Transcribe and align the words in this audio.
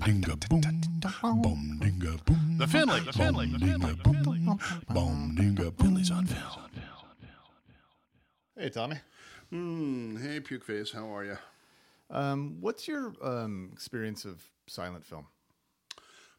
dinga 0.00 0.48
boom, 0.48 0.60
boom 1.42 1.78
dinga 1.80 2.24
boom. 2.24 2.56
The 2.58 2.66
Finley, 2.66 3.00
the 3.00 3.12
Finley, 3.12 3.46
the 3.46 3.58
Finley, 3.58 3.92
the 3.94 4.04
Finley. 4.04 4.38
Boom 4.88 5.34
dinga 5.38 5.72
Finley's 5.78 6.10
on 6.10 6.26
film. 6.26 6.66
Hey, 8.58 8.68
Tommy. 8.68 8.96
Hmm. 9.50 10.16
Hey, 10.16 10.40
puke 10.40 10.64
face. 10.64 10.92
How 10.92 11.14
are 11.16 11.24
you? 11.24 11.38
Um, 12.10 12.56
what's 12.60 12.86
your 12.86 13.14
um, 13.22 13.70
experience 13.72 14.24
of 14.24 14.42
silent 14.66 15.04
film? 15.06 15.26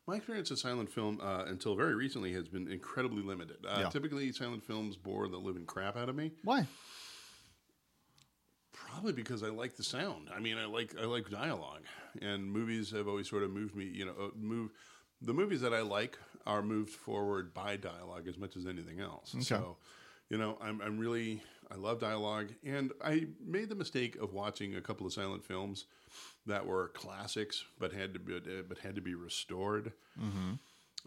My 0.07 0.17
experience 0.17 0.51
of 0.51 0.59
silent 0.59 0.91
film 0.91 1.19
uh, 1.21 1.45
until 1.47 1.75
very 1.75 1.95
recently 1.95 2.33
has 2.33 2.47
been 2.47 2.67
incredibly 2.67 3.23
limited. 3.23 3.57
Uh, 3.67 3.77
Yeah. 3.81 3.89
Typically, 3.89 4.31
silent 4.33 4.63
films 4.63 4.97
bore 4.97 5.27
the 5.29 5.37
living 5.37 5.65
crap 5.65 5.95
out 5.97 6.09
of 6.09 6.15
me. 6.15 6.31
Why? 6.43 6.67
Probably 8.91 9.13
because 9.13 9.43
I 9.43 9.47
like 9.47 9.75
the 9.77 9.83
sound. 9.83 10.29
I 10.35 10.39
mean, 10.39 10.57
I 10.57 10.65
like 10.65 10.95
I 10.99 11.05
like 11.05 11.29
dialogue, 11.29 11.83
and 12.21 12.51
movies 12.51 12.91
have 12.91 13.07
always 13.07 13.29
sort 13.29 13.43
of 13.43 13.51
moved 13.51 13.75
me. 13.75 13.85
You 13.85 14.05
know, 14.05 14.13
uh, 14.19 14.29
move 14.39 14.71
the 15.21 15.33
movies 15.33 15.61
that 15.61 15.73
I 15.73 15.81
like 15.81 16.17
are 16.45 16.61
moved 16.61 16.89
forward 16.91 17.53
by 17.53 17.77
dialogue 17.77 18.27
as 18.27 18.37
much 18.37 18.57
as 18.57 18.65
anything 18.65 18.99
else. 18.99 19.33
So, 19.41 19.77
you 20.29 20.37
know, 20.37 20.57
I'm 20.61 20.81
I'm 20.81 20.97
really 20.97 21.41
I 21.71 21.75
love 21.75 21.99
dialogue, 21.99 22.49
and 22.65 22.91
I 23.03 23.27
made 23.45 23.69
the 23.69 23.75
mistake 23.75 24.17
of 24.17 24.33
watching 24.33 24.75
a 24.75 24.81
couple 24.81 25.05
of 25.05 25.13
silent 25.13 25.43
films 25.43 25.85
that 26.45 26.65
were 26.65 26.89
classics, 26.89 27.63
but 27.79 27.93
had 27.93 28.13
to 28.13 28.19
be 28.19 28.39
but 28.67 28.77
had 28.79 28.95
to 28.95 29.01
be 29.01 29.15
restored. 29.15 29.93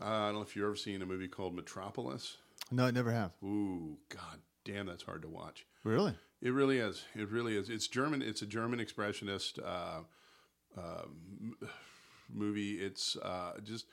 Uh, 0.00 0.04
I 0.04 0.26
don't 0.26 0.36
know 0.36 0.42
if 0.42 0.56
you've 0.56 0.64
ever 0.64 0.76
seen 0.76 1.02
a 1.02 1.06
movie 1.06 1.28
called 1.28 1.54
Metropolis. 1.54 2.38
No, 2.70 2.86
I 2.86 2.90
never 2.90 3.12
have. 3.12 3.32
Ooh, 3.44 3.98
god 4.08 4.40
damn, 4.64 4.86
that's 4.86 5.02
hard 5.02 5.22
to 5.22 5.28
watch. 5.28 5.66
Really? 5.84 6.14
It 6.44 6.52
really 6.52 6.78
is. 6.78 7.06
It 7.14 7.30
really 7.30 7.56
is. 7.56 7.70
It's 7.70 7.88
German. 7.88 8.20
It's 8.20 8.42
a 8.42 8.46
German 8.46 8.78
expressionist 8.78 9.58
uh, 9.64 10.02
uh, 10.78 11.04
movie. 12.32 12.72
It's 12.72 13.16
uh, 13.16 13.54
just 13.64 13.86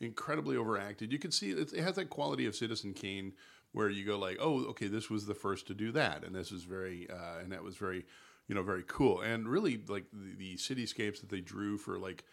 incredibly 0.00 0.56
overacted. 0.56 1.12
You 1.12 1.18
can 1.18 1.30
see 1.30 1.50
it, 1.50 1.74
it 1.74 1.82
has 1.82 1.96
that 1.96 2.08
quality 2.08 2.46
of 2.46 2.56
Citizen 2.56 2.94
Kane, 2.94 3.34
where 3.72 3.90
you 3.90 4.06
go 4.06 4.18
like, 4.18 4.38
"Oh, 4.40 4.64
okay, 4.70 4.86
this 4.86 5.10
was 5.10 5.26
the 5.26 5.34
first 5.34 5.66
to 5.66 5.74
do 5.74 5.92
that, 5.92 6.24
and 6.24 6.34
this 6.34 6.50
is 6.50 6.64
very, 6.64 7.06
uh, 7.10 7.40
and 7.42 7.52
that 7.52 7.62
was 7.62 7.76
very, 7.76 8.06
you 8.48 8.54
know, 8.54 8.62
very 8.62 8.84
cool." 8.88 9.20
And 9.20 9.46
really, 9.46 9.78
like 9.86 10.06
the, 10.10 10.34
the 10.34 10.56
cityscapes 10.56 11.20
that 11.20 11.28
they 11.28 11.42
drew 11.42 11.76
for 11.76 11.98
like 11.98 12.24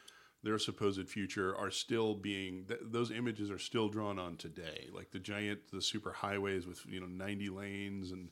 their 0.42 0.58
supposed 0.58 1.10
future 1.10 1.54
are 1.54 1.72
still 1.72 2.14
being 2.14 2.64
th- 2.70 2.80
those 2.82 3.12
images 3.12 3.52
are 3.52 3.58
still 3.58 3.90
drawn 3.90 4.20
on 4.20 4.38
today 4.38 4.88
like 4.94 5.10
the 5.10 5.18
giant 5.18 5.60
the 5.72 5.82
super 5.82 6.12
highways 6.12 6.68
with 6.68 6.86
you 6.86 7.00
know 7.00 7.08
90 7.08 7.50
lanes 7.50 8.12
and 8.12 8.30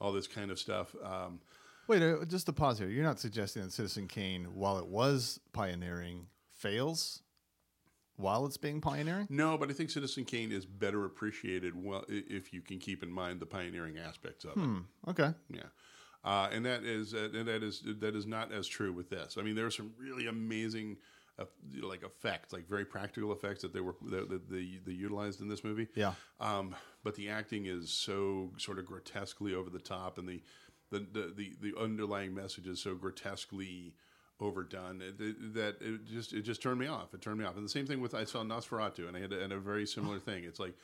all 0.00 0.12
this 0.12 0.26
kind 0.26 0.50
of 0.50 0.58
stuff 0.58 0.94
um, 1.02 1.40
Wait, 1.86 2.02
uh, 2.02 2.24
just 2.24 2.46
to 2.46 2.52
pause 2.52 2.78
here. 2.78 2.88
You're 2.88 3.04
not 3.04 3.20
suggesting 3.20 3.62
that 3.62 3.70
Citizen 3.72 4.08
Kane, 4.08 4.44
while 4.54 4.78
it 4.78 4.86
was 4.86 5.38
pioneering, 5.52 6.28
fails 6.54 7.20
while 8.16 8.46
it's 8.46 8.56
being 8.56 8.80
pioneering? 8.80 9.26
no 9.28 9.58
but 9.58 9.68
i 9.70 9.72
think 9.72 9.90
citizen 9.90 10.24
kane 10.24 10.52
is 10.52 10.64
better 10.64 11.04
appreciated 11.04 11.74
well 11.74 12.04
if 12.08 12.52
you 12.52 12.60
can 12.60 12.78
keep 12.78 13.02
in 13.02 13.10
mind 13.10 13.40
the 13.40 13.46
pioneering 13.46 13.98
aspects 13.98 14.44
of 14.44 14.52
it 14.52 14.58
Hmm. 14.60 14.78
Okay. 15.08 15.32
Yeah, 15.50 15.62
uh, 16.24 16.48
and 16.52 16.64
that 16.64 16.84
is 16.84 17.12
uh, 17.12 17.28
and 17.34 17.46
that 17.48 17.62
is 17.64 17.82
that 18.00 18.14
is 18.14 18.24
not 18.26 18.52
as 18.52 18.66
true 18.68 18.92
with 18.92 19.10
this. 19.10 19.36
I 19.38 19.42
mean, 19.42 19.56
there 19.56 19.66
are 19.66 19.70
some 19.70 19.92
really 19.98 20.26
amazing, 20.28 20.96
uh, 21.38 21.44
like 21.82 22.02
effects, 22.04 22.52
like 22.52 22.68
very 22.68 22.84
practical 22.84 23.32
effects 23.32 23.62
that 23.62 23.72
they 23.72 23.80
were 23.80 23.94
that 24.10 24.28
that 24.28 24.50
they, 24.50 24.78
they 24.86 24.92
utilized 24.92 25.40
in 25.40 25.48
this 25.48 25.64
movie. 25.64 25.88
Yeah. 25.94 26.12
Um, 26.40 26.74
but 27.02 27.14
the 27.16 27.28
acting 27.28 27.66
is 27.66 27.90
so 27.90 28.50
sort 28.56 28.78
of 28.78 28.86
grotesquely 28.86 29.54
over 29.54 29.70
the 29.70 29.78
top, 29.80 30.18
and 30.18 30.28
the 30.28 30.42
the 30.90 31.00
the, 31.00 31.32
the, 31.36 31.70
the 31.70 31.78
underlying 31.80 32.34
message 32.34 32.66
is 32.66 32.80
so 32.80 32.94
grotesquely 32.94 33.94
overdone 34.40 35.00
it, 35.00 35.14
it- 35.20 35.54
that 35.54 35.76
it 35.80 36.04
just 36.06 36.32
it 36.32 36.42
just 36.42 36.62
turned 36.62 36.78
me 36.78 36.86
off. 36.86 37.14
It 37.14 37.20
turned 37.22 37.38
me 37.38 37.44
off. 37.44 37.56
And 37.56 37.64
the 37.64 37.68
same 37.70 37.86
thing 37.86 38.00
with 38.00 38.14
I 38.14 38.24
saw 38.24 38.42
Nosferatu, 38.42 39.06
and 39.08 39.16
I 39.16 39.20
had 39.20 39.32
a, 39.32 39.42
and 39.42 39.52
a 39.52 39.58
very 39.58 39.86
similar 39.86 40.18
thing. 40.18 40.44
It's 40.44 40.60
like. 40.60 40.74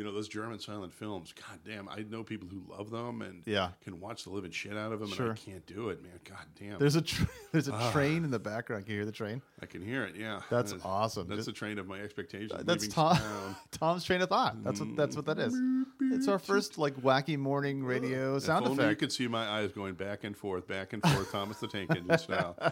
You 0.00 0.06
know 0.06 0.12
those 0.12 0.28
German 0.28 0.58
silent 0.58 0.94
films. 0.94 1.34
God 1.34 1.58
damn, 1.62 1.86
I 1.86 2.06
know 2.08 2.22
people 2.24 2.48
who 2.48 2.62
love 2.74 2.88
them 2.88 3.20
and 3.20 3.42
Yeah. 3.44 3.72
can 3.84 4.00
watch 4.00 4.24
the 4.24 4.30
living 4.30 4.50
shit 4.50 4.74
out 4.74 4.92
of 4.92 5.00
them, 5.00 5.10
Sure. 5.10 5.26
and 5.28 5.38
I 5.38 5.50
can't 5.50 5.66
do 5.66 5.90
it, 5.90 6.02
man. 6.02 6.18
God 6.24 6.38
damn, 6.58 6.78
There's 6.78 6.96
a 6.96 7.02
tr- 7.02 7.24
there's 7.52 7.68
a 7.68 7.90
train 7.92 8.24
in 8.24 8.30
the 8.30 8.38
background. 8.38 8.86
Can 8.86 8.92
you 8.92 9.00
hear 9.00 9.04
the 9.04 9.12
train? 9.12 9.42
I 9.60 9.66
can 9.66 9.84
hear 9.84 10.04
it. 10.04 10.16
Yeah, 10.16 10.40
That's 10.48 10.72
That- 10.72 10.86
awesome. 10.86 11.28
That's 11.28 11.40
Just- 11.40 11.48
the 11.48 11.52
train 11.52 11.78
of 11.78 11.86
my 11.86 12.00
expectations. 12.00 12.50
That's 12.64 12.88
Tom, 12.88 13.14
town. 13.14 13.56
Tom's 13.72 14.02
train 14.04 14.22
of 14.22 14.30
thought. 14.30 14.64
That's 14.64 14.80
what 14.80 14.96
that's 14.96 15.16
what 15.16 15.26
that 15.26 15.38
is. 15.38 15.54
It's 16.00 16.28
our 16.28 16.38
first 16.38 16.78
like 16.78 16.94
wacky 17.02 17.36
morning 17.36 17.84
radio 17.84 18.38
sound 18.38 18.64
if 18.64 18.70
only 18.70 18.82
you 18.84 18.88
effect. 18.88 19.00
could 19.00 19.12
see 19.12 19.28
my 19.28 19.46
eyes 19.46 19.70
going 19.70 19.96
back 19.96 20.24
and 20.24 20.34
forth, 20.34 20.66
back 20.66 20.94
and 20.94 21.02
forth, 21.02 21.30
Thomas 21.30 21.58
the 21.58 21.68
Tank 21.68 21.90
Engine 21.94 22.16
style. 22.16 22.56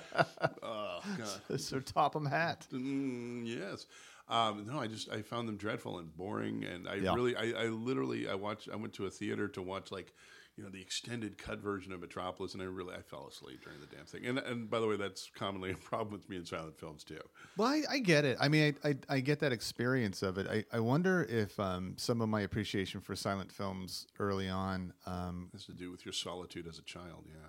Oh 0.62 1.00
God. 1.16 1.28
It's 1.50 1.70
our 1.74 1.80
Topham 1.80 2.24
hat. 2.26 2.66
Mm, 2.72 3.46
yes. 3.46 3.86
Um, 4.28 4.66
no, 4.66 4.78
I 4.78 4.86
just 4.86 5.10
I 5.10 5.22
found 5.22 5.48
them 5.48 5.56
dreadful 5.56 5.98
and 5.98 6.14
boring, 6.16 6.64
and 6.64 6.88
I 6.88 6.96
Yeah. 6.96 7.14
really, 7.14 7.34
I, 7.34 7.64
I 7.64 7.66
literally, 7.68 8.28
I 8.28 8.34
watched, 8.34 8.68
I 8.72 8.76
went 8.76 8.92
to 8.94 9.06
a 9.06 9.10
theater 9.10 9.48
to 9.48 9.62
watch 9.62 9.90
like, 9.90 10.12
you 10.56 10.64
know, 10.64 10.70
the 10.70 10.80
extended 10.82 11.38
cut 11.38 11.60
version 11.60 11.92
of 11.92 12.00
Metropolis, 12.00 12.52
and 12.52 12.62
I 12.62 12.66
really, 12.66 12.94
I 12.94 13.00
fell 13.00 13.26
asleep 13.28 13.62
during 13.62 13.80
the 13.80 13.86
damn 13.86 14.04
thing. 14.04 14.26
And 14.26 14.38
and 14.38 14.68
by 14.68 14.80
the 14.80 14.86
way, 14.86 14.96
that's 14.96 15.30
commonly 15.34 15.70
a 15.72 15.76
problem 15.76 16.12
with 16.12 16.28
me 16.28 16.36
in 16.36 16.44
silent 16.44 16.78
films 16.78 17.04
too. 17.04 17.20
Well, 17.56 17.68
I, 17.68 17.82
I 17.88 17.98
get 18.00 18.24
it. 18.24 18.36
I 18.40 18.48
mean, 18.48 18.76
I, 18.84 18.88
I, 18.88 18.96
I 19.08 19.20
get 19.20 19.40
that 19.40 19.52
experience 19.52 20.22
of 20.22 20.36
it. 20.38 20.46
I, 20.46 20.64
I 20.72 20.80
wonder 20.80 21.24
if 21.28 21.58
um, 21.58 21.94
some 21.96 22.20
of 22.20 22.28
my 22.28 22.42
appreciation 22.42 23.00
for 23.00 23.16
silent 23.16 23.50
films 23.50 24.06
early 24.18 24.48
on. 24.48 24.92
Um, 25.06 25.48
has 25.52 25.64
to 25.66 25.72
do 25.72 25.90
with 25.90 26.04
your 26.04 26.12
solitude 26.12 26.66
as 26.66 26.78
a 26.78 26.82
child. 26.82 27.24
Yeah. 27.26 27.46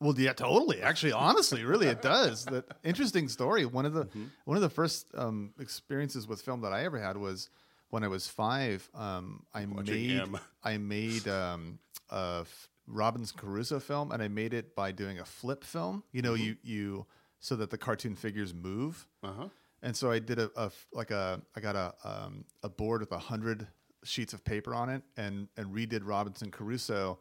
Well, 0.00 0.18
yeah, 0.18 0.32
totally. 0.32 0.80
Actually, 0.80 1.12
honestly, 1.12 1.64
really, 1.64 1.86
it 1.86 2.00
does. 2.02 2.44
That 2.46 2.64
interesting 2.82 3.28
story. 3.28 3.66
One 3.66 3.84
of 3.86 3.92
the 3.92 4.08
one 4.44 4.56
of 4.56 4.62
the 4.62 4.70
first 4.70 5.06
um, 5.14 5.52
experiences 5.60 6.26
with 6.26 6.40
film 6.42 6.62
that 6.62 6.72
I 6.72 6.84
ever 6.84 6.98
had 6.98 7.16
was 7.16 7.50
when 7.90 8.02
I 8.02 8.08
was 8.08 8.26
five. 8.26 8.88
Um, 8.94 9.44
I 9.52 9.66
made 9.66 10.22
I 10.64 10.78
made 10.78 11.28
um, 11.28 11.78
a 12.10 12.38
f- 12.42 12.68
Robinson 12.86 13.36
Crusoe 13.38 13.78
film, 13.80 14.10
and 14.10 14.22
I 14.22 14.28
made 14.28 14.54
it 14.54 14.74
by 14.74 14.90
doing 14.92 15.18
a 15.18 15.24
flip 15.24 15.64
film. 15.64 16.02
You 16.12 16.22
know, 16.22 16.34
you 16.34 16.56
you 16.62 17.06
so 17.38 17.56
that 17.56 17.70
the 17.70 17.78
cartoon 17.78 18.16
figures 18.16 18.54
move. 18.54 19.06
Uh 19.22 19.32
huh. 19.32 19.48
And 19.82 19.96
so 19.96 20.10
I 20.10 20.18
did 20.18 20.38
a 20.38 20.70
like 20.92 21.10
a 21.10 21.42
I 21.54 21.60
got 21.60 21.76
a 21.76 21.94
um, 22.04 22.44
a 22.62 22.68
board 22.68 23.00
with 23.00 23.12
a 23.12 23.18
hundred 23.18 23.66
sheets 24.02 24.32
of 24.32 24.42
paper 24.44 24.74
on 24.74 24.88
it 24.88 25.02
and 25.16 25.48
and 25.58 25.74
redid 25.74 26.00
Robinson 26.04 26.50
Crusoe 26.50 27.18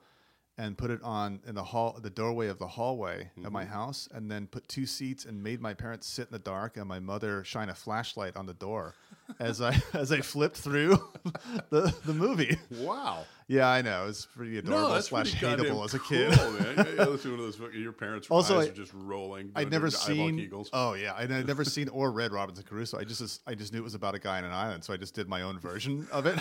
and 0.60 0.78
put 0.78 0.92
it 0.92 1.02
on 1.04 1.40
in 1.48 1.56
the 1.56 1.64
hall 1.64 1.98
the 2.02 2.10
doorway 2.10 2.50
of 2.50 2.60
the 2.60 2.68
hallway 2.68 3.32
of 3.46 3.52
my 3.52 3.64
mm-hmm. 3.64 3.74
house 3.74 4.10
and 4.14 4.30
then 4.30 4.46
put 4.46 4.68
two 4.68 4.86
seats 4.86 5.24
and 5.24 5.42
made 5.42 5.62
my 5.62 5.74
parents 5.74 6.06
sit 6.06 6.28
in 6.28 6.34
the 6.34 6.40
dark 6.40 6.76
and 6.76 6.86
my 6.86 7.00
mother 7.00 7.46
shine 7.46 7.70
a 7.70 7.74
flashlight 7.74 8.36
on 8.36 8.46
the 8.46 8.54
door 8.54 8.94
as 9.40 9.62
I 9.62 9.82
as 9.94 10.12
I 10.12 10.20
flipped 10.20 10.58
through 10.58 11.00
the 11.70 11.96
the 12.06 12.14
movie. 12.14 12.58
Wow. 12.72 13.26
Yeah, 13.48 13.68
I 13.68 13.82
know. 13.82 14.04
It 14.04 14.08
was 14.08 14.28
pretty 14.36 14.60
adorable 14.60 14.90
No, 14.90 15.00
slash 15.00 15.34
hateable 15.34 15.84
as 15.84 15.96
a 15.96 16.00
cool, 16.00 16.18
kid. 16.18 16.30
man. 16.38 16.74
Yeah, 16.78 16.86
yeah, 16.98 17.06
one 17.06 17.14
of 17.14 17.24
those. 17.24 17.60
Your 17.74 17.94
parents' 17.94 18.28
Also, 18.30 18.60
eyes 18.60 18.68
I- 18.68 18.70
are 18.70 18.74
just 18.74 18.92
rolling. 18.94 19.52
I'd 19.56 19.72
never 19.72 19.90
seen. 19.90 20.52
Oh 20.74 20.94
yeah, 20.94 21.14
I'd 21.18 21.32
I'd 21.32 21.48
never 21.48 21.64
seen 21.64 21.88
or 21.90 22.12
read 22.12 22.32
Robinson 22.32 22.66
Crusoe. 22.66 23.00
I 23.00 23.06
just 23.06 23.42
I 23.48 23.56
just 23.56 23.72
knew 23.74 23.80
it 23.80 23.84
was 23.84 23.96
about 23.96 24.14
a 24.14 24.20
guy 24.20 24.38
on 24.40 24.44
an 24.44 24.52
island, 24.52 24.84
so 24.84 24.94
I 24.94 24.98
just 24.98 25.16
did 25.16 25.28
my 25.30 25.42
own 25.42 25.58
version 25.58 26.06
of 26.12 26.26
it. 26.26 26.38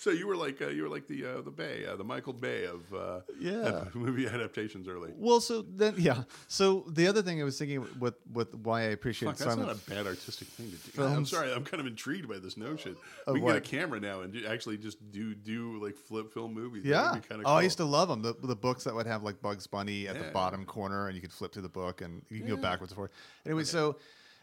So 0.00 0.08
you 0.08 0.26
were 0.26 0.34
like 0.34 0.62
uh, 0.62 0.68
you 0.68 0.82
were 0.84 0.88
like 0.88 1.06
the 1.08 1.26
uh, 1.26 1.40
the 1.42 1.50
Bay, 1.50 1.84
uh, 1.84 1.94
the 1.94 2.04
Michael 2.04 2.32
Bay 2.32 2.64
of 2.64 2.80
uh, 2.94 3.20
Yeah. 3.38 3.84
movie 3.94 4.26
adaptations 4.26 4.88
early. 4.88 5.12
well, 5.14 5.40
so 5.42 5.60
then 5.60 5.94
yeah. 5.98 6.22
So 6.48 6.86
the 6.88 7.06
other 7.06 7.20
thing 7.20 7.38
I 7.38 7.44
was 7.44 7.58
thinking 7.58 7.86
with 7.98 8.14
with 8.32 8.54
why 8.54 8.80
I 8.80 8.84
appreciate 8.96 9.28
Fuck, 9.28 9.36
that's 9.36 9.56
not 9.58 9.68
a 9.70 9.90
bad 9.90 10.06
artistic 10.06 10.48
thing 10.48 10.70
to 10.70 10.90
do. 10.96 11.02
I'm 11.04 11.26
sorry, 11.26 11.52
I'm 11.52 11.64
kind 11.64 11.82
of 11.82 11.86
intrigued 11.86 12.26
by 12.30 12.38
this 12.38 12.56
notion. 12.56 12.96
We 13.26 13.40
can 13.40 13.46
get 13.48 13.56
a 13.56 13.60
camera 13.60 14.00
now 14.00 14.22
and 14.22 14.32
do, 14.32 14.46
actually 14.46 14.78
just 14.78 14.96
do 15.12 15.34
do 15.34 15.78
like 15.84 15.96
flip 15.96 16.32
film 16.32 16.54
movies. 16.54 16.86
Yeah. 16.86 17.10
kind 17.10 17.22
of 17.32 17.40
Oh, 17.40 17.42
cool. 17.44 17.52
I 17.52 17.60
used 17.60 17.76
to 17.76 17.84
love 17.84 18.08
them. 18.08 18.22
The, 18.22 18.32
the 18.42 18.56
books 18.56 18.84
that 18.84 18.94
would 18.94 19.06
have 19.06 19.22
like 19.22 19.42
Bugs 19.42 19.66
Bunny 19.66 20.08
at 20.08 20.16
Yeah. 20.16 20.22
the 20.22 20.30
bottom 20.30 20.64
corner, 20.64 21.08
and 21.08 21.14
you 21.14 21.20
could 21.20 21.32
flip 21.32 21.52
to 21.52 21.60
the 21.60 21.68
book, 21.68 22.00
and 22.00 22.22
you 22.30 22.38
can 22.38 22.48
go 22.48 22.56
backwards 22.56 22.92
and 22.92 22.96
forth. 22.96 23.10
Anyway, 23.44 23.64
so 23.64 23.96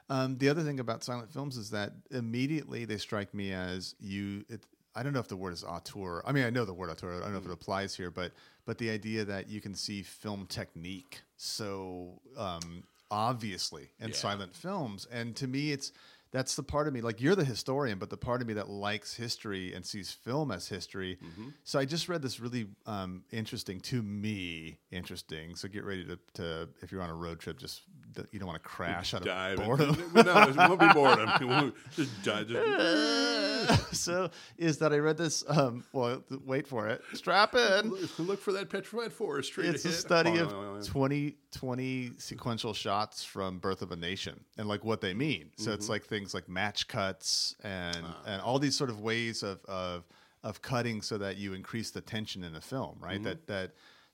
um, 0.07 0.37
the 0.37 0.49
other 0.49 0.61
thing 0.61 0.79
about 0.79 1.03
silent 1.03 1.33
films 1.33 1.57
is 1.57 1.71
that 1.71 1.93
immediately 2.11 2.85
they 2.85 2.97
strike 2.97 3.33
me 3.33 3.53
as 3.53 3.95
you. 3.99 4.45
It, 4.49 4.61
I 4.97 5.03
don't 5.03 5.13
know 5.13 5.19
if 5.19 5.27
the 5.27 5.37
word 5.37 5.53
is 5.53 5.63
auteur. 5.63 6.21
I 6.25 6.31
mean, 6.31 6.43
I 6.45 6.49
know 6.49 6.65
the 6.65 6.73
word 6.73 6.89
auteur. 6.89 7.13
I 7.15 7.19
don't 7.19 7.31
know 7.33 7.37
if 7.37 7.43
Mm. 7.45 7.51
it 7.51 7.53
applies 7.53 7.95
here, 7.95 8.11
but 8.11 8.31
but 8.65 8.77
the 8.79 8.89
idea 8.89 9.23
that 9.25 9.47
you 9.47 9.61
can 9.61 9.73
see 9.75 10.01
film 10.03 10.45
technique 10.47 11.21
so 11.37 12.19
um, 12.35 12.83
obviously 13.11 13.89
in 13.99 14.09
Yeah. 14.09 14.15
silent 14.15 14.55
films, 14.55 15.05
and 15.11 15.35
to 15.37 15.47
me, 15.47 15.71
it's 15.71 15.91
that's 16.31 16.55
the 16.57 16.63
part 16.63 16.87
of 16.89 16.93
me 16.93 16.99
like 16.99 17.21
you're 17.21 17.35
the 17.37 17.45
historian 17.45 17.97
but 17.97 18.09
the 18.09 18.17
part 18.17 18.41
of 18.41 18.47
me 18.49 18.53
that 18.53 18.67
likes 18.69 19.15
history 19.15 19.73
and 19.73 19.85
sees 19.85 20.11
film 20.11 20.51
as 20.51 20.67
history 20.67 21.17
Mm-hmm. 21.23 21.49
so 21.63 21.79
i 21.79 21.85
just 21.85 22.09
read 22.09 22.21
this 22.21 22.37
really 22.41 22.67
um, 22.85 23.23
interesting 23.31 23.79
to 23.79 24.03
me 24.03 24.77
interesting 24.91 25.55
so 25.55 25.69
get 25.69 25.85
ready 25.85 26.03
to, 26.03 26.19
to 26.33 26.67
if 26.81 26.91
you're 26.91 27.01
on 27.01 27.09
a 27.09 27.15
road 27.15 27.39
trip 27.39 27.57
just 27.57 27.83
you 28.31 28.39
don't 28.39 28.47
want 28.47 28.61
to 28.61 28.67
crash 28.67 29.13
out 29.13 29.23
Dive. 29.23 29.59
of 29.59 29.65
boredom. 29.65 30.11
No, 30.13 30.21
it 30.43 30.55
won't 30.55 30.79
be 30.79 30.87
boredom. 30.93 31.29
It 31.41 31.45
won't, 31.45 31.75
just 31.95 32.23
dive. 32.23 32.47
Just, 32.47 33.95
so 34.03 34.29
is 34.57 34.77
that 34.79 34.93
I 34.93 34.97
read 34.99 35.17
this? 35.17 35.43
Um, 35.47 35.83
well, 35.93 36.23
wait 36.45 36.67
for 36.67 36.87
it. 36.87 37.01
Strap 37.13 37.55
in. 37.55 37.89
look, 37.89 38.19
look 38.19 38.39
for 38.41 38.51
that 38.53 38.69
petrified 38.69 39.11
forest 39.13 39.49
straight 39.49 39.69
It's 39.69 39.85
a 39.85 39.91
study 39.91 40.39
Oh, 40.39 40.43
of 40.43 40.51
no. 40.51 40.81
20, 40.83 41.35
20 41.51 42.11
sequential 42.17 42.73
shots 42.73 43.23
from 43.23 43.59
Birth 43.59 43.81
of 43.81 43.91
a 43.91 43.95
Nation 43.95 44.39
and 44.57 44.67
like 44.67 44.83
what 44.85 45.01
they 45.01 45.13
mean. 45.13 45.51
So 45.57 45.65
Mm-hmm. 45.65 45.73
it's 45.73 45.89
like 45.89 46.05
things 46.05 46.33
like 46.33 46.47
match 46.47 46.87
cuts 46.87 47.55
and 47.63 47.97
Ah. 48.03 48.17
and 48.25 48.41
all 48.41 48.59
these 48.59 48.75
sort 48.75 48.89
of 48.89 49.01
ways 49.01 49.43
of 49.43 49.63
of 49.65 50.05
of 50.43 50.61
cutting 50.61 51.01
so 51.01 51.17
that 51.17 51.35
you 51.37 51.53
increase 51.53 51.91
the 51.91 51.99
tension 52.01 52.43
in 52.43 52.55
a 52.55 52.61
film, 52.61 52.95
Mm-hmm. 52.95 53.03
right? 53.03 53.23
That 53.23 53.47
that 53.47 53.71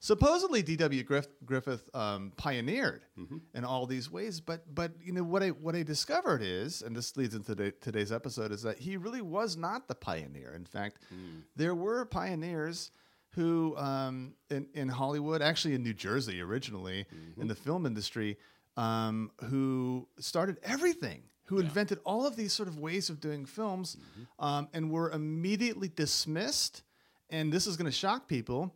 supposedly 0.08 0.60
D.W. 0.62 1.02
Griff, 1.02 1.26
Griffith 1.46 1.88
um, 1.94 2.30
pioneered 2.36 3.02
Mm-hmm. 3.18 3.38
in 3.54 3.64
all 3.64 3.86
these 3.86 4.10
ways. 4.10 4.40
But 4.40 4.62
but 4.74 4.92
you 5.02 5.12
know 5.12 5.22
what 5.24 5.42
I 5.42 5.48
what 5.48 5.74
I 5.74 5.82
discovered 5.82 6.42
is, 6.42 6.82
and 6.82 6.94
this 6.94 7.16
leads 7.16 7.34
into 7.34 7.54
today, 7.54 7.72
today's 7.80 8.12
episode, 8.12 8.52
is 8.52 8.62
that 8.62 8.78
he 8.78 8.96
really 8.98 9.22
was 9.22 9.56
not 9.56 9.88
the 9.88 9.94
pioneer. 9.94 10.52
In 10.54 10.64
fact, 10.66 10.98
Mm. 11.12 11.42
there 11.56 11.74
were 11.74 12.04
pioneers 12.04 12.90
who 13.30 13.74
um, 13.78 14.34
in 14.50 14.66
in 14.74 14.88
Hollywood, 14.88 15.40
actually 15.42 15.74
in 15.74 15.82
New 15.82 15.94
Jersey 15.94 16.40
originally, 16.42 17.06
Mm-hmm. 17.06 17.40
in 17.42 17.48
the 17.48 17.54
film 17.54 17.86
industry, 17.86 18.36
um, 18.76 19.30
who 19.48 20.06
started 20.18 20.58
everything. 20.62 21.22
Who 21.48 21.58
invented 21.60 21.98
all 22.04 22.26
of 22.26 22.36
these 22.36 22.54
sort 22.54 22.68
of 22.68 22.78
ways 22.78 23.10
of 23.10 23.20
doing 23.20 23.46
films, 23.46 23.96
Mm-hmm. 23.96 24.44
um, 24.44 24.68
and 24.74 24.90
were 24.90 25.10
immediately 25.10 25.88
dismissed. 25.94 26.82
And 27.30 27.52
this 27.52 27.66
is 27.66 27.76
going 27.76 27.90
to 27.90 27.96
shock 28.04 28.28
people. 28.28 28.74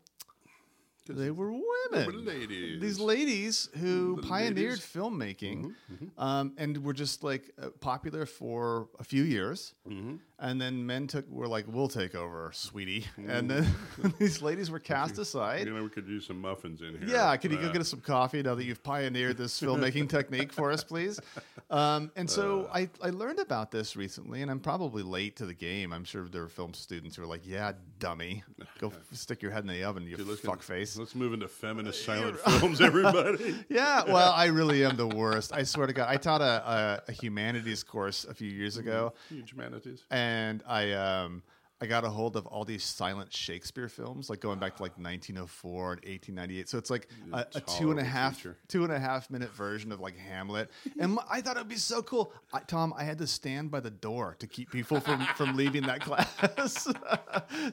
They 1.17 1.31
were 1.31 1.51
women. 1.53 2.07
were 2.07 2.13
ladies. 2.13 2.81
These 2.81 3.01
ladies 3.01 3.69
who 3.79 4.17
The 4.17 4.23
pioneered 4.23 4.71
ladies. 4.71 4.85
Mm-hmm, 4.85 4.99
filmmaking 5.01 5.75
Um, 6.19 6.53
and 6.59 6.85
were 6.85 6.93
just 6.93 7.23
like 7.23 7.51
uh, 7.61 7.69
popular 7.81 8.27
for 8.27 8.89
a 8.99 9.05
few 9.05 9.23
years. 9.23 9.75
Mm-hmm. 9.89 10.17
And 10.41 10.61
then 10.61 10.87
men 10.87 11.09
took 11.09 11.29
were 11.29 11.49
like, 11.49 11.65
"We'll 11.67 11.89
take 11.89 12.15
over, 12.15 12.51
sweetie." 12.55 13.07
Mm-hmm. 13.19 13.31
And 13.31 13.51
then 13.51 13.67
these 14.21 14.41
ladies 14.41 14.71
were 14.71 14.79
cast 14.79 15.19
aside. 15.19 15.67
You 15.67 15.75
know, 15.75 15.83
we 15.83 15.89
could 15.89 16.07
do 16.07 16.21
some 16.21 16.41
muffins 16.41 16.81
in 16.81 16.97
here. 16.97 17.09
Yeah, 17.09 17.37
could 17.37 17.51
you 17.51 17.59
go 17.59 17.73
get 17.73 17.81
us 17.81 17.89
some 17.89 18.01
coffee 18.01 18.41
now 18.43 18.55
that 18.55 18.65
you've 18.65 18.83
pioneered 18.85 19.37
this 19.37 19.61
filmmaking 19.61 20.09
technique 20.09 20.53
for 20.53 20.71
us, 20.71 20.85
please? 20.85 21.19
Um, 21.71 22.13
and 22.15 22.31
so 22.31 22.69
Uh. 22.73 22.79
I, 23.03 23.09
I 23.09 23.11
learned 23.11 23.41
about 23.41 23.73
this 23.73 23.97
recently, 23.97 24.43
and 24.43 24.51
I'm 24.51 24.61
probably 24.61 25.03
late 25.03 25.35
to 25.37 25.47
the 25.47 25.55
game. 25.55 25.93
I'm 25.93 26.05
sure 26.05 26.29
there 26.29 26.45
are 26.45 26.49
film 26.49 26.73
students 26.73 27.17
who 27.17 27.23
are 27.25 27.27
like, 27.27 27.45
"Yeah, 27.45 27.73
dummy, 27.99 28.45
go 28.79 28.89
f- 28.89 28.99
stick 29.13 29.43
your 29.43 29.51
head 29.51 29.65
in 29.65 29.69
the 29.69 29.83
oven, 29.83 30.07
you 30.07 30.17
Dude, 30.17 30.27
let's 30.99 31.13
fuck 31.13 31.15
get- 31.15 31.15
face." 31.15 31.15
Let's 31.15 31.15
move 31.15 31.33
into 31.35 31.49
feminist 31.49 32.05
silent 32.05 32.39
films, 32.61 32.81
everybody. 32.81 33.57
Yeah, 33.69 34.05
well, 34.07 34.33
I 34.33 34.47
really 34.47 34.85
am 34.85 34.97
the 34.97 35.07
worst. 35.07 35.53
I 35.53 35.63
swear 35.63 35.87
to 35.87 35.93
God, 35.93 36.07
I 36.09 36.17
taught 36.17 36.41
a, 36.41 36.45
a, 36.45 37.03
a 37.09 37.13
humanities 37.13 37.83
course 37.83 38.25
a 38.25 38.35
few 38.35 38.49
years 38.51 38.77
ago, 38.77 39.13
Huge 39.29 39.55
manatees. 39.55 40.03
and 40.11 40.63
I 40.67 40.93
um 40.93 41.43
I 41.81 41.87
got 41.87 42.05
a 42.05 42.09
hold 42.09 42.35
of 42.37 42.47
all 42.47 42.65
these 42.65 42.83
silent 42.83 43.33
Shakespeare 43.33 43.89
films, 43.89 44.29
like 44.29 44.41
going 44.41 44.59
back 44.59 44.77
to 44.77 44.83
like 44.83 44.99
1904 44.99 45.93
and 45.93 46.01
1898. 46.01 46.69
So 46.69 46.77
it's 46.77 46.91
like 46.91 47.09
a, 47.33 47.47
a 47.55 47.61
two 47.61 47.93
and 47.93 48.01
a 48.01 48.05
half 48.05 48.45
two 48.67 48.83
and 48.83 48.93
a 48.93 48.99
half 48.99 49.31
minute 49.31 49.55
version 49.55 49.93
of 49.93 50.01
like 50.01 50.17
Hamlet. 50.17 50.71
And 50.99 51.19
I 51.31 51.41
thought 51.41 51.57
it 51.57 51.61
would 51.61 51.69
be 51.69 51.77
so 51.77 52.03
cool. 52.03 52.33
I, 52.53 52.61
Tom, 52.61 52.93
I 52.97 53.05
had 53.05 53.19
to 53.19 53.29
stand 53.29 53.71
by 53.71 53.79
the 53.79 53.91
door 53.91 54.35
to 54.41 54.47
keep 54.49 54.73
people 54.73 54.99
from 54.99 55.25
from 55.37 55.57
leaving 55.57 55.85
that 55.85 56.01
class. 56.01 56.89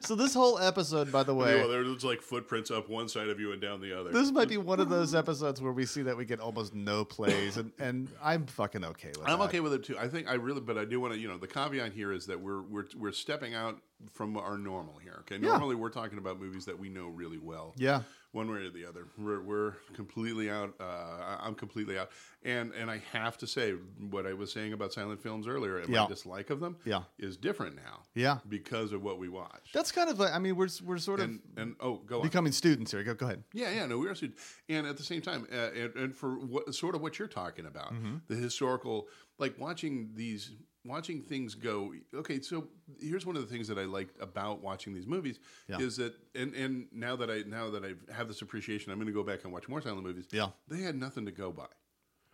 so 0.02 0.14
this 0.14 0.34
whole 0.34 0.60
episode, 0.60 1.10
by 1.10 1.24
the 1.24 1.34
way. 1.34 1.58
Yeah, 1.58 1.66
there's 1.66 2.04
like 2.04 2.22
footprints 2.22 2.70
up 2.70 2.88
one 2.88 3.08
side 3.08 3.28
of 3.28 3.40
you 3.40 3.50
and 3.50 3.60
down 3.60 3.80
the 3.80 3.98
other. 3.98 4.10
this 4.10 4.30
might 4.30 4.48
be 4.48 4.56
one 4.56 4.78
of 4.78 4.88
those 4.88 5.16
episodes 5.16 5.60
where 5.60 5.72
we 5.72 5.84
see 5.84 6.02
that 6.02 6.16
we 6.16 6.24
get 6.24 6.38
almost 6.38 6.74
no 6.74 7.04
plays, 7.04 7.56
and, 7.56 7.72
and 7.80 8.08
I'm 8.22 8.46
fucking 8.46 8.84
okay 8.84 9.08
with 9.08 9.28
I'm 9.28 9.40
that. 9.40 9.46
okay 9.46 9.58
with 9.58 9.72
it 9.72 9.82
too. 9.82 9.98
I 9.98 10.06
think 10.06 10.28
I 10.28 10.34
really, 10.34 10.60
but 10.60 10.78
I 10.78 10.84
do 10.84 11.00
want 11.00 11.12
to. 11.14 11.18
You 11.18 11.26
know, 11.26 11.38
the 11.38 11.48
caveat 11.48 11.92
here 11.92 12.12
is 12.12 12.26
that 12.26 12.40
we're 12.40 12.62
we're 12.62 12.86
we're 12.96 13.12
stepping 13.12 13.54
out 13.54 13.80
from 14.12 14.36
our 14.36 14.58
normal 14.58 14.98
here. 14.98 15.16
Okay, 15.20 15.36
Yeah. 15.36 15.48
normally 15.50 15.74
we're 15.74 15.90
talking 15.90 16.18
about 16.18 16.38
movies 16.40 16.64
that 16.66 16.78
we 16.78 16.88
know 16.88 17.06
really 17.08 17.38
well. 17.38 17.74
Yeah. 17.76 18.02
one 18.32 18.50
way 18.50 18.58
or 18.58 18.70
the 18.70 18.84
other. 18.84 19.06
We're 19.16 19.40
we're 19.40 19.72
completely 19.94 20.50
out. 20.50 20.74
Uh, 20.78 21.38
I'm 21.40 21.54
completely 21.54 21.98
out. 21.98 22.10
And 22.42 22.72
and 22.74 22.90
I 22.90 23.00
have 23.12 23.38
to 23.38 23.46
say 23.46 23.72
what 24.10 24.26
I 24.26 24.34
was 24.34 24.52
saying 24.52 24.74
about 24.74 24.92
silent 24.92 25.22
films 25.22 25.46
earlier. 25.46 25.82
Yeah. 25.88 26.02
My 26.02 26.08
dislike 26.08 26.50
of 26.50 26.60
them. 26.60 26.76
Yeah. 26.84 27.04
is 27.18 27.38
different 27.38 27.76
now. 27.76 28.02
Yeah. 28.14 28.38
because 28.48 28.92
of 28.92 29.02
what 29.02 29.18
we 29.18 29.30
watch. 29.30 29.70
That's 29.72 29.90
kind 29.90 30.10
of 30.10 30.18
like, 30.18 30.32
I 30.34 30.38
mean, 30.38 30.54
we're, 30.56 30.68
we're 30.84 30.98
sort 30.98 31.20
and 31.20 31.40
and 31.56 31.76
oh, 31.80 31.94
go 32.06 32.16
of 32.16 32.20
on. 32.22 32.26
becoming 32.28 32.52
students 32.52 32.90
here. 32.92 33.02
Go, 33.04 33.14
go 33.14 33.24
ahead. 33.26 33.42
Yeah, 33.54 33.70
yeah, 33.70 33.86
no, 33.86 33.96
we 33.98 34.06
are 34.08 34.14
students, 34.14 34.42
and 34.68 34.86
at 34.86 34.98
the 34.98 35.02
same 35.02 35.22
time, 35.22 35.46
uh, 35.50 35.70
and, 35.74 35.94
and 35.96 36.14
for 36.14 36.34
what 36.38 36.74
sort 36.74 36.94
of 36.94 37.00
what 37.00 37.18
you're 37.18 37.28
talking 37.28 37.64
about, 37.64 37.94
Mm-hmm. 37.94 38.16
the 38.28 38.34
historical, 38.36 39.08
like 39.38 39.58
watching 39.58 40.10
these, 40.14 40.50
watching 40.86 41.22
things 41.22 41.54
go. 41.54 41.92
Okay, 42.14 42.40
so 42.40 42.68
here's 43.00 43.26
one 43.26 43.36
of 43.36 43.42
the 43.42 43.48
things 43.52 43.68
that 43.68 43.78
I 43.78 43.84
liked 43.84 44.20
about 44.20 44.62
watching 44.62 44.94
these 44.94 45.06
movies 45.06 45.38
Yeah. 45.68 45.78
is 45.78 45.96
that, 45.96 46.14
and 46.34 46.54
and 46.54 46.86
now 46.92 47.16
that 47.16 47.30
I 47.30 47.42
now 47.46 47.70
that 47.70 47.84
I 47.84 48.12
have 48.12 48.28
this 48.28 48.42
appreciation, 48.42 48.92
I'm 48.92 48.98
going 48.98 49.06
to 49.06 49.12
go 49.12 49.22
back 49.22 49.44
and 49.44 49.52
watch 49.52 49.68
more 49.68 49.80
silent 49.82 50.02
movies. 50.04 50.26
Yeah. 50.32 50.48
they 50.68 50.78
had 50.82 50.96
nothing 50.98 51.24
to 51.26 51.32
go 51.32 51.50
by. 51.52 51.66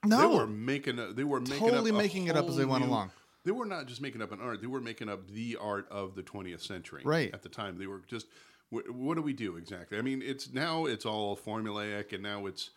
No. 0.04 0.20
They 0.20 0.36
were 0.36 0.46
making, 0.48 0.98
a, 0.98 1.12
they 1.12 1.22
were 1.24 1.40
making 1.40 1.58
Totally 1.58 1.92
making 1.92 2.26
it 2.26 2.36
up 2.36 2.48
as 2.48 2.56
they 2.56 2.64
went 2.64 2.84
new- 2.84 2.90
along. 2.90 3.12
They 3.44 3.52
were 3.52 3.66
not 3.66 3.86
just 3.86 4.00
making 4.00 4.22
up 4.22 4.30
an 4.32 4.40
art; 4.40 4.60
they 4.60 4.66
were 4.68 4.80
making 4.80 5.08
up 5.08 5.28
the 5.28 5.56
art 5.60 5.86
of 5.90 6.14
the 6.14 6.22
20th 6.22 6.60
century. 6.60 7.02
Right. 7.04 7.32
at 7.34 7.42
the 7.42 7.48
time, 7.48 7.78
they 7.78 7.86
were 7.86 8.02
just. 8.06 8.26
What, 8.70 8.88
what 8.90 9.16
do 9.16 9.22
we 9.22 9.34
do 9.34 9.56
exactly? 9.58 9.98
I 9.98 10.00
mean, 10.02 10.22
it's 10.24 10.50
now 10.52 10.86
it's 10.86 11.04
all 11.04 11.36
formulaic, 11.36 12.12
and 12.14 12.22
now 12.22 12.46
it's 12.46 12.70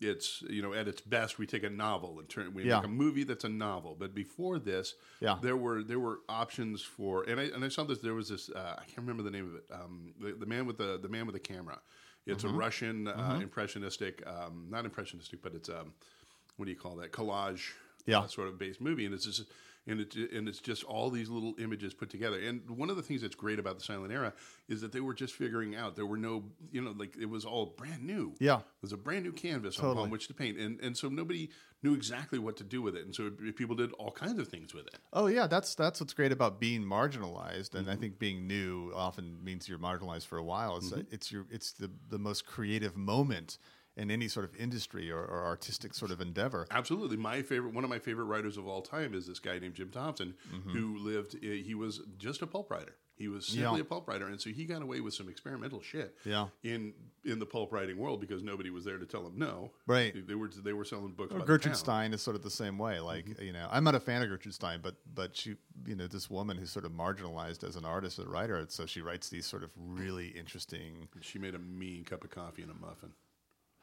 it's 0.00 0.42
you 0.48 0.62
know 0.62 0.72
at 0.72 0.88
its 0.88 1.00
best 1.02 1.38
we 1.38 1.46
take 1.46 1.62
a 1.62 1.70
novel 1.70 2.18
and 2.18 2.28
turn 2.28 2.52
we 2.54 2.64
Yeah. 2.64 2.76
make 2.76 2.84
a 2.86 2.88
movie 2.88 3.24
that's 3.24 3.44
a 3.44 3.48
novel. 3.48 3.96
But 3.98 4.14
before 4.14 4.58
this, 4.58 4.94
Yeah. 5.20 5.38
there 5.42 5.56
were 5.56 5.82
there 5.82 6.00
were 6.00 6.20
options 6.28 6.82
for 6.82 7.24
and 7.24 7.38
I 7.40 7.44
and 7.44 7.64
I 7.64 7.68
saw 7.68 7.84
this. 7.84 7.98
There 8.00 8.14
was 8.14 8.28
this 8.28 8.50
uh, 8.50 8.76
I 8.78 8.84
can't 8.84 8.98
remember 8.98 9.22
the 9.22 9.30
name 9.30 9.46
of 9.48 9.54
it. 9.56 9.64
Um, 9.72 10.12
the, 10.20 10.32
the 10.32 10.46
man 10.46 10.66
with 10.66 10.78
the 10.78 10.98
the 11.00 11.08
man 11.08 11.26
with 11.26 11.34
the 11.34 11.40
camera. 11.40 11.78
It's 12.26 12.44
Mm-hmm. 12.44 12.54
a 12.54 12.58
Russian 12.58 13.08
uh, 13.08 13.38
impressionistic, 13.42 14.22
um, 14.26 14.66
not 14.68 14.84
impressionistic, 14.84 15.42
but 15.42 15.54
it's 15.54 15.68
um, 15.68 15.92
what 16.56 16.66
do 16.66 16.70
you 16.70 16.76
call 16.76 16.96
that 16.96 17.12
collage 17.12 17.72
Yeah. 18.06 18.20
uh, 18.20 18.26
sort 18.26 18.48
of 18.48 18.58
based 18.58 18.80
movie 18.80 19.06
and 19.06 19.14
it's 19.14 19.24
just 19.24 19.44
and 19.90 20.00
it 20.00 20.14
and 20.32 20.48
it's 20.48 20.60
just 20.60 20.84
all 20.84 21.10
these 21.10 21.28
little 21.28 21.54
images 21.58 21.92
put 21.92 22.08
together 22.10 22.38
and 22.40 22.68
one 22.70 22.88
of 22.90 22.96
the 22.96 23.02
things 23.02 23.20
that's 23.22 23.34
great 23.34 23.58
about 23.58 23.76
the 23.78 23.84
silent 23.84 24.12
era 24.12 24.32
is 24.68 24.80
that 24.80 24.92
they 24.92 25.00
were 25.00 25.14
just 25.14 25.34
figuring 25.34 25.74
out 25.74 25.96
there 25.96 26.06
were 26.06 26.16
no 26.16 26.44
you 26.70 26.80
know 26.80 26.94
like 26.96 27.16
it 27.20 27.28
was 27.28 27.44
all 27.44 27.66
brand 27.76 28.02
new 28.04 28.34
Yeah. 28.38 28.58
it 28.58 28.64
was 28.82 28.92
a 28.92 28.96
brand 28.96 29.24
new 29.24 29.32
canvas 29.32 29.76
Totally. 29.76 29.94
upon 29.96 30.10
which 30.10 30.28
to 30.28 30.34
paint 30.34 30.58
and 30.58 30.80
and 30.80 30.96
so 30.96 31.08
nobody 31.08 31.50
knew 31.82 31.94
exactly 31.94 32.38
what 32.38 32.56
to 32.58 32.64
do 32.64 32.80
with 32.82 32.94
it 32.94 33.04
and 33.04 33.14
so 33.14 33.30
people 33.56 33.74
did 33.74 33.92
all 33.94 34.10
kinds 34.12 34.38
of 34.38 34.48
things 34.48 34.72
with 34.74 34.86
it 34.86 34.96
Oh 35.12 35.26
yeah, 35.26 35.48
that's 35.48 35.74
that's 35.74 35.98
what's 36.00 36.14
great 36.14 36.30
about 36.30 36.60
being 36.60 36.82
marginalized, 36.84 37.74
and 37.74 37.88
I 37.88 37.92
Mm-hmm. 37.92 38.00
think 38.00 38.18
being 38.20 38.46
new 38.46 38.92
often 38.94 39.42
means 39.42 39.68
you're 39.68 39.78
marginalized 39.78 40.26
for 40.26 40.38
a 40.38 40.44
while. 40.44 40.76
It's 40.76 40.90
Mm-hmm. 40.92 41.14
it's 41.14 41.32
your 41.32 41.46
it's 41.50 41.72
the 41.72 41.90
the 42.08 42.18
most 42.18 42.46
creative 42.46 42.96
moment 42.96 43.58
in 44.00 44.10
any 44.10 44.28
sort 44.28 44.44
of 44.44 44.54
industry 44.56 45.10
or, 45.10 45.22
or 45.24 45.44
artistic 45.44 45.94
sort 45.94 46.10
of 46.10 46.20
endeavor. 46.20 46.66
Absolutely, 46.70 47.16
my 47.16 47.42
favorite, 47.42 47.74
one 47.74 47.84
of 47.84 47.90
my 47.90 47.98
favorite 47.98 48.24
writers 48.24 48.56
of 48.56 48.66
all 48.66 48.82
time 48.82 49.14
is 49.14 49.26
this 49.26 49.38
guy 49.38 49.58
named 49.58 49.74
Jim 49.74 49.90
Thompson, 49.90 50.34
who 50.72 50.96
lived. 50.98 51.34
uh, 51.36 51.38
He 51.40 51.74
was 51.74 52.00
just 52.18 52.42
a 52.42 52.46
pulp 52.46 52.70
writer. 52.70 52.96
He 53.16 53.28
was 53.28 53.44
simply 53.46 53.64
Mm-hmm. 53.66 53.74
Yeah. 53.76 53.80
a 53.82 53.84
pulp 53.84 54.08
writer, 54.08 54.26
and 54.28 54.40
so 54.40 54.48
he 54.48 54.64
got 54.64 54.80
away 54.80 55.00
with 55.02 55.12
some 55.12 55.28
experimental 55.28 55.82
shit. 55.82 56.16
Yeah. 56.24 56.46
in 56.62 56.94
in 57.26 57.38
the 57.38 57.44
pulp 57.44 57.70
writing 57.70 57.98
world 57.98 58.18
because 58.18 58.42
nobody 58.42 58.70
was 58.70 58.82
there 58.86 58.96
to 58.96 59.04
tell 59.04 59.26
him 59.26 59.34
no. 59.36 59.72
Right. 59.86 60.14
They, 60.14 60.20
they 60.22 60.34
were 60.34 60.48
they 60.48 60.72
were 60.72 60.86
selling 60.86 61.12
books. 61.12 61.34
Well, 61.34 61.44
Gertrude. 61.44 61.76
Stein 61.76 62.14
is 62.14 62.22
sort 62.22 62.34
of 62.34 62.42
the 62.42 62.48
same 62.62 62.78
way. 62.78 62.98
Like 62.98 63.26
Mm-hmm. 63.26 63.42
you 63.44 63.52
know, 63.52 63.68
I'm 63.70 63.84
not 63.84 63.94
a 63.94 64.00
fan 64.00 64.22
of 64.22 64.30
Gertrude 64.30 64.54
Stein, 64.54 64.80
but 64.82 64.94
but 65.14 65.36
she, 65.36 65.56
you 65.86 65.96
know, 65.96 66.06
this 66.06 66.30
woman 66.30 66.56
who's 66.56 66.70
sort 66.72 66.86
of 66.86 66.92
marginalized 66.92 67.62
as 67.62 67.76
an 67.76 67.84
artist, 67.84 68.18
a 68.18 68.24
writer, 68.24 68.64
so 68.70 68.86
she 68.86 69.02
writes 69.02 69.28
these 69.28 69.44
sort 69.44 69.64
of 69.64 69.70
really 69.76 70.28
interesting. 70.28 71.08
She 71.20 71.38
made 71.38 71.54
a 71.54 71.58
mean 71.58 72.04
cup 72.04 72.24
of 72.24 72.30
coffee 72.30 72.62
and 72.62 72.70
a 72.70 72.74
muffin. 72.74 73.10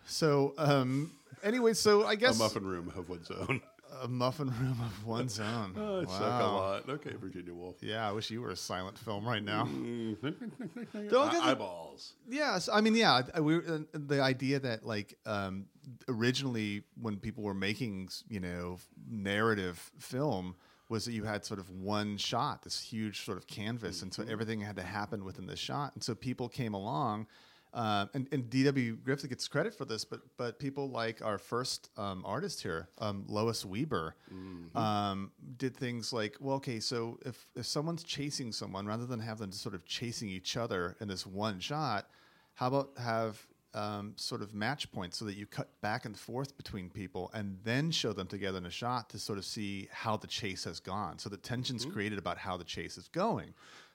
So 0.08 0.54
um, 0.58 1.12
anyway, 1.44 1.74
so 1.74 2.06
I 2.06 2.16
guess 2.16 2.36
a 2.40 2.44
muffin 2.44 2.66
room 2.66 2.92
of 2.96 3.10
one's 3.10 3.30
own. 3.32 3.62
a 4.02 4.08
muffin 4.08 4.48
room 4.48 4.80
of 4.84 5.06
one's 5.06 5.40
own. 5.40 5.74
oh, 5.78 6.02
I 6.02 6.06
suck 6.06 6.22
a 6.22 6.24
Wow. 6.46 6.56
lot. 6.56 6.90
Okay, 6.90 7.14
Virginia 7.20 7.54
Woolf. 7.54 7.76
Yeah, 7.82 8.08
I 8.08 8.12
wish 8.12 8.30
you 8.32 8.42
were 8.42 8.52
a 8.52 8.56
silent 8.56 8.98
film 8.98 9.26
right 9.28 9.44
now. 9.44 9.64
Don't 10.22 11.10
Don't 11.10 11.32
get 11.32 11.42
the- 11.44 11.50
eyeballs. 11.50 12.14
Yes, 12.28 12.70
I 12.72 12.82
mean, 12.82 12.96
yeah, 12.96 13.22
we 13.40 13.58
uh, 13.58 13.80
the 13.94 14.22
idea 14.22 14.60
that 14.60 14.86
like 14.86 15.18
um, 15.26 15.66
originally 16.08 16.84
when 17.00 17.18
people 17.18 17.44
were 17.44 17.54
making 17.54 18.10
you 18.30 18.40
know 18.40 18.78
narrative 19.10 19.92
film 20.00 20.56
was 20.90 21.04
that 21.04 21.12
you 21.12 21.26
had 21.26 21.44
sort 21.46 21.60
of 21.60 21.70
one 21.70 22.16
shot, 22.18 22.64
this 22.64 22.80
huge 22.82 23.26
sort 23.26 23.38
of 23.38 23.46
canvas, 23.46 24.02
and 24.02 24.14
so 24.14 24.24
everything 24.30 24.62
had 24.62 24.78
to 24.78 24.84
happen 24.84 25.26
within 25.26 25.46
the 25.46 25.56
shot, 25.58 25.92
and 25.96 26.04
so 26.04 26.16
people 26.16 26.48
came 26.48 26.74
along. 26.74 27.28
Uh, 27.78 28.08
and, 28.16 28.28
and 28.32 28.50
D.W. 28.50 28.96
Griffith 29.06 29.30
gets 29.30 29.48
credit 29.48 29.72
for 29.72 29.86
this, 29.86 30.04
but 30.04 30.22
but 30.36 30.58
people 30.58 30.90
like 30.90 31.24
our 31.24 31.38
first 31.38 31.92
um, 31.96 32.24
artist 32.26 32.64
here, 32.64 32.90
um, 32.98 33.24
Lois 33.28 33.64
Weber, 33.64 34.16
um, 34.76 35.32
did 35.58 35.78
things 35.78 36.12
like, 36.12 36.38
well, 36.40 36.56
okay, 36.56 36.80
so 36.80 37.20
if 37.24 37.46
if 37.56 37.68
someone's 37.68 38.04
chasing 38.04 38.52
someone, 38.52 38.88
rather 38.88 39.06
than 39.06 39.20
have 39.20 39.38
them 39.38 39.52
sort 39.52 39.76
of 39.76 39.86
chasing 39.86 40.28
each 40.28 40.58
other 40.58 40.96
in 41.00 41.08
this 41.08 41.28
one 41.28 41.60
shot, 41.60 42.10
how 42.56 42.68
about 42.68 42.90
have 42.98 43.46
um, 43.76 44.14
sort 44.16 44.42
of 44.42 44.56
match 44.56 44.92
points 44.92 45.18
so 45.18 45.26
that 45.26 45.36
you 45.36 45.46
cut 45.46 45.70
back 45.82 46.06
and 46.06 46.18
forth 46.18 46.58
between 46.58 46.90
people 46.90 47.30
and 47.36 47.60
then 47.64 47.92
show 47.92 48.12
them 48.12 48.26
together 48.26 48.58
in 48.58 48.66
a 48.66 48.72
shot 48.72 49.08
to 49.12 49.20
sort 49.20 49.38
of 49.38 49.46
see 49.46 49.88
how 49.92 50.18
the 50.18 50.26
chase 50.26 50.64
has 50.64 50.80
gone. 50.80 51.20
So 51.20 51.30
the 51.30 51.38
tension's 51.38 51.86
created 51.86 52.18
about 52.18 52.40
how 52.40 52.58
the 52.58 52.64
chase 52.64 52.98
is 52.98 53.08
going. 53.08 53.54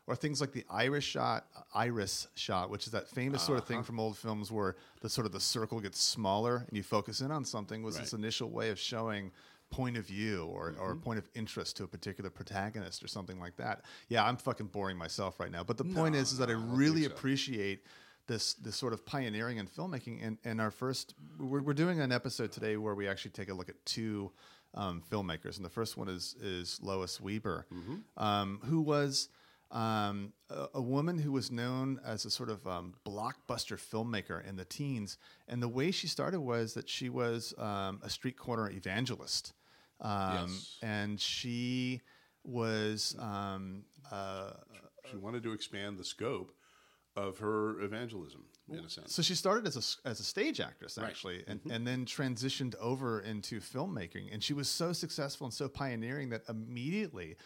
Or 0.09 0.17
things 0.17 0.41
like 0.41 0.51
the 0.53 0.65
iris 0.69 1.05
shot, 1.05 1.47
iris 1.73 2.27
shot, 2.35 2.71
which 2.71 2.87
is 2.87 2.93
that 2.93 3.09
famous 3.09 3.43
sort 3.43 3.59
of 3.59 3.67
thing 3.67 3.85
from 3.85 4.01
old 4.01 4.19
films 4.19 4.51
where 4.51 4.75
the 5.01 5.09
sort 5.09 5.27
of 5.27 5.33
the 5.33 5.41
circle 5.41 5.81
gets 5.81 6.01
smaller 6.01 6.65
and 6.67 6.77
you 6.77 6.83
focus 6.83 7.21
in 7.21 7.31
on 7.31 7.45
something. 7.45 7.85
Was 7.85 7.99
this 7.99 8.13
initial 8.13 8.51
way 8.51 8.71
of 8.71 8.81
showing 8.81 9.31
point 9.73 9.97
of 9.97 10.07
view 10.07 10.45
or, 10.45 10.75
or 10.79 10.95
point 10.95 11.19
of 11.19 11.29
interest 11.35 11.77
to 11.79 11.85
a 11.85 11.87
particular 11.87 12.31
protagonist 12.31 13.03
or 13.03 13.09
something 13.09 13.41
like 13.41 13.57
that. 13.57 13.83
Yeah, 14.09 14.25
I'm 14.25 14.37
fucking 14.37 14.67
boring 14.67 14.97
myself 14.97 15.41
right 15.41 15.51
now. 15.51 15.65
But 15.65 15.79
the 15.79 15.85
point 15.85 16.15
is, 16.15 16.31
is 16.33 16.39
that 16.39 16.51
I 16.51 16.53
no, 16.53 16.61
I 16.61 16.63
really 16.75 17.03
so. 17.05 17.11
appreciate 17.11 17.85
this 18.29 18.55
this 18.55 18.77
sort 18.77 18.93
of 18.93 19.05
pioneering 19.05 19.57
in 19.59 19.67
filmmaking. 19.67 20.25
And, 20.25 20.39
and 20.45 20.61
our 20.61 20.71
first, 20.71 21.15
we're, 21.41 21.63
we're 21.63 21.75
doing 21.75 22.01
an 22.01 22.13
episode 22.13 22.53
today 22.53 22.77
where 22.77 22.95
we 22.95 23.09
actually 23.09 23.33
take 23.33 23.49
a 23.49 23.55
look 23.55 23.69
at 23.69 23.85
two 23.85 24.31
um, 24.75 25.03
filmmakers, 25.11 25.57
and 25.57 25.65
the 25.65 25.71
first 25.71 25.97
one 25.97 26.09
is 26.09 26.37
is 26.41 26.79
Lois 26.83 27.21
Weber, 27.21 27.67
um, 28.17 28.61
who 28.65 28.81
was. 28.81 29.29
Um, 29.73 30.35
a, 30.51 30.67
a 30.75 30.83
woman 30.83 31.17
who 31.19 31.33
was 31.33 31.51
known 31.51 31.99
as 32.05 32.27
a 32.27 32.31
sort 32.31 32.51
of 32.51 32.67
um, 32.67 32.95
blockbuster 33.07 33.79
filmmaker 33.79 34.47
in 34.47 34.57
the 34.57 34.67
teens, 34.67 35.17
and 35.49 35.63
the 35.63 35.69
way 35.69 35.91
she 35.91 36.07
started 36.09 36.41
was 36.41 36.75
that 36.75 36.89
she 36.91 37.09
was 37.09 37.55
um, 37.57 37.99
a 38.03 38.11
street 38.11 38.37
corner 38.37 38.69
evangelist, 38.71 39.55
um, 40.03 40.11
Yes. 40.35 40.77
and 40.83 41.19
she 41.19 42.03
was 42.45 43.17
um, 43.19 43.85
uh, 44.11 44.51
She 45.11 45.17
wanted 45.17 45.43
to 45.45 45.53
expand 45.53 45.99
the 45.99 46.05
scope 46.05 46.53
of 47.17 47.39
her 47.39 47.81
evangelism, 47.81 48.45
in 48.71 48.81
a 48.85 48.91
sense. 48.91 49.15
So 49.15 49.23
she 49.23 49.35
started 49.35 49.67
as 49.67 49.77
a 50.05 50.09
as 50.09 50.21
a 50.21 50.25
stage 50.25 50.61
actress 50.61 50.99
Right. 50.99 51.09
actually, 51.11 51.45
and, 51.47 51.61
and 51.71 51.87
then 51.87 52.05
transitioned 52.05 52.75
over 52.79 53.21
into 53.21 53.59
filmmaking. 53.61 54.33
And 54.33 54.43
she 54.43 54.53
was 54.55 54.69
so 54.69 54.93
successful 54.93 55.47
and 55.47 55.55
so 55.55 55.69
pioneering 55.69 56.29
that 56.31 56.43
immediately 56.49 57.37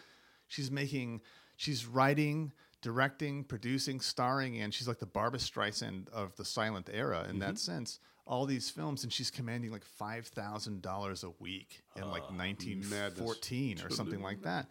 she's 0.49 0.71
making, 0.71 1.21
she's 1.57 1.87
writing, 1.87 2.53
directing, 2.83 3.45
producing, 3.45 4.01
starring, 4.01 4.61
and 4.61 4.73
she's 4.73 4.89
like 4.89 4.99
the 4.99 5.07
Barbra 5.07 5.39
Streisand 5.39 6.09
of 6.11 6.37
the 6.37 6.45
silent 6.45 6.89
era 6.93 7.27
in 7.29 7.39
that 7.41 7.51
mm-hmm. 7.51 7.57
sense. 7.57 7.99
All 8.27 8.45
these 8.45 8.71
films, 8.71 9.05
and 9.05 9.13
she's 9.13 9.31
commanding 9.31 9.71
like 9.71 9.85
five 9.85 10.27
thousand 10.27 10.83
dollars 10.83 11.23
a 11.23 11.31
week 11.39 11.83
in 11.95 12.11
like 12.11 12.25
ah, 12.29 12.35
nineteen 12.35 12.83
fourteen 12.83 13.81
or 13.83 13.91
something 13.91 14.21
like 14.21 14.43
that. 14.43 14.67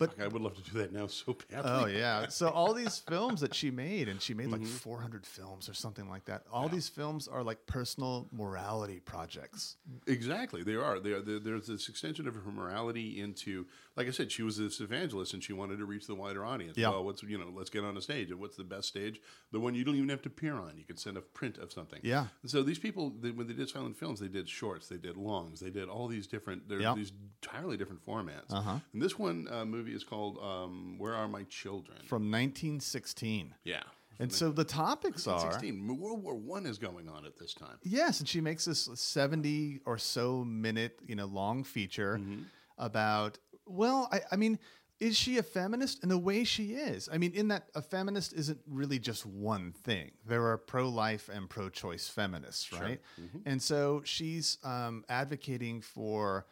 But 0.00 0.18
I 0.18 0.28
would 0.28 0.40
love 0.40 0.54
to 0.54 0.62
do 0.62 0.78
that 0.78 0.94
now 0.94 1.08
so 1.08 1.36
badly. 1.50 1.70
Oh 1.70 1.84
yeah. 1.84 2.26
So 2.28 2.48
all 2.48 2.72
these 2.72 2.98
films 3.08 3.42
that 3.42 3.54
she 3.54 3.70
made, 3.70 4.08
and 4.08 4.20
she 4.20 4.32
made 4.32 4.48
like 4.48 4.62
mm-hmm. 4.62 4.70
400 4.70 5.26
films 5.26 5.68
or 5.68 5.74
something 5.74 6.08
like 6.08 6.24
that. 6.24 6.44
All 6.50 6.70
these 6.70 6.88
films 6.88 7.28
are 7.28 7.42
like 7.42 7.66
personal 7.66 8.26
morality 8.32 9.00
projects. 9.00 9.76
Exactly, 10.06 10.62
they 10.62 10.74
are. 10.74 11.00
They 11.00 11.12
are. 11.12 11.20
There's 11.20 11.66
this 11.66 11.90
extension 11.90 12.26
of 12.26 12.34
her 12.34 12.50
morality 12.50 13.20
into, 13.20 13.66
like 14.00 14.08
I 14.08 14.12
said, 14.12 14.32
she 14.32 14.42
was 14.42 14.56
this 14.56 14.80
evangelist 14.80 15.34
and 15.34 15.42
she 15.42 15.52
wanted 15.52 15.78
to 15.78 15.84
reach 15.84 16.06
the 16.06 16.14
wider 16.14 16.44
audience. 16.44 16.76
Yeah. 16.78 16.88
Well, 16.90 17.04
what's 17.04 17.22
you 17.22 17.38
know, 17.38 17.50
let's 17.54 17.70
get 17.70 17.84
on 17.84 17.96
a 17.96 18.00
stage. 18.00 18.30
And 18.30 18.40
what's 18.40 18.56
the 18.56 18.64
best 18.64 18.88
stage? 18.88 19.20
The 19.52 19.60
one 19.60 19.74
you 19.74 19.84
don't 19.84 19.96
even 19.96 20.08
have 20.08 20.22
to 20.22 20.28
appear 20.28 20.54
on. 20.54 20.72
You 20.76 20.84
can 20.84 20.96
send 20.96 21.16
a 21.16 21.20
print 21.20 21.58
of 21.58 21.70
something. 21.72 22.00
Yeah. 22.02 22.26
And 22.42 22.50
so 22.50 22.62
these 22.62 22.78
people, 22.78 23.12
they, 23.20 23.30
when 23.30 23.46
they 23.46 23.52
did 23.52 23.68
silent 23.68 23.96
films, 23.96 24.20
they 24.20 24.28
did 24.28 24.48
shorts, 24.48 24.88
they 24.88 24.96
did 24.96 25.16
longs, 25.16 25.60
they 25.60 25.70
did 25.70 25.88
all 25.88 26.08
these 26.08 26.26
different. 26.26 26.62
Yeah. 26.68 26.94
these 26.94 27.12
entirely 27.42 27.76
different 27.76 28.04
formats. 28.04 28.50
Uh-huh. 28.50 28.78
And 28.92 29.02
this 29.02 29.18
one 29.18 29.46
uh, 29.50 29.64
movie 29.64 29.92
is 29.94 30.04
called 30.04 30.38
um, 30.42 30.96
"Where 30.98 31.14
Are 31.14 31.28
My 31.28 31.42
Children?" 31.44 31.98
From 32.06 32.30
1916. 32.30 33.54
yeah. 33.64 33.82
And 34.18 34.30
so 34.30 34.50
the 34.50 34.64
topics 34.64 35.26
are 35.26 35.50
16. 35.52 35.96
World 35.98 36.22
War 36.22 36.34
One 36.34 36.66
is 36.66 36.76
going 36.76 37.08
on 37.08 37.24
at 37.24 37.38
this 37.38 37.54
time. 37.54 37.78
Yes, 37.82 38.20
and 38.20 38.28
she 38.28 38.42
makes 38.42 38.66
this 38.66 38.86
70 38.94 39.80
or 39.86 39.96
so 39.96 40.44
minute, 40.44 40.98
you 41.06 41.16
know, 41.16 41.24
long 41.26 41.64
feature 41.64 42.18
Mm-hmm. 42.18 42.42
about 42.76 43.38
well, 43.70 44.08
I, 44.12 44.20
I 44.32 44.36
mean, 44.36 44.58
is 45.00 45.16
she 45.16 45.38
a 45.38 45.42
feminist? 45.42 46.02
In 46.02 46.10
the 46.10 46.18
way 46.18 46.44
she 46.44 46.74
is. 46.74 47.08
I 47.10 47.16
mean, 47.16 47.32
in 47.32 47.48
that 47.48 47.68
a 47.74 47.80
feminist 47.80 48.34
isn't 48.34 48.60
really 48.68 48.98
just 48.98 49.24
one 49.24 49.72
thing. 49.72 50.10
There 50.26 50.46
are 50.48 50.58
pro-life 50.58 51.30
and 51.32 51.48
pro-choice 51.48 52.08
feminists, 52.08 52.70
right? 52.72 53.00
Mm-hmm. 53.20 53.38
And 53.46 53.62
so 53.62 54.02
she's 54.04 54.58
um, 54.62 55.04
advocating 55.08 55.80
for 55.80 56.46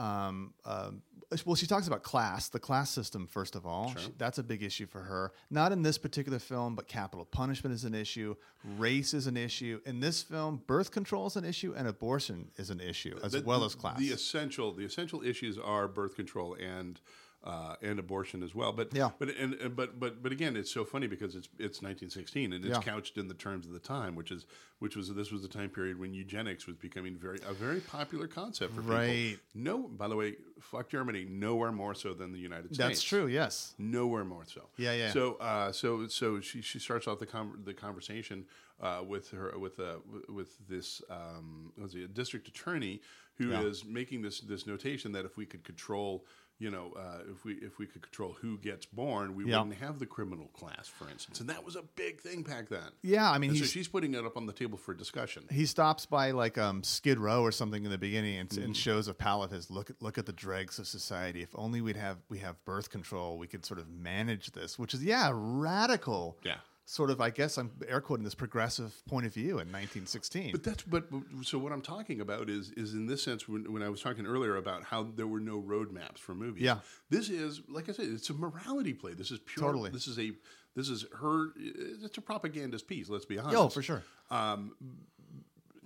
um, 0.00 0.54
um, 0.64 1.02
well, 1.44 1.54
she 1.54 1.66
talks 1.66 1.86
about 1.86 2.02
class, 2.02 2.48
the 2.48 2.58
class 2.58 2.90
system, 2.90 3.26
first 3.26 3.54
of 3.54 3.64
all. 3.64 3.94
She- 3.96 4.10
that's 4.18 4.38
a 4.38 4.42
big 4.42 4.62
issue 4.62 4.86
for 4.86 5.00
her. 5.00 5.32
Not 5.50 5.70
in 5.70 5.82
this 5.82 5.96
particular 5.98 6.38
film, 6.40 6.74
but 6.74 6.88
capital 6.88 7.24
punishment 7.24 7.72
is 7.74 7.84
an 7.84 7.94
issue, 7.94 8.34
race 8.78 9.14
is 9.14 9.26
an 9.28 9.36
issue. 9.36 9.80
In 9.84 10.00
this 10.00 10.22
film, 10.22 10.62
birth 10.66 10.90
control 10.90 11.26
is 11.26 11.36
an 11.36 11.44
issue, 11.44 11.72
and 11.76 11.86
abortion 11.86 12.50
is 12.56 12.70
an 12.70 12.80
issue, 12.80 13.16
as 13.22 13.32
The- 13.32 13.42
well 13.42 13.62
as 13.64 13.74
class. 13.76 13.98
The 13.98 14.10
essential 14.10 14.72
the 14.72 14.84
essential 14.84 15.22
issues 15.22 15.56
are 15.58 15.86
birth 15.86 16.16
control 16.16 16.54
and 16.54 17.00
uh, 17.42 17.74
and 17.80 17.98
abortion 17.98 18.42
as 18.42 18.54
well. 18.54 18.72
But 18.72 18.92
Yeah. 18.94 19.10
but 19.18 19.30
and, 19.30 19.54
and 19.54 19.74
but 19.74 19.98
but 19.98 20.22
but 20.22 20.30
again, 20.32 20.56
it's 20.56 20.70
so 20.70 20.84
funny 20.84 21.06
because 21.06 21.34
it's 21.34 21.48
it's 21.58 21.80
1916 21.82 22.52
and 22.52 22.64
it's 22.64 22.76
Yeah. 22.76 22.82
couched 22.82 23.16
in 23.16 23.28
the 23.28 23.34
terms 23.34 23.66
of 23.66 23.72
the 23.72 23.78
time, 23.78 24.14
which 24.14 24.30
is 24.30 24.44
which 24.78 24.94
was 24.96 25.12
this 25.14 25.30
was 25.32 25.42
the 25.42 25.48
time 25.48 25.70
period 25.70 25.98
when 25.98 26.12
eugenics 26.12 26.66
was 26.66 26.76
becoming 26.76 27.16
very 27.16 27.38
a 27.46 27.52
very 27.54 27.80
popular 27.80 28.26
concept 28.28 28.74
for 28.74 28.82
Right. 28.82 29.08
people. 29.30 29.42
No, 29.54 29.88
by 29.88 30.08
the 30.08 30.16
way, 30.16 30.36
fuck 30.60 30.90
Germany, 30.90 31.24
nowhere 31.24 31.72
more 31.72 31.94
so 31.94 32.12
than 32.12 32.32
the 32.32 32.38
United 32.38 32.74
States. 32.74 32.78
that's 32.78 33.02
true, 33.02 33.26
yes. 33.26 33.74
Nowhere 33.78 34.24
more 34.24 34.44
so. 34.46 34.68
Yeah, 34.76 34.92
yeah. 34.92 35.10
So, 35.12 35.34
uh, 35.36 35.72
so, 35.72 36.06
so 36.08 36.40
she, 36.40 36.60
she 36.60 36.78
starts 36.78 37.08
off 37.08 37.18
the 37.18 37.26
con- 37.26 37.62
the 37.64 37.72
conversation 37.74 38.44
uh, 38.80 39.02
with 39.06 39.30
her 39.30 39.58
with 39.58 39.80
uh, 39.80 39.96
with 40.28 40.56
this 40.68 41.00
um, 41.10 41.72
was 41.78 41.94
it, 41.94 42.02
a 42.02 42.08
district 42.08 42.48
attorney 42.48 43.00
who 43.36 43.50
is 43.52 43.82
Yeah. 43.82 43.90
making 43.92 44.20
this 44.22 44.40
this 44.40 44.66
notation 44.66 45.12
that 45.12 45.24
if 45.24 45.36
we 45.38 45.46
could 45.46 45.64
control, 45.64 46.26
you 46.60 46.70
know, 46.70 46.92
uh, 46.96 47.22
if 47.32 47.44
we 47.44 47.54
if 47.54 47.78
we 47.78 47.86
could 47.86 48.02
control 48.02 48.36
who 48.40 48.58
gets 48.58 48.86
born, 48.86 49.34
we 49.34 49.46
Yeah. 49.46 49.58
wouldn't 49.58 49.80
have 49.80 49.98
the 49.98 50.06
criminal 50.06 50.46
class, 50.48 50.86
for 50.86 51.08
instance, 51.08 51.40
and 51.40 51.48
that 51.50 51.64
was 51.64 51.74
a 51.74 51.82
big 51.96 52.20
thing 52.20 52.42
back 52.42 52.68
then. 52.68 52.90
Yeah, 53.02 53.28
I 53.30 53.38
mean, 53.38 53.56
so 53.56 53.64
she's 53.64 53.88
putting 53.88 54.14
it 54.14 54.24
up 54.24 54.36
on 54.36 54.46
the 54.46 54.52
table 54.52 54.76
for 54.78 54.94
discussion. 54.94 55.44
he 55.50 55.66
stops 55.66 56.06
by 56.06 56.30
like 56.32 56.58
um, 56.58 56.84
Skid 56.84 57.18
Row 57.18 57.42
or 57.42 57.50
something 57.50 57.84
in 57.84 57.90
the 57.90 57.98
beginning 57.98 58.36
and, 58.38 58.48
Mm-hmm. 58.50 58.62
and 58.62 58.76
shows 58.76 59.08
a 59.08 59.14
pal 59.14 59.42
of 59.42 59.50
his 59.50 59.70
look 59.70 59.90
at 59.90 60.00
look 60.02 60.18
at 60.18 60.26
the 60.26 60.32
dregs 60.32 60.78
of 60.78 60.86
society. 60.86 61.42
If 61.42 61.48
only 61.54 61.80
we'd 61.80 61.96
have 61.96 62.18
we 62.28 62.38
have 62.40 62.62
birth 62.64 62.90
control, 62.90 63.38
we 63.38 63.46
could 63.46 63.64
sort 63.64 63.80
of 63.80 63.88
manage 63.88 64.52
this. 64.52 64.78
Which 64.78 64.92
is 64.94 65.02
yeah, 65.02 65.30
radical. 65.32 66.36
Yeah. 66.44 66.56
Sort 66.90 67.10
of, 67.10 67.20
I 67.20 67.30
guess 67.30 67.56
I'm 67.56 67.70
air 67.86 68.00
quoting 68.00 68.24
this 68.24 68.34
progressive 68.34 69.00
point 69.06 69.24
of 69.24 69.32
view 69.32 69.60
in 69.60 69.70
1916. 69.70 70.50
But 70.50 70.64
that's 70.64 70.82
but 70.82 71.04
so 71.42 71.56
what 71.56 71.70
I'm 71.70 71.82
talking 71.82 72.20
about 72.20 72.50
is 72.50 72.72
is 72.72 72.94
in 72.94 73.06
this 73.06 73.22
sense 73.22 73.48
when, 73.48 73.72
when 73.72 73.80
I 73.80 73.88
was 73.88 74.00
talking 74.02 74.26
earlier 74.26 74.56
about 74.56 74.82
how 74.82 75.04
there 75.04 75.28
were 75.28 75.38
no 75.38 75.62
roadmaps 75.62 76.18
for 76.18 76.34
movies. 76.34 76.64
Yeah. 76.64 76.78
this 77.08 77.28
is 77.28 77.60
like 77.68 77.88
I 77.88 77.92
said, 77.92 78.06
it's 78.08 78.28
a 78.30 78.34
morality 78.34 78.92
play. 78.92 79.14
This 79.14 79.30
is 79.30 79.38
pure. 79.38 79.66
Totally. 79.66 79.90
This 79.90 80.08
is 80.08 80.18
a 80.18 80.32
this 80.74 80.88
is 80.88 81.06
her. 81.20 81.50
It's 81.56 82.18
a 82.18 82.20
propagandist 82.20 82.88
piece. 82.88 83.08
Let's 83.08 83.24
be 83.24 83.38
honest. 83.38 83.56
oh, 83.56 83.68
for 83.68 83.82
sure. 83.82 84.02
Um, 84.28 84.74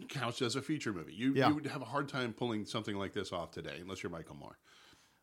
Counts 0.08 0.40
as 0.40 0.56
a 0.56 0.62
feature 0.62 0.94
movie. 0.94 1.12
You 1.12 1.34
Yeah. 1.34 1.48
you 1.48 1.54
would 1.56 1.66
have 1.66 1.82
a 1.82 1.84
hard 1.84 2.08
time 2.08 2.32
pulling 2.32 2.64
something 2.64 2.96
like 2.96 3.12
this 3.12 3.30
off 3.30 3.50
today, 3.50 3.76
unless 3.78 4.02
you're 4.02 4.08
Michael 4.10 4.36
Moore. 4.36 4.56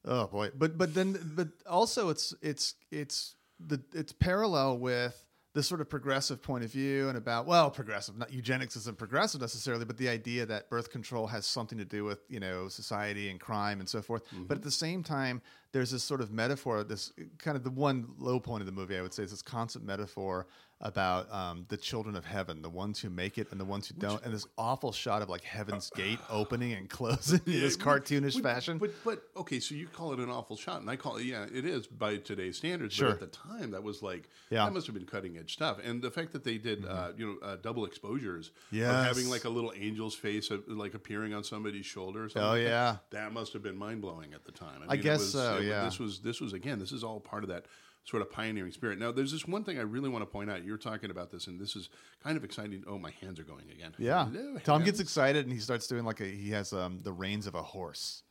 Oh 0.05 0.27
boy, 0.27 0.51
but 0.55 0.77
but 0.77 0.93
then 0.93 1.17
but 1.35 1.47
also 1.67 2.09
it's 2.09 2.35
it's 2.43 2.75
it's 2.91 3.35
the 3.59 3.81
it's 3.95 4.11
parallel 4.11 4.77
with 4.77 5.25
this 5.53 5.67
sort 5.67 5.81
of 5.81 5.89
progressive 5.89 6.41
point 6.41 6.63
of 6.63 6.71
view 6.71 7.09
and 7.09 7.17
about 7.17 7.45
well 7.45 7.69
progressive 7.69 8.17
not 8.17 8.31
eugenics 8.31 8.75
isn't 8.75 8.97
progressive 8.97 9.41
necessarily 9.41 9.85
but 9.85 9.97
the 9.97 10.07
idea 10.07 10.45
that 10.45 10.69
birth 10.69 10.89
control 10.89 11.27
has 11.27 11.45
something 11.45 11.77
to 11.77 11.85
do 11.85 12.03
with 12.03 12.19
you 12.29 12.39
know 12.39 12.67
society 12.67 13.29
and 13.29 13.39
crime 13.39 13.79
and 13.79 13.89
so 13.89 14.01
forth. 14.01 14.25
Mm-hmm. 14.27 14.45
But 14.45 14.57
at 14.57 14.63
the 14.63 14.71
same 14.71 15.03
time 15.03 15.41
there's 15.71 15.91
this 15.91 16.03
sort 16.03 16.21
of 16.21 16.31
metaphor 16.31 16.83
this 16.83 17.11
kind 17.37 17.55
of 17.57 17.63
the 17.63 17.71
one 17.71 18.07
low 18.17 18.39
point 18.39 18.61
of 18.61 18.65
the 18.65 18.71
movie 18.71 18.97
i 18.97 19.01
would 19.01 19.13
say 19.13 19.23
is 19.23 19.31
this 19.31 19.41
constant 19.41 19.85
metaphor 19.85 20.47
about 20.83 21.31
um, 21.31 21.65
the 21.69 21.77
children 21.77 22.15
of 22.15 22.25
heaven 22.25 22.61
the 22.61 22.69
ones 22.69 22.99
who 22.99 23.09
make 23.09 23.37
it 23.37 23.47
and 23.51 23.59
the 23.59 23.65
ones 23.65 23.87
who 23.87 23.93
don't 23.99 24.23
and 24.25 24.33
this 24.33 24.47
awful 24.57 24.91
shot 24.91 25.21
of 25.21 25.29
like 25.29 25.43
heaven's 25.43 25.89
gate 25.91 26.17
opening 26.29 26.73
and 26.73 26.89
closing 26.89 27.39
in 27.45 27.51
this 27.61 27.77
cartoonish 27.77 28.33
But- 28.41 28.43
fashion 28.43 28.77
But 28.79 28.91
but 29.05 29.21
okay, 29.37 29.59
so 29.59 29.75
you 29.75 29.87
call 29.87 30.13
it 30.13 30.19
an 30.19 30.29
awful 30.29 30.57
shot, 30.57 30.81
and 30.81 30.89
I 30.89 30.95
call 30.95 31.17
it 31.17 31.25
yeah, 31.25 31.45
it 31.53 31.65
is 31.65 31.85
by 31.87 32.17
today's 32.17 32.57
standards. 32.57 32.93
Sure. 32.95 33.09
But 33.11 33.21
at 33.21 33.31
the 33.31 33.37
time, 33.37 33.71
that 33.71 33.83
was 33.83 34.01
like 34.01 34.27
Yeah. 34.49 34.59
Mm-hmm. 34.59 34.65
that 34.67 34.73
must 34.73 34.87
have 34.87 34.95
been 34.95 35.05
cutting 35.05 35.37
edge 35.37 35.53
stuff. 35.53 35.77
And 35.83 36.01
the 36.01 36.11
fact 36.11 36.31
that 36.33 36.43
they 36.43 36.57
did 36.57 36.85
uh, 36.85 37.11
you 37.15 37.25
know 37.41 37.47
uh, 37.47 37.57
double 37.61 37.85
exposures, 37.85 38.51
yeah, 38.71 39.03
having 39.05 39.29
like 39.29 39.45
a 39.45 39.49
little 39.49 39.71
angel's 39.79 40.15
face 40.15 40.49
uh, 40.51 40.57
like 40.67 40.93
appearing 40.95 41.33
on 41.33 41.43
somebody's 41.43 41.85
shoulder. 41.85 42.25
Or 42.25 42.29
something 42.29 42.43
Oh, 42.49 42.53
like 42.53 42.63
yeah. 42.63 42.97
that 43.11 43.31
must 43.33 43.53
have 43.53 43.61
been 43.63 43.77
mind 43.77 44.01
blowing 44.01 44.33
at 44.33 44.45
the 44.45 44.51
time. 44.51 44.81
I 44.87 44.91
mean, 44.91 44.99
it 44.99 45.03
guess 45.03 45.19
was- 45.19 45.31
so, 45.33 45.57
it- 45.57 45.65
yeah. 45.65 45.85
This 45.85 45.99
was 45.99 46.19
this 46.19 46.41
was 46.41 46.53
again, 46.53 46.79
this 46.79 46.91
is 46.91 47.03
all 47.03 47.19
part 47.19 47.43
of 47.43 47.49
that 47.49 47.65
sort 48.03 48.21
of 48.21 48.31
pioneering 48.31 48.71
spirit. 48.71 48.99
Now, 48.99 49.11
there's 49.11 49.31
this 49.31 49.47
one 49.47 49.63
thing 49.63 49.77
I 49.77 49.83
really 49.83 50.09
want 50.09 50.23
to 50.23 50.25
point 50.25 50.49
out. 50.49 50.63
You're 50.63 50.77
talking 50.77 51.11
about 51.11 51.31
this, 51.31 51.47
and 51.47 51.59
this 51.59 51.75
is 51.75 51.89
kind 52.23 52.37
of 52.37 52.43
exciting. 52.43 52.83
Oh, 52.87 52.97
my 52.97 53.11
hands 53.21 53.39
are 53.39 53.43
going 53.43 53.69
again. 53.71 53.93
Yeah. 53.97 54.25
Hello, 54.25 54.57
Tom 54.63 54.83
gets 54.83 54.99
excited 54.99 55.45
and 55.45 55.53
he 55.53 55.59
starts 55.59 55.87
doing 55.87 56.03
like 56.03 56.19
a 56.19 56.25
he 56.25 56.51
has 56.51 56.73
um, 56.73 56.99
the 57.03 57.13
reins 57.13 57.47
of 57.47 57.55
a 57.55 57.61
horse. 57.61 58.23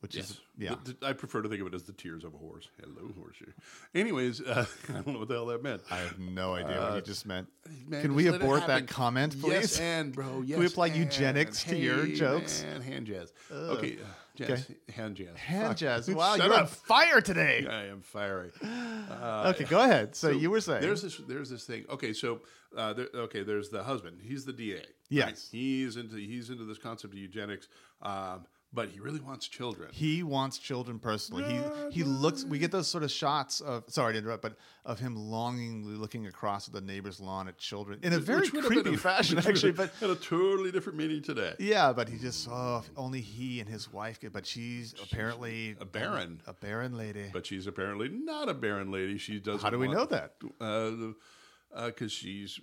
Which 0.00 0.14
Yes. 0.14 0.30
is 0.30 0.40
yeah. 0.58 0.74
I 1.02 1.12
prefer 1.12 1.42
to 1.42 1.48
think 1.48 1.60
of 1.60 1.66
it 1.68 1.74
as 1.74 1.82
the 1.84 1.92
tears 1.92 2.24
of 2.24 2.34
a 2.34 2.38
horse. 2.38 2.68
Hello, 2.80 3.12
horseshoe. 3.18 3.52
Anyways, 3.94 4.40
uh, 4.40 4.66
I 4.88 4.92
don't 4.92 5.08
know 5.08 5.18
what 5.20 5.28
the 5.28 5.34
hell 5.34 5.46
that 5.46 5.62
meant. 5.62 5.82
I 5.90 5.96
have 5.98 6.18
no 6.18 6.54
idea 6.54 6.80
what 6.80 6.94
you 6.96 7.00
just 7.02 7.26
meant. 7.26 7.48
Man, 7.86 8.02
Can 8.02 8.10
just 8.10 8.16
we 8.16 8.26
abort 8.28 8.66
that 8.66 8.86
comment, 8.88 9.40
please? 9.40 9.52
Yes, 9.52 9.80
and 9.80 10.14
bro, 10.14 10.42
yes. 10.44 10.58
we 10.58 10.66
apply 10.66 10.88
and. 10.88 10.96
eugenics 10.96 11.64
to 11.64 11.76
your 11.76 12.06
jokes? 12.06 12.62
Man, 12.62 12.80
hand 12.82 13.06
jazz. 13.06 13.32
Okay, 13.50 13.96
uh, 13.96 14.06
jazz, 14.34 14.70
hand 14.94 15.16
jazz. 15.16 15.36
Hand 15.36 15.68
Fuck. 15.68 15.76
jazz. 15.78 16.08
Wow, 16.14 16.34
you're 16.36 16.54
on 16.54 16.66
fire 16.66 17.20
today. 17.20 17.66
I 17.68 17.86
am 17.86 18.02
fiery. 18.02 18.50
okay, 18.62 19.64
go 19.64 19.80
ahead. 19.82 20.14
So, 20.14 20.30
you 20.30 20.50
were 20.50 20.60
saying 20.60 20.82
there's 20.82 21.02
this 21.02 21.20
there's 21.26 21.50
this 21.50 21.64
thing. 21.64 21.84
Okay, 21.90 22.12
so 22.12 22.40
uh, 22.76 22.92
there, 22.92 23.08
okay, 23.14 23.42
there's 23.42 23.70
the 23.70 23.82
husband. 23.82 24.20
He's 24.22 24.44
the 24.44 24.52
DA. 24.52 24.74
right? 24.76 24.86
Yes. 25.08 25.48
he's 25.50 25.96
into 25.96 26.16
he's 26.16 26.50
into 26.50 26.64
this 26.64 26.78
concept 26.78 27.14
of 27.14 27.18
eugenics, 27.18 27.68
um, 28.02 28.46
but 28.72 28.88
he 28.90 29.00
really 29.00 29.20
wants 29.20 29.46
children. 29.48 29.88
he 29.92 30.22
wants 30.22 30.58
children 30.58 30.98
personally. 30.98 31.44
He 31.44 32.00
he 32.00 32.04
looks. 32.04 32.44
We 32.44 32.58
get 32.58 32.70
those 32.72 32.88
sort 32.88 33.04
of 33.04 33.10
shots 33.10 33.60
of 33.60 33.84
sorry 33.88 34.12
to 34.14 34.18
interrupt, 34.18 34.42
but 34.42 34.56
of 34.84 34.98
him 34.98 35.16
longingly 35.16 35.94
looking 35.94 36.26
across 36.26 36.68
at 36.68 36.74
the 36.74 36.80
neighbor's 36.80 37.20
lawn 37.20 37.48
at 37.48 37.58
children 37.58 38.00
in 38.02 38.12
a 38.12 38.18
very 38.18 38.40
Which 38.40 38.52
would 38.52 38.64
have 38.64 38.72
been 38.72 38.82
creepy 38.82 38.96
a- 38.96 38.98
fashion, 38.98 39.38
actually. 39.38 39.72
But 39.72 39.92
had 40.00 40.10
a 40.10 40.14
totally 40.16 40.72
different 40.72 40.98
meaning 40.98 41.22
today. 41.22 41.54
yeah, 41.58 41.92
but 41.92 42.08
he 42.08 42.18
just 42.18 42.48
oh, 42.50 42.84
only 42.96 43.20
he 43.20 43.60
and 43.60 43.68
his 43.68 43.92
wife 43.92 44.20
could. 44.20 44.32
But 44.32 44.46
she's 44.46 44.94
apparently 45.02 45.76
a 45.80 45.84
barren. 45.84 46.42
a 46.46 46.52
barren 46.52 46.96
lady. 46.96 47.30
But 47.32 47.46
she's 47.46 47.66
apparently 47.66 48.08
not 48.10 48.48
a 48.48 48.54
barren 48.54 48.90
lady. 48.90 49.16
She 49.18 49.38
doesn't. 49.40 49.62
How 49.62 49.70
do 49.70 49.78
we 49.78 49.88
want- 49.88 49.98
know 49.98 50.06
that? 50.06 50.32
Uh, 50.60 51.86
because 51.86 52.12
uh, 52.12 52.14
she's. 52.14 52.60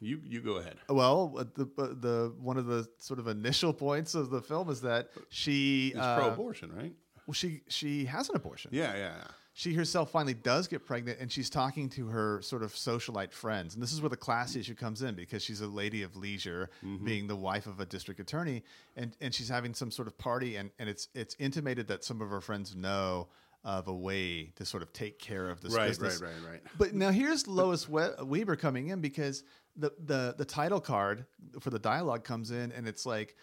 You 0.00 0.20
you 0.24 0.40
go 0.40 0.56
ahead. 0.56 0.76
Well, 0.88 1.34
uh, 1.38 1.44
the 1.54 1.64
uh, 1.78 1.86
the 2.00 2.34
one 2.40 2.56
of 2.56 2.66
the 2.66 2.88
sort 2.98 3.18
of 3.18 3.26
initial 3.28 3.72
points 3.72 4.14
of 4.14 4.30
the 4.30 4.40
film 4.40 4.70
is 4.70 4.80
that 4.82 5.08
she 5.28 5.88
It's 5.88 5.98
uh, 5.98 6.16
pro-abortion, 6.18 6.72
right? 6.74 6.92
well, 7.26 7.34
she 7.34 7.60
she 7.68 8.04
has 8.06 8.28
an 8.28 8.36
abortion. 8.36 8.70
Yeah, 8.72 8.94
yeah. 8.94 8.98
yeah. 8.98 9.24
she 9.52 9.74
herself 9.74 10.10
finally 10.10 10.34
does 10.34 10.68
get 10.68 10.86
pregnant 10.86 11.18
and 11.20 11.30
she's 11.32 11.50
talking 11.50 11.88
to 11.90 12.06
her 12.06 12.40
sort 12.42 12.62
of 12.62 12.72
socialite 12.72 13.32
friends 13.32 13.74
and 13.74 13.82
this 13.82 13.92
is 13.92 14.00
where 14.00 14.08
the 14.08 14.16
class 14.16 14.54
issue 14.54 14.74
comes 14.74 15.02
in 15.02 15.14
because 15.16 15.42
she's 15.42 15.60
a 15.60 15.66
lady 15.66 16.02
of 16.04 16.14
leisure 16.16 16.70
being 17.04 17.26
the 17.26 17.34
wife 17.36 17.66
of 17.66 17.80
a 17.80 17.84
district 17.86 18.20
attorney 18.20 18.62
and, 18.96 19.16
and 19.20 19.34
she's 19.34 19.48
having 19.48 19.74
some 19.74 19.90
sort 19.90 20.06
of 20.06 20.16
party 20.16 20.54
and, 20.56 20.70
and 20.78 20.88
it's 20.88 21.08
it's 21.12 21.34
intimated 21.40 21.88
that 21.88 22.04
some 22.04 22.22
of 22.22 22.30
her 22.30 22.40
friends 22.40 22.76
know 22.76 23.26
of 23.64 23.88
a 23.88 23.94
way 23.94 24.52
to 24.56 24.64
sort 24.64 24.82
of 24.82 24.92
take 24.92 25.18
care 25.18 25.50
of 25.50 25.60
this 25.60 25.74
Right, 25.74 25.88
business. 25.88 26.20
right, 26.22 26.30
right, 26.44 26.52
right. 26.52 26.62
But 26.78 26.94
now 26.94 27.10
here's 27.10 27.46
Lois 27.46 27.88
we- 27.88 28.02
Weber 28.22 28.56
coming 28.56 28.88
in 28.88 29.00
because 29.00 29.42
the, 29.76 29.92
the 30.06 30.34
the 30.36 30.44
title 30.44 30.80
card 30.80 31.26
for 31.60 31.70
the 31.70 31.78
dialogue 31.78 32.24
comes 32.24 32.50
in 32.50 32.72
and 32.72 32.86
it's 32.88 33.04
like 33.06 33.36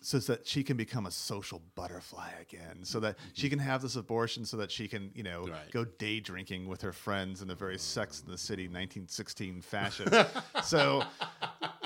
so 0.00 0.18
that 0.18 0.46
she 0.46 0.62
can 0.62 0.76
become 0.76 1.06
a 1.06 1.10
social 1.10 1.62
butterfly 1.74 2.30
again, 2.40 2.80
so 2.82 3.00
that 3.00 3.16
she 3.34 3.46
mm-hmm. 3.46 3.58
can 3.58 3.58
have 3.60 3.82
this 3.82 3.96
abortion, 3.96 4.44
so 4.44 4.56
that 4.58 4.70
she 4.70 4.88
can, 4.88 5.10
you 5.14 5.22
know, 5.22 5.46
Right. 5.46 5.70
go 5.70 5.84
day 5.84 6.20
drinking 6.20 6.66
with 6.66 6.82
her 6.82 6.92
friends 6.92 7.42
in 7.42 7.50
a 7.50 7.54
very 7.54 7.78
Sex 7.78 8.22
in 8.24 8.30
the 8.30 8.38
City 8.38 8.64
1916 8.64 9.60
fashion. 9.62 10.08
so, 10.64 11.04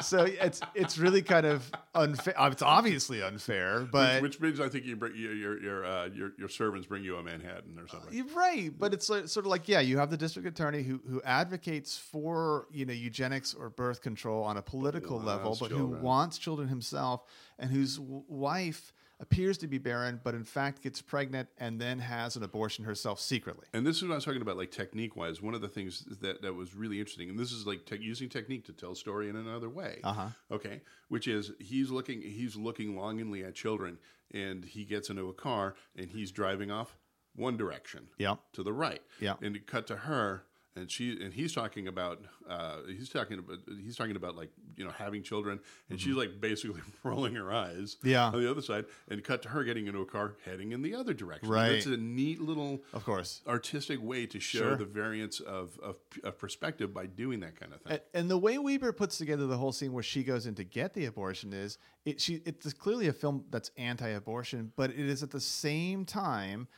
so 0.01 0.25
it's 0.25 0.61
it's 0.75 0.99
really 0.99 1.23
kind 1.23 1.47
of 1.47 1.71
unfair. 1.95 2.41
Uh, 2.41 2.51
it's 2.51 2.63
obviously 2.63 3.23
unfair, 3.23 3.81
but 3.81 4.23
Which 4.23 4.41
means 4.41 4.61
I 4.61 4.69
think 4.69 4.85
you 4.85 4.97
bring 4.97 5.15
your 5.17 5.35
your 5.35 5.63
your, 5.63 5.85
uh, 5.85 6.07
your 6.07 6.33
your 6.39 6.49
servants 6.49 6.87
bring 6.87 7.05
you 7.05 7.17
a 7.17 7.23
Manhattan 7.23 7.79
or 7.79 7.89
something. 7.89 8.13
You're 8.13 8.27
right, 8.35 8.73
but 8.77 8.95
it's 8.95 9.09
like, 9.11 9.29
sort 9.29 9.47
of 9.47 9.51
like 9.51 9.69
yeah, 9.69 9.81
you 9.81 9.99
have 9.99 10.11
the 10.11 10.17
district 10.17 10.49
attorney 10.49 10.83
who 10.83 11.01
who 11.09 11.21
advocates 11.23 11.97
for 11.99 12.67
you 12.71 12.87
know 12.87 12.93
eugenics 12.93 13.55
or 13.55 13.71
birth 13.71 14.01
control 14.01 14.45
on 14.45 14.57
a 14.57 14.63
political 14.63 15.19
level, 15.19 15.57
but 15.61 15.69
children. 15.69 15.99
who 15.99 16.05
wants 16.05 16.39
children 16.39 16.69
himself, 16.69 17.25
and 17.61 17.71
whose 17.71 17.97
w- 17.97 18.25
wife 18.27 18.93
appears 19.21 19.59
to 19.59 19.67
be 19.69 19.77
barren, 19.79 20.19
but 20.25 20.35
in 20.35 20.45
fact 20.45 20.83
gets 20.83 21.03
pregnant 21.03 21.47
and 21.59 21.79
then 21.79 21.99
has 21.99 22.37
an 22.37 22.43
abortion 22.43 22.85
herself 22.87 23.21
secretly. 23.21 23.67
And 23.75 23.87
this 23.87 23.97
is 23.97 24.03
what 24.05 24.13
I 24.13 24.15
was 24.15 24.25
talking 24.25 24.41
about, 24.41 24.57
like 24.57 24.71
technique 24.71 25.15
wise. 25.15 25.43
One 25.43 25.55
of 25.55 25.61
the 25.61 25.69
things 25.69 26.05
that, 26.23 26.41
that 26.41 26.55
was 26.55 26.75
really 26.75 26.99
interesting, 26.99 27.29
and 27.29 27.39
this 27.39 27.53
is 27.53 27.67
like 27.67 27.85
te- 27.85 27.99
using 28.01 28.29
technique 28.31 28.65
to 28.65 28.73
tell 28.73 28.93
a 28.93 28.97
story 28.97 29.29
in 29.29 29.37
another 29.37 29.69
way. 29.69 30.01
Uh-huh. 30.03 30.29
Okay, 30.51 30.81
which 31.09 31.29
is 31.29 31.53
he's 31.61 31.91
looking 31.91 32.23
he's 32.23 32.57
looking 32.57 32.97
longingly 32.97 33.45
at 33.45 33.55
children, 33.55 33.99
and 34.33 34.65
he 34.65 34.85
gets 34.85 35.11
into 35.11 35.29
a 35.29 35.35
car 35.35 35.75
and 35.97 36.09
he's 36.11 36.33
driving 36.33 36.71
off 36.71 36.97
one 37.37 37.57
direction. 37.57 38.09
Yeah. 38.19 38.37
To 38.55 38.63
the 38.63 38.73
right. 38.73 39.03
Yeah. 39.21 39.35
And 39.43 39.55
you 39.55 39.61
cut 39.61 39.87
to 39.89 39.97
her. 39.97 40.45
And 40.77 40.89
she 40.89 41.19
and 41.21 41.35
he's 41.35 41.53
talking 41.53 41.89
about 41.89 42.21
uh, 42.49 42.77
he's 42.87 43.09
talking 43.09 43.41
about 43.41 43.59
he's 43.83 43.97
talking 43.97 44.15
about 44.15 44.37
like 44.37 44.51
you 44.77 44.85
know 44.85 44.93
having 44.93 45.21
children 45.21 45.59
and 45.91 46.01
she's 46.01 46.15
like 46.15 46.41
basically 46.41 46.81
rolling 47.03 47.35
her 47.35 47.53
eyes 47.53 47.97
Mm-hmm. 47.97 48.09
Yeah. 48.09 48.27
on 48.27 48.41
the 48.41 48.49
other 48.49 48.63
side 48.63 48.85
and 49.09 49.23
cut 49.25 49.43
to 49.43 49.49
her 49.49 49.65
getting 49.65 49.89
into 49.89 50.01
a 50.01 50.07
car 50.07 50.37
heading 50.45 50.71
in 50.71 50.81
the 50.81 50.95
other 50.95 51.13
direction 51.13 51.49
Right. 51.49 51.73
that's 51.73 51.87
a 51.87 51.97
neat 51.97 52.41
little 52.41 52.85
Of 52.93 53.05
course. 53.05 53.43
artistic 53.49 54.01
way 54.01 54.27
to 54.27 54.39
show 54.39 54.59
Sure. 54.61 54.77
the 54.77 54.85
variance 54.85 55.41
of, 55.41 55.77
of, 55.83 55.97
of 56.23 56.39
perspective 56.39 56.95
by 56.95 57.07
doing 57.07 57.41
that 57.41 57.59
kind 57.59 57.73
of 57.75 57.81
thing. 57.83 57.93
And, 57.95 58.01
and 58.15 58.31
the 58.31 58.39
way 58.39 58.57
Weber 58.57 58.93
puts 58.93 59.19
together 59.19 59.49
the 59.49 59.57
whole 59.59 59.73
scene 59.73 59.93
where 59.93 60.05
she 60.05 60.23
goes 60.23 60.47
in 60.47 60.55
to 60.55 60.65
get 60.65 60.95
the 60.95 61.07
abortion 61.07 61.53
is 61.53 61.79
it 62.05 62.21
she 62.21 62.43
it's 62.47 62.73
clearly 62.75 63.09
a 63.09 63.13
film 63.13 63.45
that's 63.51 63.73
anti-abortion, 63.77 64.73
but 64.77 64.91
it 64.91 65.01
is 65.01 65.25
at 65.25 65.31
the 65.33 65.41
same 65.41 66.05
time 66.05 66.69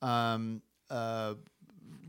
um, 0.00 0.62
uh, 0.90 1.34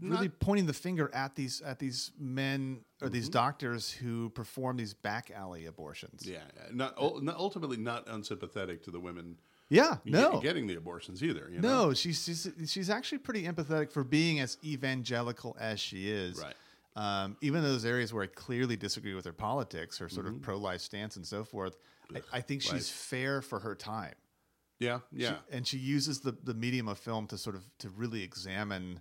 really 0.02 0.30
pointing 0.30 0.66
the 0.66 0.74
finger 0.74 1.10
at 1.14 1.36
these 1.36 1.62
at 1.62 1.80
these 1.80 2.12
men 2.20 2.82
or 3.02 3.10
these 3.10 3.30
doctors 3.30 3.92
who 3.92 4.30
perform 4.30 4.78
these 4.78 4.94
back 4.94 5.32
alley 5.36 5.66
abortions. 5.66 6.26
yeah, 6.28 6.40
not, 6.72 6.96
not 7.24 7.36
ultimately 7.38 7.78
not 7.78 8.08
unsympathetic 8.08 8.84
to 8.84 8.92
the 8.92 9.00
women 9.00 9.38
Yeah, 9.70 9.98
no. 10.06 10.40
getting 10.42 10.68
the 10.68 10.76
abortions 10.76 11.24
either. 11.24 11.50
You 11.52 11.60
know? 11.62 11.86
No, 11.88 11.94
she's, 11.94 12.24
she's 12.24 12.48
she's 12.68 12.90
actually 12.90 13.20
pretty 13.20 13.44
empathetic 13.44 13.92
for 13.92 14.04
being 14.04 14.40
as 14.40 14.58
evangelical 14.64 15.56
as 15.60 15.80
she 15.80 16.10
is. 16.10 16.40
Right. 16.42 16.56
Um, 16.96 17.38
even 17.42 17.64
those 17.64 17.86
areas 17.86 18.14
where 18.14 18.24
I 18.24 18.28
clearly 18.28 18.76
disagree 18.78 19.16
with 19.16 19.26
her 19.26 19.34
politics, 19.34 19.98
her 19.98 20.06
Mm-hmm. 20.06 20.16
sort 20.16 20.28
of 20.28 20.42
pro-life 20.42 20.80
stance 20.82 21.16
and 21.16 21.26
so 21.26 21.44
forth, 21.44 21.76
I, 22.16 22.22
I 22.34 22.42
think 22.42 22.62
she's 22.62 22.88
fair 22.90 23.42
for 23.42 23.60
her 23.60 23.74
time. 23.74 24.14
Yeah, 24.80 25.00
yeah. 25.12 25.30
She- 25.50 25.56
and 25.58 25.68
she 25.68 25.78
uses 25.78 26.20
the 26.20 26.34
the 26.44 26.54
medium 26.54 26.88
of 26.88 26.98
film 27.00 27.26
to 27.28 27.38
sort 27.38 27.56
of 27.56 27.64
to 27.80 27.90
really 27.90 28.22
examine 28.24 29.00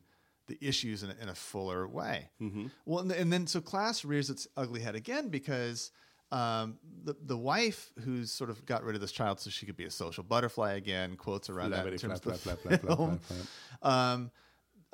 the 0.52 0.68
issues 0.68 1.02
in 1.02 1.10
a, 1.10 1.14
in 1.22 1.28
a 1.28 1.34
fuller 1.34 1.86
way. 1.88 2.28
Mm-hmm. 2.40 2.66
Well, 2.84 3.00
and, 3.00 3.12
and 3.12 3.32
then 3.32 3.46
so 3.46 3.60
class 3.60 4.04
rears 4.04 4.28
its 4.30 4.46
ugly 4.56 4.80
head 4.80 4.94
again 4.94 5.28
because 5.28 5.90
um, 6.30 6.78
the 7.04 7.14
the 7.24 7.36
wife 7.36 7.92
who's 8.04 8.30
sort 8.30 8.50
of 8.50 8.64
got 8.66 8.84
rid 8.84 8.94
of 8.94 9.00
this 9.00 9.12
child 9.12 9.40
so 9.40 9.50
she 9.50 9.66
could 9.66 9.76
be 9.76 9.84
a 9.84 9.90
social 9.90 10.24
butterfly 10.24 10.74
again 10.74 11.16
quotes 11.16 11.48
around 11.50 11.70
that 11.70 11.86
in 11.86 11.98
terms 11.98 12.20
flap, 12.20 12.36
of 12.36 12.40
flap, 12.40 12.62
the 12.62 12.78
flap, 12.78 12.80
flap, 12.80 12.96
film. 12.96 13.20
Um, 13.82 14.30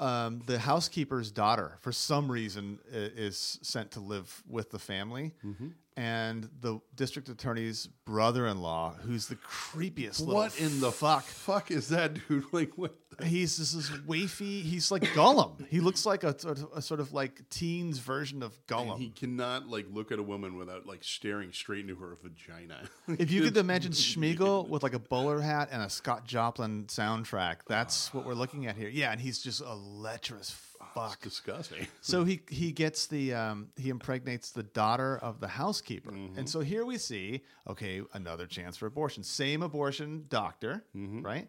um, 0.01 0.42
the 0.47 0.61
housekeeper's 0.61 1.33
daughter, 1.33 1.77
for 1.81 1.90
some 1.90 2.31
reason, 2.31 2.79
is 2.92 3.59
sent 3.62 3.90
to 3.92 4.01
live 4.01 4.44
with 4.49 4.71
the 4.71 4.79
family, 4.79 5.35
Mm-hmm. 5.44 5.68
And 5.99 6.49
the 6.61 6.79
district 6.95 7.29
attorney's 7.29 7.89
brother-in-law, 8.05 8.99
who's 9.03 9.27
the 9.27 9.35
creepiest. 9.35 10.21
little 10.21 10.35
What 10.37 10.57
in 10.61 10.79
the 10.79 10.93
fuck? 10.93 11.25
fuck 11.25 11.71
is 11.73 11.89
that 11.89 12.15
dude? 12.29 12.45
Like 12.53 12.79
what? 12.79 12.95
He's 13.25 13.57
this 13.57 13.75
is 13.75 13.91
wafy. 14.07 14.63
He's 14.63 14.93
like 14.93 15.03
Gollum. 15.03 15.67
He 15.67 15.81
looks 15.81 16.07
like 16.07 16.23
a, 16.23 16.39
sort 16.39 16.59
of- 16.59 16.69
a 16.77 16.81
sort 16.81 17.01
of 17.01 17.13
like 17.13 17.49
teens 17.51 17.99
version 17.99 18.45
of 18.45 18.65
Gollum. 18.69 18.99
He 18.99 19.09
cannot 19.11 19.67
like 19.67 19.87
look 19.93 20.13
at 20.13 20.21
a 20.21 20.23
woman 20.23 20.57
without 20.57 20.87
like 20.87 21.03
staring 21.03 21.53
straight 21.53 21.81
into 21.81 21.97
her 21.97 22.17
vagina. 22.23 22.81
if 23.19 23.33
you 23.33 23.43
could 23.43 23.57
imagine 23.57 23.91
Sméagol 23.93 24.69
with 24.69 24.85
like 24.85 24.95
a 24.95 25.01
bowler 25.01 25.41
hat 25.41 25.69
and 25.73 25.83
a 25.83 25.91
Scott 25.91 26.25
Joplin 26.27 26.85
soundtrack, 26.85 27.57
that's 27.67 28.15
what 28.15 28.25
we're 28.25 28.35
looking 28.35 28.67
at 28.67 28.77
here. 28.77 28.89
Yeah, 28.89 29.11
and 29.11 29.21
he's 29.21 29.41
just 29.43 29.63
a 29.63 29.75
lecherous 29.75 30.51
fuck. 30.99 31.21
disgusting. 31.21 31.87
So 32.01 32.25
he 32.25 32.41
he 32.49 32.73
gets 32.73 33.07
the 33.07 33.35
um, 33.35 33.69
he 33.77 33.89
impregnates 33.91 34.51
the 34.51 34.63
daughter 34.63 35.19
of 35.19 35.41
the 35.41 35.49
housekeeper, 35.49 36.11
and 36.37 36.49
so 36.49 36.61
here 36.61 36.85
we 36.85 36.99
see 36.99 37.43
okay 37.67 38.03
another 38.15 38.47
chance 38.47 38.77
for 38.77 38.87
abortion. 38.87 39.23
Same 39.25 39.63
abortion 39.63 40.25
doctor, 40.29 40.85
right? 40.95 41.49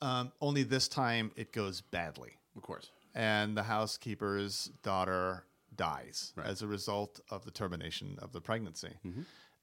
Um, 0.00 0.32
only 0.40 0.62
this 0.62 0.86
time 0.88 1.32
it 1.36 1.52
goes 1.52 1.80
badly, 1.80 2.32
Of 2.56 2.62
course. 2.62 2.90
and 3.14 3.56
the 3.56 3.64
housekeeper's 3.64 4.70
daughter 4.82 5.44
dies 5.74 6.32
Right. 6.36 6.46
as 6.46 6.62
a 6.62 6.66
result 6.68 7.20
of 7.30 7.44
the 7.44 7.50
termination 7.50 8.16
of 8.20 8.32
the 8.32 8.40
pregnancy. 8.40 8.94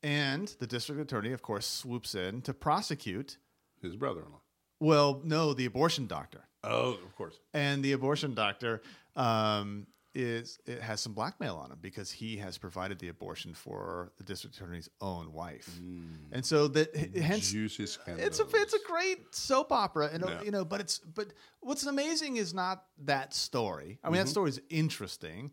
And 0.04 0.48
the 0.60 0.68
district 0.68 1.02
attorney, 1.02 1.32
of 1.32 1.42
course, 1.42 1.66
swoops 1.66 2.16
in 2.16 2.42
to 2.44 2.54
prosecute. 2.54 3.38
His 3.82 3.96
brother-in-law. 3.96 4.42
Well, 4.80 5.22
no, 5.24 5.54
the 5.54 5.66
abortion 5.66 6.06
doctor 6.06 6.42
Oh, 6.64 6.94
of 6.94 7.16
course. 7.16 7.40
and 7.54 7.84
the 7.84 7.94
abortion 7.94 8.34
doctor 8.36 8.82
um, 9.16 9.88
is 10.18 10.60
it 10.66 10.82
has 10.82 11.02
some 11.02 11.12
blackmail 11.14 11.56
on 11.58 11.72
him 11.72 11.78
because 11.82 12.10
he 12.10 12.38
has 12.38 12.58
provided 12.58 13.00
the 13.00 13.10
abortion 13.10 13.54
for 13.54 14.14
the 14.18 14.24
district 14.24 14.56
attorney's 14.56 14.88
own 15.02 15.34
wife, 15.34 15.78
and 16.32 16.46
so 16.46 16.68
that 16.70 16.96
hence 16.96 17.52
it's 17.54 18.40
a 18.40 18.46
it's 18.54 18.74
a 18.74 18.80
great 18.88 19.36
soap 19.36 19.72
opera, 19.74 20.10
and 20.14 20.24
Yeah. 20.24 20.42
you 20.42 20.52
know, 20.52 20.64
but 20.64 20.80
it's 20.80 21.00
but 21.00 21.34
what's 21.60 21.86
amazing 21.86 22.38
is 22.38 22.54
not 22.54 22.86
that 23.04 23.34
story. 23.34 24.00
I 24.04 24.08
mean, 24.10 24.18
that 24.24 24.30
story 24.30 24.50
is 24.50 24.62
interesting. 24.70 25.52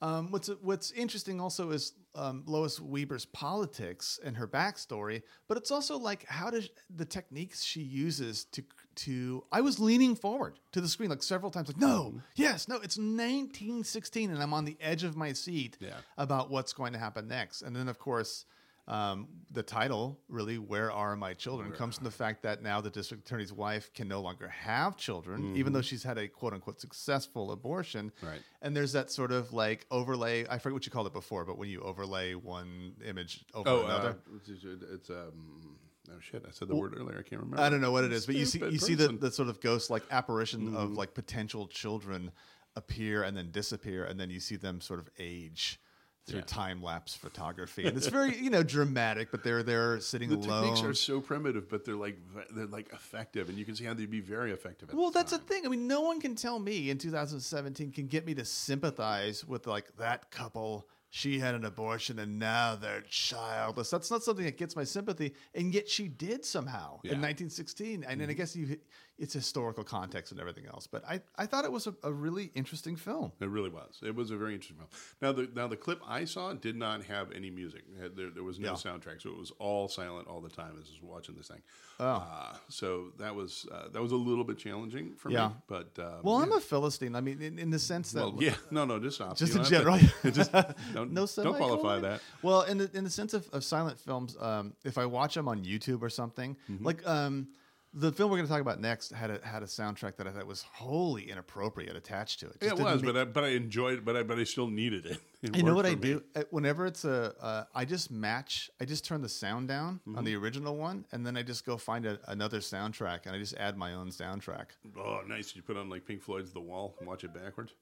Um, 0.00 0.30
what's 0.30 0.48
what's 0.60 0.90
interesting 0.92 1.40
also 1.40 1.70
is 1.70 1.94
um, 2.14 2.42
Lois 2.46 2.78
Weber's 2.78 3.24
politics 3.24 4.20
and 4.24 4.36
her 4.36 4.46
backstory, 4.46 5.22
but 5.48 5.56
it's 5.56 5.70
also 5.70 5.98
like 5.98 6.24
how 6.26 6.50
does 6.50 6.68
the 6.94 7.04
techniques 7.06 7.64
she 7.64 7.80
uses 7.80 8.44
to 8.52 8.62
to. 8.96 9.44
I 9.52 9.60
was 9.60 9.78
leaning 9.80 10.14
forward 10.16 10.58
to 10.72 10.80
the 10.80 10.88
screen 10.88 11.10
like 11.10 11.22
several 11.22 11.50
times, 11.50 11.68
like 11.68 11.78
no, 11.78 12.20
yes, 12.36 12.68
no, 12.68 12.76
it's 12.76 12.96
1916, 12.98 14.30
and 14.30 14.42
I'm 14.42 14.52
on 14.54 14.64
the 14.64 14.76
edge 14.80 15.04
of 15.04 15.16
my 15.16 15.32
seat 15.32 15.76
Yeah. 15.80 15.94
about 16.18 16.50
what's 16.50 16.72
going 16.72 16.92
to 16.92 16.98
happen 16.98 17.28
next, 17.28 17.62
and 17.62 17.74
then 17.74 17.88
of 17.88 17.98
course. 17.98 18.44
Um, 18.86 19.28
the 19.50 19.62
title, 19.62 20.20
really, 20.28 20.58
"Where 20.58 20.92
Are 20.92 21.16
My 21.16 21.32
Children," 21.32 21.72
comes 21.72 21.96
from 21.96 22.04
the 22.04 22.10
fact 22.10 22.42
that 22.42 22.62
now 22.62 22.82
the 22.82 22.90
district 22.90 23.26
attorney's 23.26 23.50
wife 23.50 23.90
can 23.94 24.08
no 24.08 24.20
longer 24.20 24.46
have 24.48 24.98
children, 24.98 25.56
even 25.56 25.72
though 25.72 25.80
she's 25.80 26.02
had 26.02 26.18
a 26.18 26.28
quote 26.28 26.52
unquote 26.52 26.82
successful 26.82 27.50
abortion. 27.50 28.12
Right. 28.20 28.42
And 28.60 28.76
there's 28.76 28.92
that 28.92 29.10
sort 29.10 29.32
of 29.32 29.54
like 29.54 29.86
overlay. 29.90 30.46
I 30.50 30.58
forget 30.58 30.74
what 30.74 30.84
you 30.84 30.92
called 30.92 31.06
it 31.06 31.14
before, 31.14 31.46
but 31.46 31.56
when 31.56 31.70
you 31.70 31.80
overlay 31.80 32.34
one 32.34 32.92
image 33.02 33.46
over 33.54 33.70
Oh, 33.70 33.84
another. 33.86 34.18
uh, 34.30 34.36
it's, 34.46 34.64
it's 34.66 35.08
um. 35.08 35.78
Oh 36.10 36.18
shit! 36.20 36.44
I 36.46 36.50
said 36.50 36.68
the 36.68 36.76
word 36.76 36.94
earlier. 36.98 37.18
I 37.18 37.22
can't 37.22 37.40
remember. 37.40 37.60
I 37.60 37.68
don't 37.70 37.80
know 37.80 37.92
what 37.92 38.04
it 38.04 38.12
is, 38.12 38.26
but 38.26 38.34
you 38.34 38.44
see 38.44 38.58
you 38.58 38.78
see 38.78 38.94
the, 38.94 39.08
the 39.08 39.30
sort 39.30 39.48
of 39.48 39.60
ghost 39.60 39.88
like 39.90 40.02
apparition 40.10 40.68
of 40.76 40.88
Mm-hmm. 40.90 40.94
like 40.96 41.14
potential 41.14 41.66
children 41.66 42.30
appear 42.76 43.22
and 43.22 43.36
then 43.36 43.50
disappear, 43.50 44.04
and 44.04 44.18
then 44.20 44.28
you 44.30 44.40
see 44.40 44.56
them 44.56 44.80
sort 44.80 45.00
of 45.00 45.08
age 45.18 45.80
through 46.26 46.38
Yeah. 46.40 46.44
time 46.46 46.82
lapse 46.82 47.14
photography, 47.14 47.86
and 47.86 47.96
it's 47.96 48.06
very 48.08 48.36
you 48.36 48.50
know 48.50 48.62
dramatic. 48.62 49.30
But 49.30 49.44
they're 49.44 49.62
there 49.62 49.98
sitting 50.00 50.28
The 50.28 50.36
alone. 50.36 50.64
techniques 50.74 50.82
are 50.86 50.94
so 50.94 51.20
primitive, 51.20 51.68
but 51.70 51.84
they're 51.86 51.94
like 51.96 52.18
they're 52.54 52.66
like 52.66 52.92
effective, 52.92 53.48
and 53.48 53.56
you 53.56 53.64
can 53.64 53.74
see 53.74 53.84
how 53.84 53.94
they'd 53.94 54.10
be 54.10 54.20
very 54.20 54.52
effective. 54.52 54.90
At 54.90 54.96
Well, 54.96 55.10
the 55.10 55.18
that's 55.20 55.32
the 55.32 55.38
thing. 55.38 55.64
I 55.64 55.68
mean, 55.70 55.86
no 55.86 56.02
one 56.02 56.20
can 56.20 56.34
tell 56.34 56.58
me 56.58 56.90
in 56.90 56.98
2017 56.98 57.92
can 57.92 58.06
get 58.08 58.26
me 58.26 58.34
to 58.34 58.44
sympathize 58.44 59.44
with 59.46 59.66
like 59.66 59.96
that 59.96 60.30
couple. 60.30 60.86
She 61.16 61.38
had 61.38 61.54
an 61.54 61.64
abortion 61.64 62.18
and 62.18 62.40
now 62.40 62.74
they're 62.74 63.04
childless. 63.08 63.88
That's 63.88 64.10
not 64.10 64.24
something 64.24 64.44
that 64.46 64.58
gets 64.58 64.74
my 64.74 64.82
sympathy, 64.82 65.32
and 65.54 65.72
yet 65.72 65.88
she 65.88 66.08
did 66.08 66.44
somehow 66.44 66.98
Yeah. 67.04 67.12
in 67.12 67.20
1916. 67.20 68.02
And 68.02 68.20
then 68.20 68.28
I 68.28 68.32
mm-hmm. 68.32 68.36
guess 68.36 68.56
you, 68.56 68.78
it's 69.16 69.32
historical 69.32 69.84
context 69.84 70.32
and 70.32 70.40
everything 70.40 70.66
else. 70.66 70.86
But 70.88 71.04
I, 71.08 71.20
I 71.38 71.46
thought 71.46 71.64
it 71.64 71.70
was 71.70 71.86
a, 71.86 71.94
a 72.02 72.12
really 72.12 72.50
interesting 72.54 72.96
film. 72.96 73.30
It 73.40 73.48
really 73.48 73.70
was. 73.70 74.00
It 74.02 74.14
was 74.14 74.30
a 74.32 74.36
very 74.36 74.54
interesting 74.54 74.76
film. 74.78 74.88
Now 75.22 75.30
the 75.32 75.48
now 75.54 75.68
the 75.68 75.76
clip 75.76 76.00
I 76.06 76.24
saw 76.24 76.52
did 76.52 76.74
not 76.76 77.04
have 77.04 77.30
any 77.32 77.48
music. 77.50 77.82
There, 78.16 78.30
there 78.30 78.42
was 78.42 78.58
no 78.58 78.70
Yeah. 78.70 78.74
soundtrack, 78.74 79.22
so 79.22 79.30
it 79.30 79.38
was 79.38 79.52
all 79.60 79.88
silent 79.88 80.26
all 80.26 80.40
the 80.40 80.48
time 80.48 80.72
as 80.80 80.88
I 80.88 80.92
was 80.94 81.02
watching 81.02 81.36
this 81.36 81.46
thing. 81.48 81.62
Oh. 82.00 82.04
Uh, 82.06 82.54
so 82.68 83.12
that 83.18 83.34
was 83.34 83.66
uh, 83.70 83.88
that 83.92 84.02
was 84.02 84.10
a 84.12 84.16
little 84.16 84.42
bit 84.44 84.58
challenging 84.58 85.14
for 85.16 85.30
Yeah. 85.30 85.48
me. 85.48 85.54
But 85.68 85.90
um, 85.98 86.14
Well, 86.24 86.38
yeah. 86.38 86.42
I'm 86.46 86.52
a 86.52 86.60
Philistine. 86.60 87.14
I 87.14 87.20
mean, 87.20 87.40
in, 87.40 87.58
in 87.58 87.70
the 87.70 87.78
sense 87.78 88.10
that 88.12 88.20
well, 88.32 88.36
yeah, 88.42 88.54
no, 88.72 88.84
no, 88.84 88.98
just 88.98 89.16
stop. 89.16 89.36
just 89.36 89.54
You 89.54 89.60
in 89.60 89.66
general. 89.66 89.98
to- 90.22 90.30
just 90.32 90.50
don't, 90.94 91.12
no 91.12 91.26
don't 91.26 91.56
qualify 91.56 92.00
that. 92.00 92.20
Well, 92.42 92.62
in 92.62 92.78
the 92.78 92.90
in 92.94 93.04
the 93.04 93.10
sense 93.10 93.32
of, 93.32 93.48
of 93.52 93.62
silent 93.62 94.00
films, 94.00 94.36
um, 94.40 94.74
if 94.84 94.98
I 94.98 95.06
watch 95.06 95.34
them 95.34 95.46
on 95.48 95.64
YouTube 95.64 96.02
or 96.02 96.10
something, 96.10 96.56
Mm-hmm. 96.68 96.84
like 96.84 97.06
um, 97.06 97.48
the 97.96 98.10
film 98.10 98.30
we're 98.30 98.38
going 98.38 98.46
to 98.48 98.52
talk 98.52 98.60
about 98.60 98.80
next 98.80 99.12
had 99.12 99.30
a 99.30 99.40
had 99.46 99.62
a 99.62 99.66
soundtrack 99.66 100.16
that 100.16 100.26
I 100.26 100.30
thought 100.30 100.46
was 100.46 100.62
wholly 100.62 101.30
inappropriate 101.30 101.94
attached 101.96 102.40
to 102.40 102.46
it. 102.46 102.60
Just 102.60 102.78
it 102.78 102.82
was, 102.82 103.02
make- 103.02 103.14
but 103.14 103.20
I, 103.20 103.24
but 103.24 103.44
I 103.44 103.48
enjoyed 103.48 103.98
it. 103.98 104.04
But 104.04 104.16
I 104.16 104.22
but 104.24 104.38
I 104.38 104.44
still 104.44 104.68
needed 104.68 105.06
it. 105.06 105.18
It 105.44 105.56
you 105.56 105.62
know 105.62 105.74
what 105.74 105.84
I 105.84 105.90
me. 105.90 105.96
do? 105.96 106.22
Uh, 106.34 106.44
Whenever 106.50 106.86
it's 106.86 107.04
a, 107.04 107.34
uh, 107.38 107.64
I 107.74 107.84
just 107.84 108.10
match. 108.10 108.70
I 108.80 108.86
just 108.86 109.04
turn 109.04 109.20
the 109.20 109.28
sound 109.28 109.68
down 109.68 110.00
Mm-hmm. 110.08 110.16
on 110.18 110.24
the 110.24 110.34
original 110.36 110.74
one, 110.76 111.04
and 111.12 111.26
then 111.26 111.36
I 111.36 111.42
just 111.42 111.66
go 111.66 111.76
find 111.76 112.06
a, 112.06 112.18
another 112.28 112.60
soundtrack, 112.60 113.26
and 113.26 113.36
I 113.36 113.38
just 113.38 113.54
add 113.58 113.76
my 113.76 113.92
own 113.92 114.08
soundtrack. 114.08 114.68
Oh, 114.98 115.20
nice! 115.28 115.54
You 115.54 115.60
put 115.62 115.76
on 115.76 115.90
like 115.90 116.06
Pink 116.06 116.22
Floyd's 116.22 116.52
"The 116.52 116.60
Wall" 116.60 116.94
and 116.98 117.06
watch 117.06 117.24
it 117.24 117.34
backwards. 117.34 117.74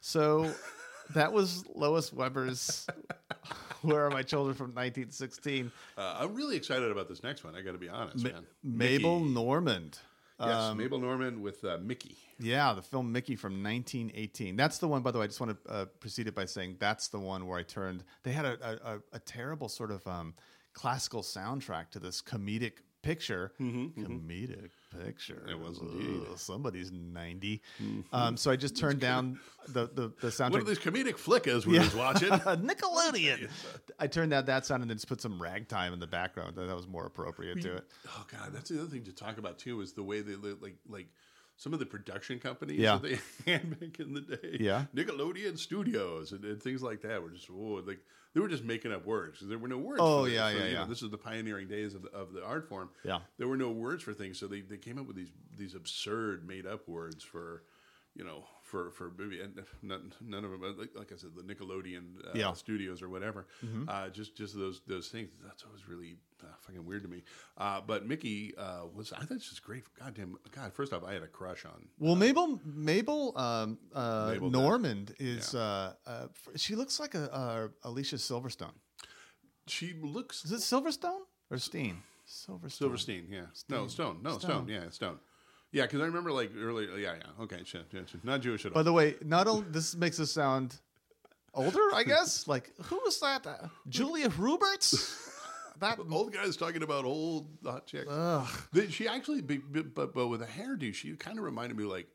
So 0.00 0.52
that 1.14 1.32
was 1.32 1.64
Lois 1.74 2.12
Weber's 2.12 2.86
"Where 3.82 4.06
Are 4.06 4.10
My 4.10 4.22
Children" 4.22 4.54
from 4.56 4.66
1916. 4.74 5.70
Uh, 5.96 6.16
I'm 6.20 6.34
really 6.34 6.56
excited 6.56 6.90
about 6.90 7.08
this 7.08 7.22
next 7.22 7.44
one. 7.44 7.54
I 7.54 7.62
got 7.62 7.72
to 7.72 7.78
be 7.78 7.88
honest, 7.88 8.24
Ma- 8.24 8.30
man. 8.30 8.46
Mabel 8.62 9.20
Mickey. 9.20 9.32
Normand. 9.34 9.98
yes, 10.40 10.48
Um, 10.50 10.78
Mabel 10.78 10.98
Normand 10.98 11.42
with 11.42 11.64
uh, 11.64 11.78
Mickey. 11.82 12.16
Yeah, 12.38 12.72
the 12.74 12.82
film 12.82 13.12
Mickey 13.12 13.36
from 13.36 13.62
1918. 13.62 14.56
That's 14.56 14.78
the 14.78 14.88
one, 14.88 15.02
by 15.02 15.10
the 15.10 15.18
way. 15.18 15.24
I 15.24 15.28
just 15.28 15.40
want 15.40 15.64
to 15.64 15.70
uh, 15.72 15.84
proceed 16.00 16.26
it 16.28 16.34
by 16.34 16.44
saying 16.44 16.76
that's 16.78 17.08
the 17.08 17.18
one 17.20 17.46
where 17.46 17.58
I 17.58 17.62
turned. 17.62 18.04
They 18.24 18.32
had 18.32 18.44
a, 18.44 18.58
a, 18.62 18.94
a, 18.94 18.98
a 19.14 19.18
terrible 19.20 19.68
sort 19.70 19.90
of 19.90 20.06
um, 20.06 20.34
classical 20.74 21.22
soundtrack 21.22 21.90
to 21.92 21.98
this 21.98 22.20
comedic 22.20 22.72
picture. 23.06 23.52
Comedic 23.60 24.70
picture. 25.04 25.34
Mm-hmm, 25.46 25.48
It 25.50 25.58
was 25.60 25.78
indeed. 25.78 26.20
Ugh, 26.30 26.38
somebody's 26.38 26.90
90. 26.92 27.62
Um, 28.12 28.36
so 28.36 28.50
I 28.50 28.56
just 28.56 28.76
turned 28.76 29.00
down 29.00 29.38
the, 29.68 29.88
the, 29.94 30.12
the 30.20 30.28
soundtrack. 30.28 30.50
What 30.52 30.60
are 30.62 30.64
these 30.64 30.78
comedic 30.78 31.16
flickers 31.16 31.66
we 31.66 31.78
was 31.78 31.94
watching? 31.94 32.28
Nickelodeon. 32.30 33.48
I 33.98 34.06
turned 34.06 34.30
down 34.30 34.44
that 34.46 34.66
sound 34.66 34.82
and 34.82 34.90
then 34.90 34.96
just 34.96 35.08
put 35.08 35.20
some 35.20 35.40
ragtime 35.40 35.92
in 35.92 36.00
the 36.00 36.06
background. 36.06 36.56
That 36.56 36.74
was 36.74 36.86
more 36.86 37.06
appropriate 37.06 37.60
to 37.62 37.76
it. 37.76 37.84
Oh 38.08 38.24
god, 38.30 38.50
that's 38.52 38.70
the 38.70 38.80
other 38.80 38.88
thing 38.88 39.04
to 39.04 39.12
talk 39.12 39.38
about 39.38 39.58
too 39.58 39.80
is 39.80 39.92
the 39.92 40.02
way 40.02 40.20
they 40.20 40.34
like 40.34 40.76
like 40.88 41.06
some 41.56 41.72
of 41.72 41.78
the 41.78 41.86
production 41.86 42.38
companies 42.38 42.78
Yeah. 42.78 42.98
that 42.98 43.18
they 43.44 43.52
had 43.52 43.80
back 43.80 43.98
in 44.00 44.12
the 44.14 44.20
day. 44.20 44.56
Yeah. 44.60 44.84
Nickelodeon 44.94 45.58
Studios 45.58 46.32
and, 46.32 46.44
and 46.44 46.62
things 46.62 46.82
like 46.82 47.02
that 47.02 47.22
were 47.22 47.30
just 47.30 47.48
oh, 47.50 47.82
like 47.86 47.98
they 48.34 48.40
were 48.40 48.48
just 48.48 48.64
making 48.64 48.92
up 48.92 49.06
words 49.06 49.38
'cause 49.38 49.48
there 49.48 49.58
were 49.58 49.68
no 49.68 49.78
words. 49.78 50.00
Oh, 50.02 50.24
for, 50.24 50.28
yeah, 50.30 50.50
for, 50.50 50.58
yeah, 50.58 50.64
you 50.66 50.74
know, 50.74 50.80
yeah. 50.80 50.86
this 50.86 51.02
is 51.02 51.10
the 51.10 51.16
pioneering 51.18 51.68
days 51.68 51.94
of 51.94 52.02
the, 52.02 52.10
of 52.10 52.32
the 52.34 52.44
art 52.44 52.68
form. 52.68 52.90
Yeah. 53.04 53.20
there 53.38 53.48
were 53.48 53.56
no 53.56 53.70
words 53.70 54.02
for 54.02 54.12
things, 54.12 54.38
so 54.38 54.46
they, 54.46 54.60
they 54.60 54.76
came 54.76 54.98
up 54.98 55.06
with 55.06 55.16
these 55.16 55.30
these 55.56 55.74
absurd 55.74 56.46
made 56.46 56.66
up 56.66 56.86
words 56.88 57.24
for. 57.24 57.62
You 58.16 58.24
know, 58.24 58.44
for 58.62 58.90
for 58.92 59.12
movie, 59.18 59.42
and 59.42 59.62
none, 59.82 60.10
none 60.22 60.42
of 60.44 60.50
them. 60.50 60.62
Like, 60.62 60.90
like 60.96 61.12
I 61.12 61.16
said, 61.16 61.30
the 61.36 61.42
Nickelodeon 61.42 62.26
uh, 62.26 62.30
Yeah. 62.34 62.52
studios 62.54 63.02
or 63.02 63.10
whatever. 63.10 63.46
Uh, 63.86 64.08
just 64.08 64.34
just 64.36 64.56
those 64.56 64.80
those 64.86 65.08
things. 65.08 65.28
That's 65.44 65.64
always 65.64 65.86
really 65.86 66.16
uh, 66.42 66.46
fucking 66.60 66.82
weird 66.86 67.02
to 67.02 67.08
me. 67.10 67.24
Uh, 67.58 67.82
but 67.86 68.06
Mickey 68.06 68.54
uh, 68.56 68.86
was 68.94 69.12
I 69.12 69.18
thought 69.26 69.38
just 69.40 69.62
great. 69.62 69.84
Goddamn, 69.98 70.36
God. 70.50 70.72
First 70.72 70.94
off, 70.94 71.04
I 71.04 71.12
had 71.12 71.22
a 71.22 71.26
crush 71.28 71.66
on. 71.66 71.88
Well, 71.98 72.16
Mabel 72.16 72.58
Mabel 72.64 73.36
um, 73.36 73.78
uh, 73.94 74.30
Mabel 74.32 74.50
Normand 74.50 75.14
is 75.18 75.54
uh, 75.54 75.92
uh, 76.06 76.28
she 76.56 76.74
looks 76.74 76.98
like 76.98 77.14
a, 77.14 77.30
uh 77.34 77.68
Alicia 77.84 78.16
Silverstone. 78.16 78.72
She 79.66 79.92
looks 80.00 80.44
Is 80.44 80.52
it 80.52 80.60
Silverstone 80.60 81.20
or 81.50 81.58
Steen? 81.58 82.02
Silverstone. 82.26 82.72
Silverstein. 82.72 83.26
Yeah, 83.30 83.46
no 83.68 83.86
Stone. 83.88 84.20
No 84.22 84.38
Stone. 84.38 84.68
Yeah, 84.68 84.88
Stone. 84.90 85.18
Yeah, 85.72 85.82
because 85.82 86.00
I 86.00 86.04
remember 86.04 86.32
like 86.32 86.52
earlier. 86.56 86.96
Yeah, 86.96 87.14
yeah. 87.14 87.44
Okay, 87.44 87.58
shit, 87.64 87.86
shit, 87.90 88.08
shit. 88.08 88.24
not 88.24 88.40
Jewish 88.40 88.64
at 88.64 88.72
all. 88.72 88.74
By 88.74 88.82
the 88.82 88.92
way, 88.92 89.16
not 89.24 89.46
only 89.46 89.66
this 89.70 89.94
makes 89.96 90.18
us 90.20 90.30
sound 90.30 90.76
older, 91.54 91.94
I 91.94 92.04
guess. 92.04 92.46
like 92.48 92.72
who 92.84 93.00
was 93.04 93.18
that? 93.20 93.46
Uh, 93.46 93.68
Julia 93.88 94.30
Roberts. 94.38 95.32
that 95.80 95.98
old 96.10 96.32
guys 96.32 96.56
talking 96.56 96.82
about 96.82 97.04
old 97.04 97.48
hot 97.64 97.86
chicks. 97.86 98.08
Ugh. 98.10 98.48
She 98.90 99.08
actually, 99.08 99.42
but 99.42 100.14
but 100.14 100.28
with 100.28 100.42
a 100.42 100.46
hairdo, 100.46 100.94
she 100.94 101.14
kind 101.16 101.38
of 101.38 101.44
reminded 101.44 101.76
me 101.76 101.84
like. 101.84 102.06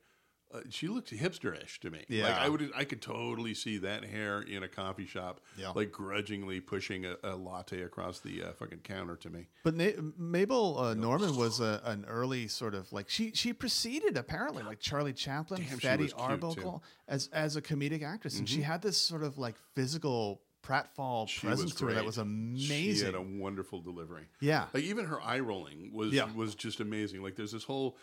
Uh, 0.53 0.59
she 0.69 0.87
looked 0.87 1.11
hipsterish 1.11 1.79
to 1.79 1.89
me. 1.89 1.99
Like 1.99 2.05
Yeah. 2.09 2.37
I 2.39 2.49
would, 2.49 2.71
I 2.75 2.83
could 2.83 3.01
totally 3.01 3.53
see 3.53 3.77
that 3.79 4.03
hair 4.03 4.41
in 4.41 4.63
a 4.63 4.67
coffee 4.67 5.05
shop, 5.05 5.41
Yeah. 5.57 5.71
like 5.71 5.91
grudgingly 5.91 6.59
pushing 6.59 7.05
a, 7.05 7.15
a 7.23 7.35
latte 7.35 7.81
across 7.81 8.19
the 8.19 8.43
uh, 8.43 8.51
fucking 8.53 8.79
counter 8.79 9.15
to 9.17 9.29
me. 9.29 9.47
But 9.63 9.75
Na- 9.75 9.91
Mabel 10.17 10.77
uh, 10.79 10.93
Normand 10.93 11.37
was 11.37 11.59
a, 11.59 11.81
an 11.85 12.05
early 12.07 12.47
sort 12.47 12.75
of 12.75 12.91
like 12.91 13.09
she 13.09 13.31
she 13.33 13.53
preceded 13.53 14.17
apparently 14.17 14.63
like 14.63 14.79
Charlie 14.79 15.13
Chaplin, 15.13 15.63
Damn, 15.67 15.79
Fatty 15.79 16.03
was 16.03 16.13
cute, 16.13 16.17
too. 16.19 16.23
Mm-hmm. 16.23 16.31
Arbuckle 16.33 16.83
as 17.07 17.29
as 17.33 17.55
a 17.55 17.61
comedic 17.61 18.03
actress, 18.03 18.37
and 18.39 18.47
she 18.47 18.61
had 18.61 18.81
this 18.81 18.97
sort 18.97 19.23
of 19.23 19.37
like 19.37 19.55
physical 19.75 20.41
pratfall 20.63 21.27
She 21.27 21.47
presence 21.47 21.73
to 21.75 21.87
her 21.87 21.93
that 21.93 22.05
was 22.05 22.19
She 22.61 22.99
had 23.03 23.15
a 23.15 23.21
wonderful 23.21 23.81
delivery. 23.81 24.25
Yeah. 24.39 24.65
like 24.73 24.83
even 24.83 25.05
her 25.05 25.19
eye 25.21 25.39
rolling 25.39 25.91
was 25.93 26.13
Yeah. 26.13 26.31
was 26.35 26.55
just 26.55 26.79
amazing. 26.79 27.23
Like 27.23 27.35
there's 27.35 27.51
this 27.51 27.63
whole. 27.63 27.97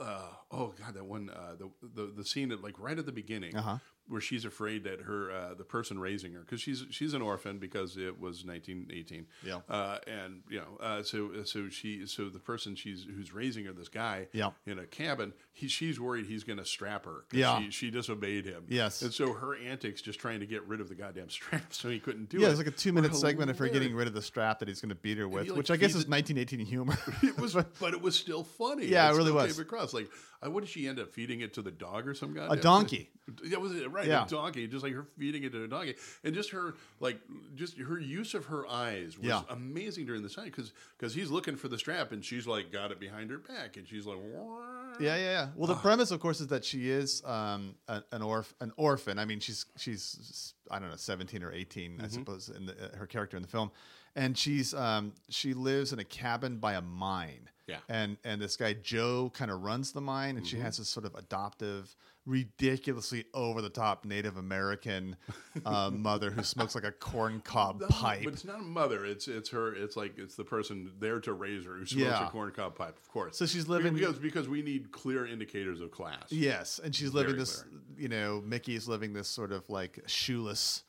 Uh, 0.00 0.30
oh 0.50 0.72
god, 0.80 0.94
that 0.94 1.04
one 1.04 1.28
uh, 1.28 1.54
the, 1.58 1.70
the 1.94 2.12
the 2.16 2.24
scene 2.24 2.50
at 2.52 2.62
like 2.62 2.78
right 2.78 2.98
at 2.98 3.04
the 3.04 3.12
beginning 3.12 3.54
Uh-huh. 3.54 3.76
Where 4.10 4.20
she's 4.20 4.44
afraid 4.44 4.84
that 4.84 5.00
her 5.02 5.30
uh, 5.30 5.54
the 5.54 5.64
person 5.64 5.98
raising 5.98 6.32
her 6.32 6.40
because 6.40 6.60
she's 6.60 6.84
she's 6.90 7.14
an 7.14 7.22
orphan 7.22 7.58
because 7.58 7.96
it 7.96 8.20
was 8.20 8.44
1918 8.44 9.26
Yeah. 9.44 9.60
uh, 9.68 9.98
and 10.06 10.42
you 10.48 10.58
know 10.58 10.76
uh, 10.84 11.02
so 11.02 11.44
so 11.44 11.68
she 11.68 12.06
so 12.06 12.28
the 12.28 12.38
person 12.38 12.74
she's 12.74 13.04
who's 13.04 13.32
raising 13.32 13.64
her 13.66 13.72
this 13.72 13.88
guy 13.88 14.26
Yeah. 14.32 14.50
in 14.66 14.78
a 14.78 14.84
cabin 14.86 15.32
he 15.52 15.68
she's 15.68 15.98
worried 16.00 16.26
he's 16.26 16.44
going 16.44 16.58
to 16.58 16.64
strap 16.64 17.04
her. 17.04 17.24
Yeah. 17.32 17.60
she, 17.60 17.70
she 17.70 17.90
disobeyed 17.90 18.44
him 18.44 18.64
Yes. 18.68 19.02
and 19.02 19.12
so 19.12 19.32
her 19.32 19.56
antics 19.56 20.02
just 20.02 20.18
trying 20.18 20.40
to 20.40 20.46
get 20.46 20.66
rid 20.66 20.80
of 20.80 20.88
the 20.88 20.94
goddamn 20.94 21.30
strap 21.30 21.72
so 21.72 21.88
he 21.88 21.98
couldn't 22.00 22.28
do 22.28 22.38
it. 22.38 22.40
yeah, 22.40 22.48
it 22.48 22.50
it's 22.50 22.58
like 22.58 22.66
a 22.66 22.70
two 22.72 22.92
minute 22.92 23.14
segment 23.14 23.50
of 23.50 23.58
her 23.58 23.68
getting 23.68 23.94
rid 23.94 24.06
of 24.08 24.14
the 24.14 24.22
strap 24.22 24.58
that 24.58 24.68
he's 24.68 24.80
going 24.80 24.88
to 24.90 24.94
beat 24.94 25.18
her 25.18 25.28
with, 25.28 25.46
you, 25.46 25.52
like, 25.52 25.58
which 25.58 25.70
I 25.70 25.76
guess 25.76 25.90
is 25.94 26.02
it- 26.04 26.08
1918 26.10 26.66
humor. 26.66 26.98
it 27.22 27.38
was, 27.38 27.54
but 27.80 27.94
it 27.94 28.02
was 28.02 28.16
still 28.16 28.44
funny. 28.44 28.86
Yeah, 28.86 29.10
it 29.12 29.16
really 29.16 29.32
was. 29.32 29.52
Came 29.54 29.62
across 29.62 29.94
like, 29.94 30.08
uh, 30.44 30.50
what 30.50 30.60
did 30.60 30.70
she 30.70 30.88
end 30.88 30.98
up 30.98 31.12
feeding 31.12 31.40
it 31.40 31.54
to 31.54 31.62
the 31.62 31.70
dog 31.70 32.08
or 32.08 32.14
some 32.14 32.34
guy? 32.34 32.46
A 32.50 32.56
donkey. 32.56 33.10
Yeah, 33.44 33.58
was 33.58 33.72
it 33.76 33.90
right? 33.90 33.99
Right, 34.00 34.08
Yeah. 34.08 34.24
a 34.24 34.28
donkey, 34.28 34.66
just 34.66 34.82
like 34.84 34.92
her 34.94 35.06
feeding 35.18 35.44
it 35.44 35.52
to 35.52 35.64
a 35.64 35.68
donkey, 35.68 35.94
and 36.24 36.34
just 36.34 36.50
her 36.50 36.74
like 37.00 37.20
just 37.54 37.76
her 37.78 37.98
use 37.98 38.34
of 38.34 38.46
her 38.46 38.66
eyes 38.68 39.16
was 39.18 39.26
Yeah. 39.28 39.42
amazing 39.48 40.06
during 40.06 40.22
the 40.22 40.28
scene 40.28 40.44
because 40.44 40.72
because 40.98 41.14
he's 41.14 41.30
looking 41.30 41.56
for 41.56 41.68
the 41.68 41.78
strap 41.78 42.12
and 42.12 42.24
she's 42.24 42.46
like 42.46 42.70
got 42.72 42.90
it 42.92 42.98
behind 43.00 43.30
her 43.30 43.38
back 43.38 43.76
and 43.76 43.86
she's 43.88 44.06
like, 44.06 44.18
"Wah." 44.20 44.66
Yeah, 44.98 45.16
yeah, 45.16 45.22
yeah. 45.22 45.48
Well, 45.56 45.68
the 45.68 45.76
premise, 45.76 46.10
of 46.10 46.20
course, 46.20 46.40
is 46.40 46.48
that 46.48 46.64
she 46.64 46.90
is 46.90 47.22
um, 47.24 47.74
a, 47.88 48.02
an 48.12 48.22
orph 48.22 48.52
an 48.60 48.72
orphan. 48.76 49.18
I 49.18 49.24
mean, 49.24 49.40
she's 49.40 49.64
she's 49.76 50.54
I 50.70 50.78
don't 50.78 50.90
know, 50.90 50.96
seventeen 50.96 51.42
or 51.42 51.52
18 51.52 51.92
Mm-hmm. 51.92 52.04
I 52.04 52.08
suppose, 52.08 52.48
in 52.48 52.66
the, 52.66 52.72
uh, 52.72 52.96
her 52.96 53.06
character 53.06 53.36
in 53.36 53.42
the 53.42 53.48
film, 53.48 53.70
and 54.16 54.36
she's 54.36 54.74
um, 54.74 55.12
she 55.28 55.54
lives 55.54 55.92
in 55.92 55.98
a 55.98 56.04
cabin 56.04 56.58
by 56.58 56.74
a 56.74 56.80
mine. 56.82 57.48
Yeah. 57.66 57.76
and 57.88 58.16
and 58.24 58.40
this 58.42 58.56
guy 58.56 58.72
Joe 58.72 59.30
kind 59.32 59.48
of 59.50 59.62
runs 59.62 59.92
the 59.92 60.00
mine, 60.00 60.36
and 60.36 60.44
she 60.46 60.56
Mm-hmm. 60.56 60.64
has 60.64 60.78
this 60.78 60.88
sort 60.88 61.06
of 61.06 61.14
adoptive, 61.14 61.94
ridiculously 62.26 63.24
over 63.34 63.62
the 63.62 63.68
top 63.70 64.04
Native 64.04 64.36
American 64.36 65.16
uh, 65.64 65.90
mother 65.92 66.30
who 66.30 66.42
smokes 66.42 66.74
like 66.74 66.84
a 66.84 66.92
corn 66.92 67.40
cob 67.44 67.80
pipe. 67.88 68.22
But 68.24 68.32
it's 68.34 68.44
not 68.44 68.60
a 68.60 68.64
mother. 68.64 69.04
It's 69.04 69.28
it's 69.28 69.48
her. 69.50 69.74
It's 69.74 69.96
like 69.96 70.18
it's 70.18 70.34
the 70.36 70.44
person 70.44 70.90
there 70.98 71.20
to 71.20 71.32
raise 71.32 71.64
her 71.64 71.72
who 71.74 71.86
smokes 71.86 72.04
Yeah. 72.04 72.26
a 72.26 72.30
corncob 72.30 72.74
pipe. 72.74 72.96
Of 72.98 73.08
course. 73.08 73.36
So 73.36 73.46
she's 73.46 73.68
living- 73.68 73.94
because 73.94 74.18
because 74.18 74.48
we 74.48 74.62
need 74.62 74.92
clear 74.92 75.26
indicators 75.26 75.80
of 75.80 75.90
class. 75.90 76.30
Yes, 76.30 76.78
and 76.82 76.94
she's 76.94 77.12
living 77.12 77.32
Very 77.32 77.40
this. 77.40 77.64
You 77.96 78.08
know, 78.08 78.40
Mickey 78.44 78.74
is 78.74 78.88
living 78.88 79.12
this 79.12 79.28
sort 79.28 79.52
of 79.52 79.68
like 79.68 80.00
shoeless, 80.06 80.84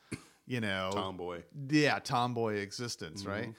you 0.46 0.60
know, 0.60 0.90
Tomboy. 0.92 1.42
yeah, 1.68 1.98
tomboy 1.98 2.54
existence, 2.56 3.24
right? 3.26 3.52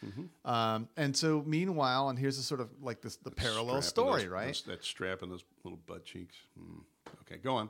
Um, 0.46 0.88
and 0.98 1.16
so, 1.16 1.44
meanwhile, 1.46 2.10
and 2.10 2.18
here's 2.18 2.38
the 2.38 2.44
sort 2.44 2.62
of 2.62 2.70
like 2.82 3.02
this 3.02 3.18
the 3.18 3.32
parallel 3.32 3.82
story, 3.82 4.22
those- 4.24 4.30
right? 4.32 4.64
that 4.68 4.84
strap 4.84 5.22
and 5.22 5.32
those 5.32 5.44
little 5.64 5.80
butt 5.86 6.04
cheeks. 6.06 6.36
Mm. 6.60 6.82
Okay, 7.22 7.38
go 7.38 7.56
on. 7.56 7.70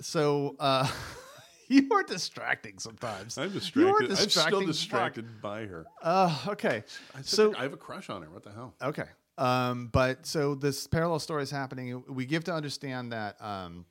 So 0.00 0.56
uh, 0.58 0.88
you 1.68 1.88
are 1.92 2.02
distracting 2.02 2.78
sometimes. 2.78 3.38
I'm 3.38 3.52
distracted. 3.52 4.10
I'm 4.10 4.28
still 4.28 4.66
distracted 4.66 5.40
by 5.40 5.66
her. 5.66 5.86
Uh, 6.02 6.36
okay, 6.48 6.84
I 7.14 7.22
so 7.22 7.54
I 7.56 7.62
have 7.62 7.72
a 7.72 7.78
crush 7.78 8.10
on 8.10 8.22
her. 8.22 8.30
What 8.30 8.42
the 8.42 8.52
hell? 8.52 8.74
Okay. 8.82 9.06
Um, 9.38 9.88
but 9.90 10.26
so 10.26 10.54
this 10.54 10.86
parallel 10.86 11.18
story 11.18 11.42
is 11.42 11.50
happening. 11.50 12.02
We 12.08 12.26
give 12.26 12.44
to 12.44 12.52
understand 12.52 13.12
that 13.12 13.40
um, 13.42 13.86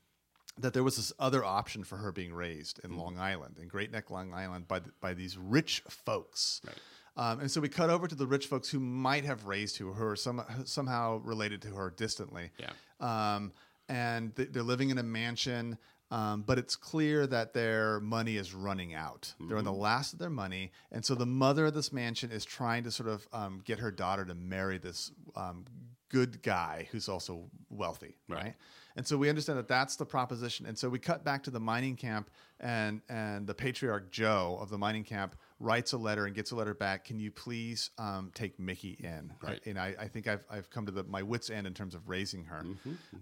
that 0.59 0.73
there 0.73 0.83
was 0.83 0.97
this 0.97 1.13
other 1.19 1.43
option 1.43 1.83
for 1.83 1.97
her 1.97 2.11
being 2.11 2.33
raised 2.33 2.79
in 2.83 2.97
Long 2.97 3.17
Island, 3.17 3.57
in 3.59 3.67
Great 3.67 3.91
Neck, 3.91 4.11
Long 4.11 4.33
Island, 4.33 4.67
by 4.67 4.81
by 5.01 5.13
these 5.13 5.37
rich 5.37 5.81
folks. 5.87 6.61
Right. 6.65 6.75
Um, 7.19 7.41
and 7.41 7.51
so 7.51 7.59
we 7.59 7.67
cut 7.67 7.89
over 7.89 8.07
to 8.07 8.15
the 8.15 8.25
rich 8.25 8.47
folks 8.47 8.69
who 8.69 8.79
might 8.79 9.25
have 9.25 9.45
raised 9.45 9.75
who 9.77 9.91
her 9.91 10.15
some, 10.15 10.41
somehow 10.63 11.17
related 11.17 11.61
to 11.63 11.67
her 11.69 11.89
distantly. 11.89 12.51
Yeah. 12.57 12.71
Um, 13.01 13.51
and 13.89 14.33
th- 14.35 14.49
they're 14.51 14.63
living 14.63 14.91
in 14.91 14.97
a 14.97 15.03
mansion. 15.03 15.77
Um, 16.11 16.41
but 16.41 16.57
it's 16.57 16.75
clear 16.75 17.27
that 17.27 17.53
their 17.53 17.99
money 17.99 18.37
is 18.37 18.51
running 18.51 18.95
out. 18.95 19.31
They're 19.47 19.59
on 19.59 19.63
the 19.63 19.71
last 19.71 20.13
of 20.13 20.17
their 20.17 20.31
money, 20.31 20.71
and 20.91 21.05
so 21.05 21.13
the 21.13 21.27
mother 21.27 21.67
of 21.67 21.75
this 21.75 21.93
mansion 21.93 22.31
is 22.31 22.43
trying 22.45 22.83
to 22.85 22.91
sort 22.91 23.09
of 23.09 23.27
um, 23.31 23.61
get 23.63 23.77
her 23.77 23.91
daughter 23.91 24.25
to 24.25 24.33
marry 24.33 24.79
this 24.79 25.11
um, 25.35 25.65
good 26.09 26.41
guy 26.41 26.87
who's 26.91 27.07
also 27.07 27.43
wealthy, 27.69 28.15
right. 28.27 28.43
Right. 28.43 28.55
And 28.95 29.07
so 29.07 29.17
we 29.17 29.29
understand 29.29 29.59
that 29.59 29.67
that's 29.67 29.95
the 29.95 30.05
proposition. 30.05 30.65
And 30.65 30.77
so 30.77 30.89
we 30.89 30.99
cut 30.99 31.23
back 31.23 31.43
to 31.43 31.51
the 31.51 31.59
mining 31.59 31.95
camp, 31.95 32.31
and 32.59 33.01
and 33.07 33.45
the 33.45 33.53
patriarch 33.53 34.11
Joe 34.11 34.57
of 34.59 34.69
the 34.69 34.77
mining 34.77 35.03
camp 35.03 35.35
writes 35.59 35.93
a 35.93 35.97
letter 35.97 36.25
and 36.25 36.35
gets 36.35 36.51
a 36.51 36.55
letter 36.55 36.73
back. 36.73 37.05
Can 37.05 37.19
you 37.19 37.31
please 37.31 37.91
um, 37.97 38.31
take 38.33 38.59
Mickey 38.59 38.97
in? 38.99 39.33
Right. 39.41 39.59
And 39.65 39.77
I, 39.77 39.95
I 39.99 40.07
think 40.07 40.27
I've 40.27 40.45
I've 40.49 40.69
come 40.69 40.85
to 40.85 40.91
the 40.91 41.03
my 41.03 41.23
wits 41.23 41.49
end 41.49 41.67
in 41.67 41.73
terms 41.73 41.95
of 41.95 42.07
raising 42.07 42.45
her. 42.45 42.65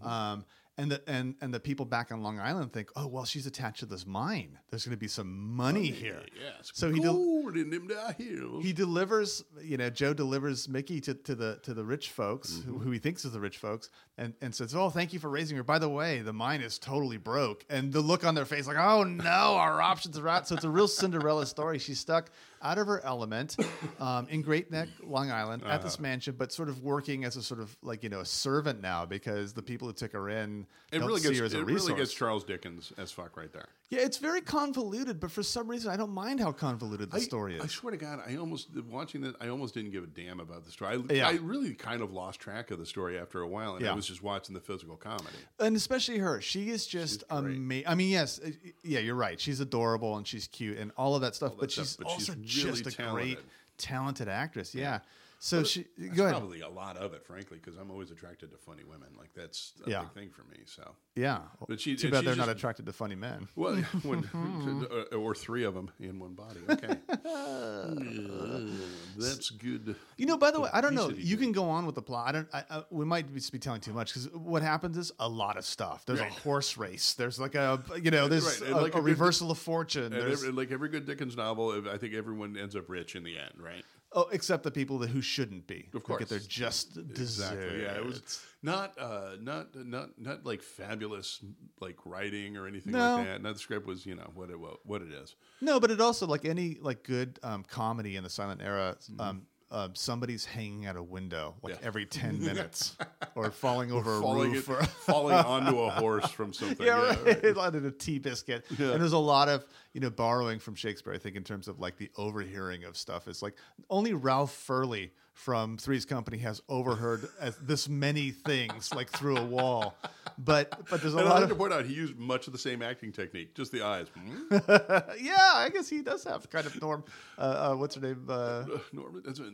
Um, 0.03 0.45
and 0.77 0.91
the 0.91 1.01
and 1.07 1.35
and 1.41 1.53
the 1.53 1.59
people 1.59 1.85
back 1.85 2.11
on 2.11 2.21
Long 2.21 2.39
Island 2.39 2.71
think, 2.71 2.89
oh 2.95 3.07
well, 3.07 3.25
she's 3.25 3.47
attached 3.47 3.79
to 3.79 3.85
this 3.85 4.05
mine. 4.05 4.59
There's 4.69 4.85
going 4.85 4.95
to 4.95 4.99
be 4.99 5.07
some 5.07 5.55
money 5.55 5.87
here. 5.87 6.21
Yes. 6.35 6.71
So 6.73 6.91
he 6.91 7.01
in 7.01 7.69
them 7.69 7.87
da 7.87 8.13
hills. 8.13 8.63
he 8.63 8.73
delivers, 8.73 9.43
you 9.61 9.77
know, 9.77 9.89
Joe 9.89 10.13
delivers 10.13 10.69
Mickey 10.69 11.01
to, 11.01 11.13
to 11.13 11.35
the 11.35 11.59
to 11.63 11.73
the 11.73 11.83
rich 11.83 12.11
folks 12.11 12.61
who, 12.65 12.73
mm-hmm. 12.73 12.83
who 12.83 12.91
he 12.91 12.99
thinks 12.99 13.25
is 13.25 13.31
the 13.31 13.39
rich 13.39 13.57
folks, 13.57 13.89
and, 14.17 14.33
and 14.41 14.53
says, 14.53 14.75
"Oh, 14.75 14.89
thank 14.89 15.13
you 15.13 15.19
for 15.19 15.29
raising 15.29 15.57
her. 15.57 15.63
By 15.63 15.79
the 15.79 15.89
way, 15.89 16.21
the 16.21 16.33
mine 16.33 16.61
is 16.61 16.77
totally 16.77 17.17
broke." 17.17 17.65
And 17.69 17.91
the 17.91 18.01
look 18.01 18.25
on 18.25 18.35
their 18.35 18.45
face, 18.45 18.67
like, 18.67 18.77
"Oh 18.77 19.03
no, 19.03 19.21
our 19.55 19.81
options 19.81 20.17
are 20.17 20.27
out." 20.27 20.47
So 20.47 20.55
it's 20.55 20.63
a 20.63 20.69
real 20.69 20.87
Cinderella 20.87 21.45
story. 21.45 21.79
She's 21.79 21.99
stuck 21.99 22.29
out 22.61 22.77
of 22.77 22.87
her 22.87 23.03
element 23.03 23.55
um, 23.99 24.27
in 24.29 24.41
Great 24.41 24.71
Neck, 24.71 24.87
Long 25.03 25.31
Island, 25.31 25.63
at 25.65 25.81
this 25.81 25.99
mansion, 25.99 26.35
but 26.37 26.51
sort 26.51 26.69
of 26.69 26.83
working 26.83 27.23
as 27.25 27.35
a 27.35 27.43
sort 27.43 27.59
of 27.59 27.75
like 27.81 28.03
you 28.03 28.09
know 28.09 28.19
a 28.21 28.25
servant 28.25 28.81
now 28.81 29.05
because 29.05 29.53
the 29.53 29.61
people 29.63 29.87
who 29.87 29.93
took 29.93 30.13
her 30.13 30.29
in 30.29 30.65
it 30.91 30.99
don't 30.99 31.07
really 31.07 31.19
see 31.21 31.27
gets 31.29 31.39
her 31.39 31.45
as 31.45 31.53
a 31.53 31.59
it 31.59 31.65
resource. 31.65 31.89
really 31.89 32.01
gets 32.01 32.13
Charles 32.13 32.43
Dickens 32.43 32.93
as 32.97 33.11
fuck 33.11 33.35
right 33.35 33.51
there. 33.51 33.67
yeah, 33.89 33.99
it's 34.01 34.17
very 34.17 34.41
convoluted, 34.41 35.19
but 35.19 35.31
for 35.31 35.43
some 35.43 35.67
reason, 35.67 35.91
I 35.91 35.97
don't 35.97 36.13
mind 36.13 36.39
how 36.39 36.51
convoluted 36.51 37.11
the 37.11 37.17
I, 37.17 37.19
story 37.21 37.55
is. 37.55 37.61
I 37.63 37.67
swear 37.67 37.91
to 37.91 37.97
God, 37.97 38.19
I 38.25 38.35
almost 38.37 38.69
watching 38.89 39.21
that. 39.21 39.35
I 39.41 39.49
almost 39.49 39.73
didn't 39.73 39.91
give 39.91 40.03
a 40.03 40.07
damn 40.07 40.39
about 40.39 40.63
the 40.65 40.71
story. 40.71 41.01
I, 41.09 41.13
Yeah. 41.13 41.27
I 41.27 41.33
really 41.41 41.73
kind 41.73 42.01
of 42.01 42.11
lost 42.13 42.39
track 42.39 42.71
of 42.71 42.79
the 42.79 42.85
story 42.85 43.17
after 43.19 43.41
a 43.41 43.47
while, 43.47 43.75
and 43.75 43.83
Yeah. 43.83 43.91
I 43.91 43.95
was 43.95 44.07
just 44.07 44.23
watching 44.23 44.53
the 44.55 44.61
physical 44.61 44.95
comedy. 44.95 45.35
and 45.59 45.75
especially 45.75 46.17
her 46.19 46.39
she 46.41 46.69
is 46.69 46.85
just 46.87 47.23
amazing 47.29 47.87
i 47.87 47.95
mean 47.95 48.09
yes 48.09 48.39
uh, 48.45 48.49
yeah 48.83 48.99
you're 48.99 49.15
right 49.15 49.39
she's 49.39 49.59
adorable 49.59 50.17
and 50.17 50.27
she's 50.27 50.47
cute 50.47 50.77
and 50.77 50.91
all 50.97 51.15
of 51.15 51.21
that 51.21 51.35
stuff 51.35 51.53
but 51.59 51.71
stuff, 51.71 51.85
she's 51.85 51.95
but 51.97 52.09
she's 52.11 52.29
also 52.29 52.39
really 52.55 52.81
just 52.81 52.93
a 52.93 52.97
talented. 52.97 53.35
great 53.35 53.39
talented 53.77 54.27
actress 54.27 54.73
yeah, 54.73 54.99
so 55.39 55.63
she 55.63 55.85
go 56.15 56.23
ahead 56.25 56.35
probably 56.37 56.61
a 56.61 56.69
lot 56.69 56.97
of 56.97 57.13
it, 57.13 57.25
frankly, 57.25 57.57
because 57.63 57.77
I'm 57.79 57.91
always 57.91 58.11
attracted 58.11 58.51
to 58.51 58.57
funny 58.57 58.83
women. 58.83 59.09
Like 59.17 59.29
that's 59.35 59.73
a 59.85 59.89
Yeah. 59.89 60.01
big 60.01 60.11
thing 60.13 60.29
for 60.31 60.43
me. 60.43 60.57
So, 60.65 60.95
yeah 61.15 61.39
But 61.67 61.79
she- 61.79 61.95
too 61.95 62.09
bad 62.11 62.19
she's 62.19 62.25
they're 62.25 62.35
not 62.35 62.49
attracted 62.49 62.85
to 62.87 62.93
funny 62.93 63.15
men 63.15 63.47
well, 63.55 63.75
when, 64.03 64.23
uh, 64.91 65.15
or 65.15 65.33
three 65.35 65.63
of 65.63 65.73
them 65.73 65.89
in 65.99 66.19
one 66.19 66.33
body. 66.33 66.59
Okay, 66.69 66.97
that's 69.17 69.49
good. 69.51 69.95
you 70.17 70.25
know 70.25 70.37
by 70.37 70.51
the 70.51 70.59
way 70.59 70.69
i 70.73 70.81
don't 70.81 70.93
know 70.93 71.09
you 71.09 71.35
drink. 71.35 71.39
can 71.41 71.51
go 71.51 71.69
on 71.69 71.85
with 71.85 71.95
the 71.95 72.01
plot 72.01 72.27
i 72.27 72.31
don't 72.31 72.47
I, 72.53 72.63
I, 72.69 72.83
we 72.91 73.05
might 73.05 73.33
just 73.33 73.51
be 73.51 73.59
telling 73.59 73.81
too 73.81 73.93
much 73.93 74.13
because 74.13 74.29
what 74.33 74.61
happens 74.61 74.97
is 74.97 75.11
a 75.19 75.27
lot 75.27 75.57
of 75.57 75.65
stuff 75.65 76.05
there's 76.05 76.19
Right. 76.19 76.31
a 76.31 76.41
horse 76.41 76.77
race 76.77 77.13
there's 77.13 77.39
like 77.39 77.55
a 77.55 77.81
you 78.01 78.11
know 78.11 78.27
there's 78.27 78.61
Right, 78.61 78.71
a, 78.71 78.75
like 78.75 78.93
a 78.95 78.97
a 78.97 79.01
good- 79.01 79.05
reversal 79.05 79.51
of 79.51 79.57
fortune 79.57 80.13
every, 80.13 80.51
like 80.51 80.71
every 80.71 80.89
good 80.89 81.05
Dickens 81.05 81.35
novel, 81.37 81.83
I 81.91 81.97
think 81.97 82.13
everyone 82.13 82.57
ends 82.57 82.75
up 82.75 82.89
rich 82.89 83.15
in 83.15 83.23
the 83.23 83.37
end, 83.37 83.53
right? 83.59 83.83
Oh 84.13 84.27
except 84.31 84.63
the 84.63 84.71
people 84.71 84.99
that 84.99 85.09
who 85.09 85.21
shouldn't 85.21 85.67
be 85.67 85.89
Of 85.93 86.03
course, 86.03 86.19
get 86.19 86.29
their 86.29 86.39
just 86.39 86.97
Exactly. 86.97 87.81
Yeah, 87.81 87.95
it 87.97 88.05
was 88.05 88.41
not 88.63 88.97
uh, 88.99 89.31
not 89.41 89.75
not 89.75 90.09
not 90.17 90.45
like 90.45 90.61
fabulous 90.61 91.43
like 91.79 91.97
writing 92.05 92.57
or 92.57 92.67
anything 92.67 92.93
No. 92.93 93.17
like 93.17 93.25
that. 93.27 93.41
Not 93.41 93.53
the 93.53 93.59
script 93.59 93.85
was 93.85 94.05
you 94.05 94.15
know 94.15 94.29
what 94.33 94.49
it 94.49 94.57
what 94.83 95.01
it 95.01 95.11
is. 95.11 95.35
No, 95.61 95.79
but 95.79 95.91
it 95.91 96.01
also 96.01 96.25
like 96.27 96.45
any 96.45 96.77
like 96.81 97.03
good 97.03 97.39
um, 97.43 97.63
comedy 97.63 98.15
in 98.15 98.23
the 98.23 98.29
silent 98.29 98.61
era. 98.61 98.97
Mm-hmm. 99.11 99.21
Um, 99.21 99.41
um, 99.69 99.95
somebody's 99.95 100.45
hanging 100.45 100.85
out 100.85 100.95
a 100.95 101.03
window 101.03 101.55
like 101.61 101.73
Yeah. 101.73 101.79
every 101.87 102.05
ten 102.05 102.39
minutes, 102.43 102.95
or 103.35 103.51
falling 103.51 103.91
over 103.91 104.17
a 104.17 104.21
Falling 104.21 104.51
roof, 104.53 104.69
it- 104.69 104.73
or 104.73 104.83
falling 105.05 105.35
onto 105.35 105.79
a 105.81 105.89
horse 105.89 106.29
from 106.31 106.53
something. 106.53 106.85
yeah, 106.85 106.99
right. 107.23 107.43
right. 107.43 107.55
Landed 107.57 107.85
a 107.85 107.91
tea 107.91 108.19
biscuit. 108.19 108.65
And 108.69 108.77
there's 109.01 109.13
a 109.13 109.17
lot 109.17 109.49
of 109.49 109.65
you 109.93 109.99
know 110.01 110.09
borrowing 110.09 110.59
from 110.59 110.75
Shakespeare. 110.75 111.13
I 111.13 111.17
think 111.17 111.35
in 111.35 111.43
terms 111.43 111.67
of 111.67 111.79
like 111.79 111.97
the 111.97 112.09
overhearing 112.17 112.83
of 112.85 112.95
stuff. 112.97 113.27
It's 113.27 113.41
like 113.41 113.55
only 113.89 114.13
Ralph 114.13 114.53
Furley 114.53 115.11
from 115.33 115.77
Three's 115.77 116.05
Company 116.05 116.37
has 116.39 116.61
overheard 116.67 117.27
as 117.39 117.55
this 117.57 117.87
many 117.87 118.31
things 118.31 118.93
like 118.93 119.09
through 119.09 119.37
a 119.37 119.45
wall. 119.45 119.95
But 120.37 120.69
but 120.89 121.01
there's 121.01 121.13
a 121.13 121.17
And 121.17 121.27
I 121.27 121.31
lot 121.31 121.39
like 121.41 121.49
to 121.49 121.55
point 121.55 121.73
out 121.73 121.85
he 121.85 121.93
used 121.93 122.15
much 122.17 122.47
of 122.47 122.53
the 122.53 122.59
same 122.59 122.81
acting 122.81 123.11
technique, 123.11 123.55
just 123.55 123.71
the 123.71 123.81
eyes. 123.83 124.07
Hmm? 124.17 124.47
yeah. 125.21 125.35
I 125.55 125.69
guess 125.73 125.89
he 125.89 126.01
does 126.01 126.23
have 126.25 126.49
kind 126.49 126.65
of 126.65 126.79
Norm. 126.81 127.03
Uh, 127.37 127.41
uh, 127.71 127.75
what's 127.75 127.95
her 127.95 128.01
name? 128.01 128.25
Uh, 128.29 128.33
Uh, 128.33 128.67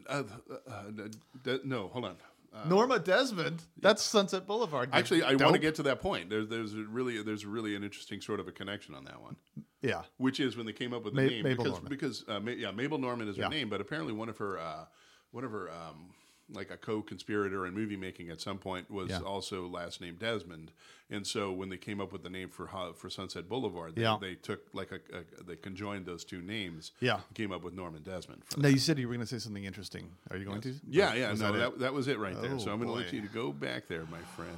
uh, 0.10 0.14
uh, 0.14 0.24
uh, 0.70 1.52
uh, 1.52 1.58
no, 1.64 1.88
hold 1.88 2.06
on. 2.06 2.16
Uh, 2.54 2.68
Norma 2.70 3.00
Desmond. 3.00 3.64
That's 3.82 4.04
Sunset 4.04 4.46
Boulevard. 4.46 4.90
actually, 4.94 5.24
I 5.24 5.34
want 5.36 5.54
to 5.54 5.60
get 5.60 5.76
to 5.76 5.84
that 5.84 6.02
point. 6.02 6.30
There's 6.30 6.48
there's 6.50 6.74
a 6.76 6.84
really 6.84 7.22
there's 7.24 7.46
really 7.46 7.76
an 7.76 7.84
interesting 7.84 8.22
sort 8.22 8.40
of 8.40 8.48
a 8.48 8.52
connection 8.52 8.94
on 8.94 9.06
that 9.06 9.20
one. 9.22 9.36
Yeah. 9.82 10.04
which 10.18 10.40
is 10.40 10.56
when 10.56 10.66
they 10.66 10.72
came 10.72 10.94
up 10.94 11.04
with 11.04 11.14
the 11.16 11.22
Ma- 11.24 11.28
name 11.28 11.44
Mabel 11.44 11.64
because 11.64 11.74
Normand. 11.74 11.90
because 11.90 12.26
uh, 12.30 12.40
Ma- 12.40 12.52
yeah 12.52 12.72
Mabel 12.72 13.00
Normand 13.00 13.30
is 13.30 13.36
her 13.38 13.44
Yeah. 13.44 13.48
name, 13.50 13.70
but 13.70 13.82
apparently 13.82 14.14
one 14.14 14.30
of 14.30 14.38
her 14.38 14.58
uh, 14.60 14.86
one 15.32 15.44
of 15.44 15.52
her 15.52 15.70
um, 15.72 16.12
like 16.52 16.72
a 16.72 16.78
co-conspirator 16.78 17.66
in 17.66 17.74
movie 17.74 17.96
making 17.96 18.30
at 18.30 18.42
some 18.42 18.58
point 18.58 18.90
was 18.92 19.10
Yeah. 19.10 19.20
also 19.20 19.68
last 19.68 20.02
name 20.02 20.16
Desmond, 20.20 20.72
and 21.10 21.26
so 21.26 21.52
when 21.52 21.70
they 21.70 21.78
came 21.78 22.02
up 22.02 22.12
with 22.12 22.24
the 22.24 22.30
name 22.30 22.50
for 22.50 22.68
for 22.96 23.10
Sunset 23.10 23.48
Boulevard, 23.48 23.96
they, 23.96 24.02
Yeah. 24.02 24.18
they 24.20 24.36
took 24.36 24.62
like 24.74 24.92
a, 24.92 25.00
a 25.18 25.44
they 25.44 25.56
conjoined 25.56 26.06
those 26.06 26.24
two 26.26 26.42
names, 26.42 26.92
Yeah. 27.00 27.22
came 27.34 27.52
up 27.52 27.64
with 27.64 27.74
Norman 27.74 28.04
Desmond. 28.04 28.44
Now 28.58 28.70
you 28.70 28.78
said 28.78 29.00
you 29.00 29.08
were 29.08 29.14
going 29.16 29.26
to 29.26 29.34
say 29.34 29.40
something 29.40 29.64
interesting. 29.64 30.10
Are 30.32 30.38
you 30.38 30.46
going 30.46 30.62
to? 30.62 30.76
yeah, 30.88 31.14
yeah, 31.14 31.32
was 31.32 31.42
no, 31.42 31.52
that 31.54 31.58
that, 31.60 31.80
that, 31.80 31.94
was 31.94 32.08
it 32.08 32.20
right 32.20 32.40
there. 32.42 32.54
Oh, 32.54 32.58
So 32.58 32.72
I'm 32.72 32.78
going 32.80 32.90
to 32.90 32.96
let 32.96 33.14
you 33.14 33.22
to 33.22 33.28
go 33.28 33.52
back 33.52 33.88
there, 33.88 34.06
my 34.12 34.22
friend. 34.36 34.58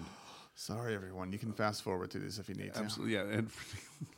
Sorry, 0.56 0.96
everyone. 0.96 1.32
You 1.34 1.38
can 1.40 1.52
fast 1.52 1.82
forward 1.82 2.12
to 2.12 2.20
this 2.20 2.40
if 2.40 2.48
you 2.48 2.56
need 2.56 2.74
to. 2.74 2.80
Absolutely, 2.80 3.14
yeah, 3.16 3.24
and 3.24 3.50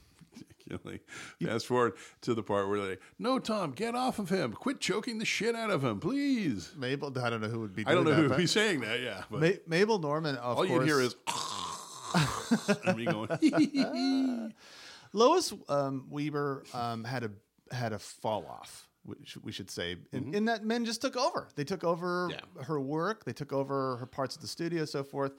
Fast 1.43 1.65
forward 1.67 1.93
to 2.21 2.33
the 2.33 2.43
part 2.43 2.67
where 2.67 2.79
they're 2.79 2.89
like, 2.91 3.01
"No, 3.19 3.39
Tom, 3.39 3.71
get 3.71 3.95
off 3.95 4.19
of 4.19 4.29
him! 4.29 4.53
Quit 4.53 4.79
choking 4.79 5.17
the 5.19 5.25
shit 5.25 5.55
out 5.55 5.69
of 5.69 5.83
him, 5.83 5.99
please." 5.99 6.71
Mabel. 6.77 7.11
I 7.21 7.29
don't 7.29 7.41
know 7.41 7.47
who 7.47 7.59
would 7.61 7.75
be. 7.75 7.85
I 7.85 7.93
don't 7.93 8.03
know 8.03 8.11
doing 8.11 8.23
who 8.23 8.29
that, 8.29 8.39
he's 8.39 8.51
saying 8.51 8.81
that, 8.81 8.99
yeah, 9.01 9.23
but 9.31 9.41
Ma- 9.41 9.49
Mabel 9.67 9.99
Normand. 9.99 10.37
Of 10.37 10.57
all 10.57 10.65
you'd 10.65 10.83
hear 10.83 11.01
is 11.01 11.15
me 12.95 13.05
going. 13.05 14.53
Lois 15.13 15.53
um, 15.69 16.05
Weber 16.09 16.63
um, 16.73 17.03
had 17.03 17.23
a 17.23 17.31
had 17.71 17.93
a 17.93 17.99
fall 17.99 18.45
off. 18.45 18.87
We 19.05 19.15
should, 19.23 19.43
we 19.45 19.51
should 19.53 19.71
say, 19.71 19.95
in, 20.11 20.33
in 20.33 20.45
that 20.45 20.65
men 20.65 20.83
just 20.83 20.99
took 20.99 21.15
over. 21.15 21.47
They 21.55 21.63
took 21.63 21.85
over 21.85 22.27
Yeah. 22.29 22.63
her 22.63 22.77
work. 22.79 23.23
They 23.23 23.31
took 23.31 23.53
over 23.53 23.95
her 23.97 24.05
parts 24.05 24.35
of 24.35 24.41
the 24.41 24.47
studio, 24.49 24.83
so 24.83 25.01
forth. 25.03 25.31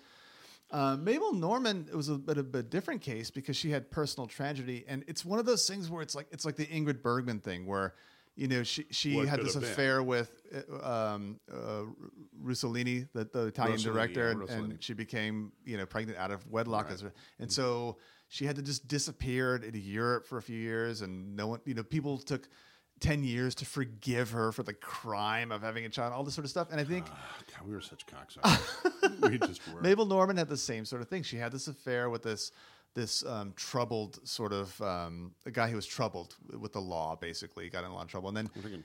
Uh, 0.70 0.96
Mabel 0.96 1.33
Normand 1.33 1.88
it 1.88 1.96
was 1.96 2.09
a 2.09 2.16
bit 2.16 2.37
of 2.37 2.54
a 2.54 2.62
different 2.62 3.00
case 3.00 3.31
because 3.31 3.57
she 3.57 3.70
had 3.70 3.90
personal 3.90 4.26
tragedy, 4.26 4.85
and 4.87 5.02
it's 5.07 5.24
one 5.24 5.38
of 5.38 5.46
those 5.46 5.66
things 5.66 5.88
where 5.90 6.02
it's 6.02 6.14
like 6.14 6.26
it's 6.31 6.44
like 6.44 6.57
the 6.57 6.66
Ingrid 6.66 7.02
Bergman 7.02 7.40
thing, 7.40 7.64
where 7.66 7.94
you 8.37 8.48
know 8.48 8.62
she 8.62 8.85
she 8.90 9.16
What 9.16 9.28
had 9.28 9.40
this 9.40 9.54
have 9.54 9.62
been. 9.62 9.72
affair 9.72 10.02
with 10.02 10.31
uh, 10.70 11.14
um, 11.14 11.40
uh, 11.50 11.85
Rossellini, 12.42 13.09
the, 13.14 13.24
the 13.24 13.46
Italian 13.46 13.78
Rossellini, 13.78 13.83
director, 13.85 14.44
yeah, 14.46 14.54
and, 14.57 14.72
and 14.72 14.83
she 14.83 14.92
became 14.92 15.52
you 15.64 15.76
know 15.78 15.87
pregnant 15.87 16.18
out 16.18 16.31
of 16.31 16.46
wedlock, 16.50 16.90
Right. 16.90 17.12
and 17.38 17.50
so 17.50 17.96
she 18.28 18.44
had 18.44 18.57
to 18.57 18.62
just 18.62 18.87
disappear 18.87 19.57
into 19.57 19.78
Europe 19.78 20.26
for 20.26 20.37
a 20.37 20.42
few 20.42 20.59
years, 20.59 21.00
and 21.00 21.35
no 21.35 21.46
one, 21.46 21.61
you 21.64 21.74
know, 21.74 21.83
people 21.83 22.18
took. 22.18 22.48
10 23.00 23.22
years 23.24 23.54
to 23.56 23.64
forgive 23.64 24.30
her 24.30 24.52
for 24.52 24.62
the 24.62 24.72
crime 24.74 25.52
of 25.52 25.62
having 25.62 25.84
a 25.84 25.88
child, 25.88 26.12
all 26.12 26.24
this 26.24 26.34
sort 26.34 26.44
of 26.44 26.50
stuff. 26.50 26.68
And 26.70 26.80
I 26.80 26.84
think 26.84 27.06
Ah, 27.11 27.37
God, 27.58 27.68
we 27.68 27.74
were 27.74 27.80
such 27.80 28.04
cocksuckers. 28.06 29.20
we 29.30 29.38
just 29.38 29.61
were. 29.72 29.80
Mabel 29.80 30.06
Normand 30.06 30.38
had 30.38 30.48
the 30.48 30.56
same 30.56 30.84
sort 30.84 31.02
of 31.02 31.08
thing. 31.08 31.22
She 31.22 31.37
had 31.37 31.52
this 31.52 31.68
affair 31.68 32.11
with 32.11 32.22
this 32.22 32.50
this 32.94 33.24
um, 33.26 33.52
troubled 33.54 34.18
sort 34.26 34.52
of 34.52 34.80
um, 34.82 35.32
a 35.46 35.50
guy 35.50 35.68
who 35.68 35.76
was 35.76 35.87
troubled 35.87 36.34
with 36.58 36.72
the 36.72 36.80
law. 36.80 37.14
Basically, 37.16 37.68
got 37.68 37.84
in 37.84 37.90
a 37.90 37.94
lot 37.94 38.02
of 38.04 38.08
trouble. 38.11 38.28
And 38.28 38.37
then 38.37 38.50
We're 38.56 38.62
talking, 38.62 38.84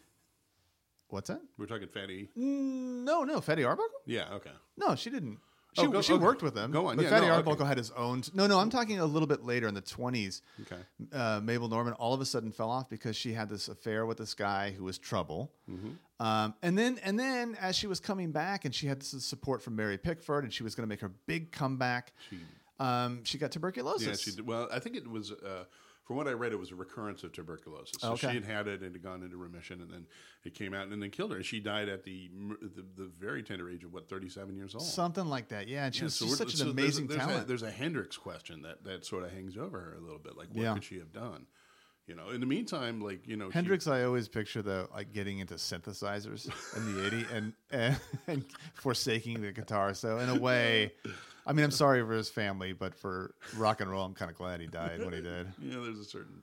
what's 1.09 1.29
that? 1.29 1.41
we're 1.57 1.65
talking 1.65 1.87
fatty. 1.87 2.29
No, 2.35 3.23
no, 3.23 3.41
Fatty 3.41 3.63
Arbuckle. 3.63 4.01
Yeah, 4.05 4.33
okay. 4.33 4.51
No, 4.77 4.95
she 4.95 5.09
didn't. 5.09 5.39
She, 5.75 5.81
Oh, 5.81 5.87
go- 5.87 6.01
she 6.01 6.13
okay. 6.13 6.23
worked 6.23 6.41
with 6.43 6.55
him. 6.55 6.71
Go 6.71 6.85
on. 6.87 6.95
But 6.95 7.03
Yeah, 7.03 7.09
Fatty 7.09 7.27
no, 7.27 7.33
Arbuckle 7.33 7.53
okay. 7.61 7.65
had 7.67 7.77
his 7.77 7.91
own. 7.91 8.21
No, 8.33 8.45
no, 8.47 8.59
I'm 8.59 8.69
talking 8.69 8.99
a 8.99 9.05
little 9.05 9.27
bit 9.27 9.43
later 9.43 9.67
in 9.67 9.73
the 9.73 9.81
20s. 9.81 10.41
Okay. 10.61 10.81
Uh, 11.11 11.39
Mabel 11.43 11.67
Normand 11.67 11.95
all 11.99 12.13
of 12.13 12.21
a 12.21 12.25
sudden 12.25 12.51
fell 12.51 12.69
off 12.69 12.89
because 12.89 13.15
she 13.15 13.33
had 13.33 13.49
this 13.49 13.67
affair 13.67 14.05
with 14.05 14.17
this 14.17 14.33
guy 14.33 14.71
who 14.71 14.83
was 14.83 14.97
trouble. 14.97 15.51
Mm-hmm. 15.69 16.23
Um, 16.25 16.53
and 16.61 16.77
then, 16.77 16.99
and 17.03 17.19
then, 17.19 17.57
as 17.59 17.75
she 17.75 17.87
was 17.87 17.99
coming 17.99 18.31
back, 18.31 18.65
and 18.65 18.73
she 18.73 18.87
had 18.87 19.01
this 19.01 19.25
support 19.25 19.61
from 19.61 19.75
Mary 19.75 19.97
Pickford, 19.97 20.43
and 20.43 20.53
she 20.53 20.63
was 20.63 20.75
going 20.75 20.87
to 20.87 20.89
make 20.89 21.01
her 21.01 21.11
big 21.25 21.51
comeback. 21.51 22.13
She- 22.29 22.39
um, 22.79 23.23
she 23.23 23.37
got 23.37 23.51
tuberculosis. 23.51 24.07
Yeah, 24.07 24.15
she 24.15 24.31
did. 24.35 24.47
Well, 24.47 24.67
I 24.71 24.79
think 24.79 24.95
it 24.95 25.07
was, 25.09 25.31
uh, 25.31 25.65
from 26.05 26.17
what 26.17 26.27
I 26.27 26.31
read, 26.31 26.51
it 26.51 26.59
was 26.59 26.71
a 26.71 26.75
recurrence 26.75 27.23
of 27.23 27.31
tuberculosis. 27.31 28.01
So 28.01 28.11
Okay. 28.13 28.27
she 28.29 28.35
had 28.35 28.43
had 28.43 28.67
it 28.67 28.81
and 28.81 28.93
had 28.93 29.01
gone 29.01 29.23
into 29.23 29.37
remission, 29.37 29.81
and 29.81 29.89
then 29.89 30.05
it 30.43 30.53
came 30.53 30.73
out 30.73 30.87
and 30.89 31.01
then 31.01 31.09
killed 31.11 31.31
her. 31.31 31.37
And 31.37 31.45
she 31.45 31.59
died 31.61 31.87
at 31.87 32.03
the 32.03 32.29
the, 32.61 32.85
the 32.95 33.11
very 33.17 33.41
tender 33.41 33.69
age 33.69 33.83
of 33.83 33.93
what, 33.93 34.09
37 34.09 34.55
years 34.55 34.75
old. 34.75 34.83
Something 34.83 35.25
like 35.27 35.47
that, 35.49 35.67
yeah. 35.69 35.85
And 35.85 35.95
she 35.95 36.01
Yeah, 36.01 36.05
was 36.05 36.15
so 36.15 36.25
she's 36.25 36.37
such 36.37 36.53
an 36.55 36.59
there's 36.59 36.71
amazing 36.71 37.07
there's 37.07 37.21
talent. 37.21 37.43
A, 37.45 37.47
there's 37.47 37.63
a 37.63 37.71
Hendrix 37.71 38.17
question 38.17 38.63
that, 38.63 38.83
that 38.83 39.05
sort 39.05 39.23
of 39.23 39.31
hangs 39.31 39.57
over 39.57 39.79
her 39.79 39.93
a 39.95 40.01
little 40.01 40.19
bit. 40.19 40.35
Like, 40.37 40.49
what 40.49 40.57
Yeah. 40.63 40.73
could 40.73 40.83
she 40.83 40.97
have 40.99 41.13
done? 41.13 41.47
You 42.05 42.15
know, 42.15 42.31
in 42.31 42.41
the 42.41 42.45
meantime, 42.45 42.99
like, 42.99 43.25
you 43.25 43.37
know, 43.37 43.49
she- 43.49 43.53
Hendrix, 43.53 43.87
I 43.87 44.03
always 44.03 44.27
picture 44.27 44.61
though, 44.61 44.89
like 44.93 45.13
getting 45.13 45.39
into 45.39 45.53
synthesizers 45.53 46.49
in 46.75 46.93
the 46.95 47.01
'80s 47.09 47.31
and, 47.33 47.53
and 47.71 47.99
and 48.27 48.45
forsaking 48.73 49.39
the 49.41 49.53
guitar. 49.53 49.93
So 49.93 50.19
in 50.19 50.27
a 50.27 50.35
way, 50.37 50.91
I 51.45 51.53
mean, 51.53 51.65
I'm 51.65 51.71
sorry 51.71 52.01
for 52.05 52.13
his 52.13 52.29
family, 52.29 52.73
but 52.73 52.95
for 52.95 53.33
rock 53.57 53.81
and 53.81 53.89
roll, 53.89 54.05
I'm 54.05 54.13
kind 54.13 54.31
of 54.31 54.37
glad 54.37 54.61
he 54.61 54.67
died 54.67 54.99
when 55.03 55.13
he 55.13 55.21
did. 55.33 55.47
Yeah, 55.61 55.75
there's 55.83 55.99
a 55.99 56.05
certain 56.05 56.41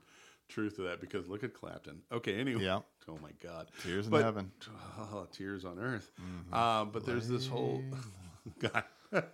truth 0.48 0.76
to 0.76 0.82
that 0.82 1.00
because 1.00 1.28
look 1.28 1.44
at 1.44 1.54
Clapton. 1.54 2.02
Okay, 2.12 2.38
anyway. 2.38 2.64
Yeah. 2.64 2.80
Oh 3.08 3.18
my 3.22 3.30
God. 3.42 3.68
Tears 3.82 4.06
in 4.06 4.10
But- 4.10 4.22
heaven. 4.22 4.50
Oh, 4.98 5.26
tears 5.32 5.64
on 5.64 5.78
earth. 5.78 6.10
Mm-hmm. 6.20 6.54
Um, 6.54 6.90
but 6.92 7.06
there's 7.06 7.28
this 7.28 7.46
whole. 7.46 7.82
God. 8.58 8.84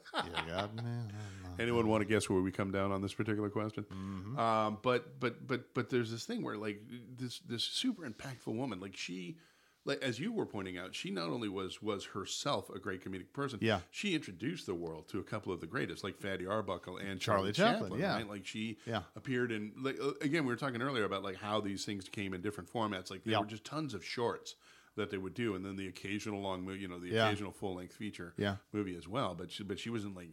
Anyone 1.58 1.88
want 1.88 2.02
to 2.02 2.06
guess 2.06 2.28
where 2.28 2.40
we 2.40 2.50
come 2.52 2.70
down 2.70 2.92
on 2.92 3.00
this 3.02 3.14
particular 3.14 3.48
question? 3.50 3.84
Mm-hmm. 3.84 4.38
Um, 4.38 4.78
but 4.82 5.18
but 5.20 5.46
but 5.46 5.74
but 5.74 5.90
there's 5.90 6.10
this 6.10 6.24
thing 6.24 6.42
where 6.42 6.56
like 6.56 6.80
this 7.18 7.40
this 7.40 7.64
super 7.64 8.08
impactful 8.08 8.54
woman, 8.54 8.78
like 8.80 8.96
she, 8.96 9.36
like 9.86 10.02
as 10.02 10.18
you 10.18 10.32
were 10.32 10.44
pointing 10.44 10.76
out, 10.76 10.94
she 10.94 11.10
not 11.10 11.28
only 11.30 11.48
was 11.48 11.80
was 11.80 12.04
herself 12.06 12.68
a 12.70 12.78
great 12.78 13.02
comedic 13.02 13.32
person, 13.32 13.58
Yeah. 13.62 13.80
she 13.90 14.14
introduced 14.14 14.66
the 14.66 14.74
world 14.74 15.08
to 15.08 15.18
a 15.20 15.22
couple 15.22 15.52
of 15.52 15.60
the 15.60 15.66
greatest, 15.66 16.04
like 16.04 16.18
Fatty 16.18 16.46
Arbuckle 16.46 16.98
and 16.98 17.18
Charlie 17.20 17.52
Charlie, 17.52 17.52
Chaplin, 17.52 17.90
Chaplin. 17.92 18.00
yeah. 18.00 18.14
right? 18.16 18.28
Like 18.28 18.44
she 18.46 18.78
Yeah. 18.84 19.02
appeared 19.14 19.52
in 19.52 19.72
like 19.78 19.98
uh, 20.00 20.12
again 20.20 20.44
we 20.44 20.52
were 20.52 20.56
talking 20.56 20.82
earlier 20.82 21.04
about 21.04 21.22
like 21.22 21.36
how 21.36 21.60
these 21.60 21.84
things 21.86 22.08
came 22.08 22.34
in 22.34 22.42
different 22.42 22.70
formats. 22.70 23.10
Like 23.10 23.24
there 23.24 23.32
Yeah. 23.32 23.40
were 23.40 23.46
just 23.46 23.64
tons 23.64 23.94
of 23.94 24.04
shorts 24.04 24.56
that 24.96 25.10
they 25.10 25.18
would 25.18 25.34
do, 25.34 25.54
and 25.54 25.64
then 25.64 25.76
the 25.76 25.86
occasional 25.88 26.40
long 26.40 26.62
movie, 26.62 26.80
you 26.80 26.88
know, 26.88 26.98
the 26.98 27.08
Yeah. 27.10 27.26
occasional 27.28 27.52
full 27.52 27.74
length 27.76 27.94
feature 27.94 28.34
Yeah. 28.36 28.56
movie 28.72 28.96
as 28.96 29.06
well. 29.06 29.34
But 29.34 29.52
she, 29.52 29.62
but 29.62 29.78
she 29.78 29.90
was 29.90 30.04
in 30.04 30.14
like 30.14 30.30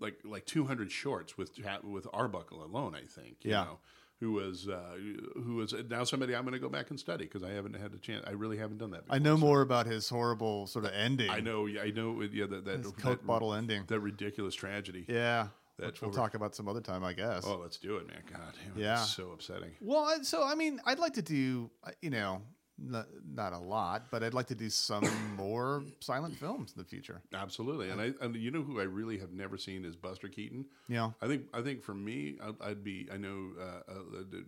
like 0.00 0.20
like 0.24 0.46
200 0.46 0.90
shorts 0.92 1.36
with 1.36 1.58
with 1.82 2.06
Arbuckle 2.12 2.64
alone, 2.64 2.94
I 2.94 3.02
think. 3.04 3.44
You 3.44 3.50
Yeah. 3.50 3.64
know, 3.64 3.80
who 4.20 4.32
was 4.32 4.68
uh, 4.68 4.96
who 5.44 5.56
was 5.56 5.74
now 5.88 6.04
somebody 6.04 6.34
I'm 6.34 6.42
going 6.42 6.52
to 6.54 6.58
go 6.58 6.68
back 6.68 6.90
and 6.90 6.98
study 6.98 7.24
because 7.24 7.42
I 7.42 7.50
haven't 7.52 7.74
had 7.76 7.92
a 7.94 7.98
chance. 7.98 8.24
I 8.26 8.32
really 8.32 8.56
haven't 8.58 8.78
done 8.78 8.90
that. 8.90 9.04
Before, 9.04 9.14
I 9.16 9.18
know 9.18 9.36
more 9.36 9.60
about 9.62 9.86
his 9.86 10.08
horrible 10.08 10.66
sort 10.66 10.84
of 10.84 10.92
ending. 10.92 11.30
I 11.30 11.40
know. 11.40 11.66
yeah, 11.66 11.82
I 11.82 11.90
know. 11.90 12.20
Yeah, 12.22 12.46
that 12.46 12.64
that, 12.64 12.78
his 12.78 12.92
that 12.92 13.00
Coke 13.00 13.24
bottle 13.26 13.54
ending. 13.54 13.84
that 13.86 14.00
ridiculous 14.00 14.54
tragedy. 14.54 15.04
Yeah, 15.08 15.48
That 15.78 16.00
we'll 16.00 16.10
over- 16.10 16.18
talk 16.18 16.34
about 16.34 16.54
some 16.56 16.66
other 16.68 16.80
time, 16.80 17.04
I 17.04 17.12
guess. 17.12 17.44
Oh, 17.46 17.56
let's 17.62 17.76
do 17.76 17.96
it, 17.98 18.08
man. 18.08 18.22
God, 18.32 18.40
damn, 18.64 18.76
it, 18.80 18.84
Yeah. 18.84 18.96
so 18.96 19.30
upsetting. 19.30 19.70
Well, 19.80 20.22
so 20.24 20.44
I 20.44 20.54
mean, 20.56 20.80
I'd 20.84 20.98
like 20.98 21.14
to 21.14 21.22
do, 21.22 21.70
uh, 21.84 21.90
you 22.02 22.10
know, 22.10 22.42
not, 22.78 23.06
not 23.34 23.52
a 23.52 23.58
lot, 23.58 24.04
but 24.10 24.22
I'd 24.22 24.34
like 24.34 24.46
to 24.48 24.54
do 24.54 24.70
some 24.70 25.04
more 25.36 25.82
silent 26.00 26.36
films 26.36 26.72
in 26.76 26.82
the 26.82 26.88
future. 26.88 27.22
Absolutely, 27.34 27.90
and 27.90 28.00
I 28.00 28.12
and 28.20 28.34
you 28.36 28.50
know 28.50 28.62
who 28.62 28.80
I 28.80 28.84
really 28.84 29.18
have 29.18 29.32
never 29.32 29.56
seen 29.56 29.84
is 29.84 29.96
Buster 29.96 30.28
Keaton. 30.28 30.66
Yeah. 30.88 31.10
I 31.20 31.26
think 31.26 31.46
I 31.52 31.62
think 31.62 31.82
for 31.82 31.94
me, 31.94 32.38
I'd, 32.42 32.54
I'd 32.60 32.84
be 32.84 33.08
I 33.12 33.16
know 33.16 33.50
uh, 33.60 33.92
uh, 33.92 34.20
uh, 34.20 34.40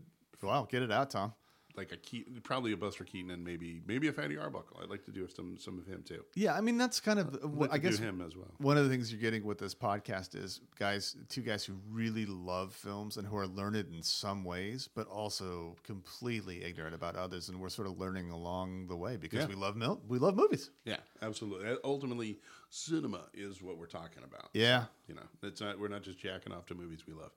Wow, 0.43 0.67
get 0.71 0.83
it 0.83 0.91
out, 0.91 1.11
Tom. 1.11 1.35
Like 1.77 1.93
a 1.93 1.97
Keaton, 1.97 2.41
probably 2.43 2.73
a 2.73 2.77
Buster 2.77 3.05
Keaton, 3.05 3.31
and 3.31 3.45
maybe 3.45 3.81
maybe 3.87 4.09
a 4.09 4.13
Fatty 4.13 4.37
Arbuckle. 4.37 4.79
I'd 4.83 4.91
like 4.91 5.05
to 5.05 5.11
do 5.11 5.27
some 5.29 5.57
some 5.59 5.79
of 5.79 5.87
him 5.87 6.03
too. 6.03 6.25
Yeah, 6.35 6.55
I 6.55 6.61
mean 6.61 6.79
that's 6.79 7.01
kind 7.01 7.19
of 7.19 7.43
like 7.57 7.73
I 7.73 7.79
guess 7.79 7.99
him 7.99 8.21
as 8.21 8.37
well. 8.37 8.49
one 8.59 8.77
of 8.77 8.85
the 8.85 8.91
things 8.91 9.13
you're 9.13 9.21
getting 9.21 9.45
with 9.45 9.59
this 9.59 9.75
podcast 9.75 10.35
is 10.35 10.61
guys, 10.79 11.17
two 11.29 11.43
guys 11.43 11.65
who 11.65 11.75
really 11.91 12.27
love 12.27 12.73
films 12.75 13.17
and 13.17 13.27
who 13.27 13.37
are 13.37 13.47
learned 13.47 13.77
in 13.77 14.03
some 14.03 14.45
ways, 14.45 14.89
but 14.95 15.07
also 15.09 15.77
completely 15.85 16.65
ignorant 16.65 16.95
about 16.95 17.17
others, 17.17 17.49
and 17.49 17.61
we're 17.61 17.69
sort 17.69 17.87
of 17.89 17.99
learning 17.99 18.31
along 18.31 18.87
the 18.89 18.97
way 18.97 19.17
because 19.17 19.41
Yeah. 19.41 19.47
we 19.47 19.55
love 19.55 19.77
mil- 19.77 20.01
we 20.09 20.19
love 20.19 20.37
movies. 20.37 20.71
Yeah, 20.85 20.99
absolutely. 21.23 21.69
Uh, 21.71 21.77
Ultimately, 21.85 22.39
cinema 22.71 23.23
is 23.35 23.63
what 23.63 23.79
we're 23.79 23.87
talking 23.87 24.23
about. 24.25 24.51
Yeah. 24.55 24.85
You 25.09 25.15
know, 25.15 25.27
it's 25.43 25.61
not 25.61 25.79
we're 25.79 25.89
not 25.89 26.03
just 26.03 26.19
jacking 26.19 26.53
off 26.53 26.67
to 26.67 26.75
movies 26.75 27.07
we 27.07 27.15
love, 27.15 27.33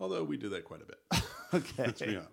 although 0.00 0.24
we 0.24 0.36
do 0.36 0.48
that 0.50 0.64
quite 0.64 0.80
a 0.82 0.86
bit. 0.86 0.98
Okay. 1.52 1.82
Let's 1.86 2.00
be 2.00 2.10
honest. 2.16 2.28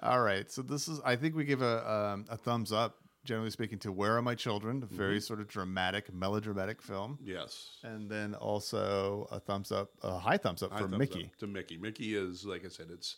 All 0.00 0.20
right. 0.22 0.48
So 0.48 0.62
this 0.62 0.86
is, 0.86 1.00
I 1.04 1.16
think 1.16 1.34
we 1.34 1.44
give 1.44 1.60
a 1.60 1.90
um, 1.92 2.24
a 2.28 2.36
thumbs 2.36 2.70
up, 2.70 2.98
generally 3.24 3.50
speaking, 3.50 3.80
to 3.80 3.90
Where 3.90 4.16
Are 4.16 4.22
My 4.22 4.36
Children, 4.36 4.80
a 4.80 4.86
Mm-hmm. 4.86 4.96
very 4.96 5.20
sort 5.20 5.40
of 5.40 5.48
dramatic, 5.48 6.14
melodramatic 6.14 6.80
film, 6.80 7.18
Yes. 7.20 7.78
and 7.82 8.08
then 8.08 8.34
also 8.36 9.26
a 9.32 9.40
thumbs 9.40 9.72
up, 9.72 9.90
a 10.04 10.18
high 10.18 10.36
thumbs 10.36 10.62
up 10.62 10.70
High 10.70 10.78
for 10.78 10.84
thumbs 10.84 10.98
Mickey. 11.00 11.24
up 11.24 11.36
to 11.38 11.46
Mickey. 11.48 11.76
Mickey 11.78 12.14
is 12.14 12.44
like 12.44 12.64
I 12.64 12.68
said, 12.68 12.86
it's 12.92 13.16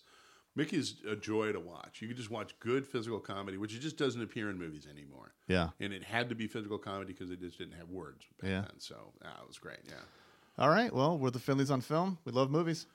Mickey's 0.54 0.94
a 1.06 1.14
joy 1.14 1.52
to 1.52 1.60
watch. 1.60 2.00
You 2.00 2.08
can 2.08 2.16
just 2.16 2.30
watch 2.30 2.58
good 2.58 2.86
physical 2.86 3.20
comedy, 3.20 3.58
which 3.58 3.74
it 3.74 3.80
just 3.80 3.98
doesn't 3.98 4.22
appear 4.22 4.48
in 4.48 4.56
movies 4.58 4.86
anymore. 4.90 5.34
Yeah. 5.48 5.68
And 5.80 5.92
it 5.92 6.02
had 6.02 6.30
to 6.30 6.34
be 6.34 6.46
physical 6.46 6.78
comedy 6.78 7.12
because 7.12 7.30
it 7.30 7.40
just 7.40 7.58
didn't 7.58 7.74
have 7.74 7.90
words 7.90 8.24
back 8.40 8.48
Yeah. 8.50 8.60
then. 8.62 8.78
So 8.80 9.12
ah, 9.22 9.42
it 9.42 9.46
was 9.46 9.58
great. 9.58 9.80
Yeah. 9.86 9.96
All 10.58 10.70
right. 10.70 10.90
Well, 10.94 11.18
we're 11.18 11.28
the 11.28 11.38
Finleys 11.38 11.70
on 11.70 11.82
film. 11.82 12.16
We 12.24 12.32
love 12.32 12.50
movies. 12.50 12.86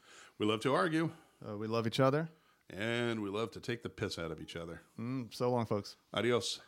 We 0.41 0.47
love 0.47 0.61
to 0.61 0.73
argue 0.73 1.11
Uh, 1.47 1.55
we 1.55 1.67
love 1.67 1.85
each 1.85 1.99
other. 1.99 2.27
and 2.71 3.21
we 3.21 3.29
love 3.29 3.51
to 3.51 3.59
take 3.59 3.83
the 3.83 3.89
piss 3.89 4.17
out 4.17 4.31
of 4.31 4.41
each 4.41 4.55
other. 4.55 4.81
Mm, 4.97 5.31
so 5.31 5.51
long, 5.51 5.67
folks. 5.67 5.97
Adios. 6.15 6.61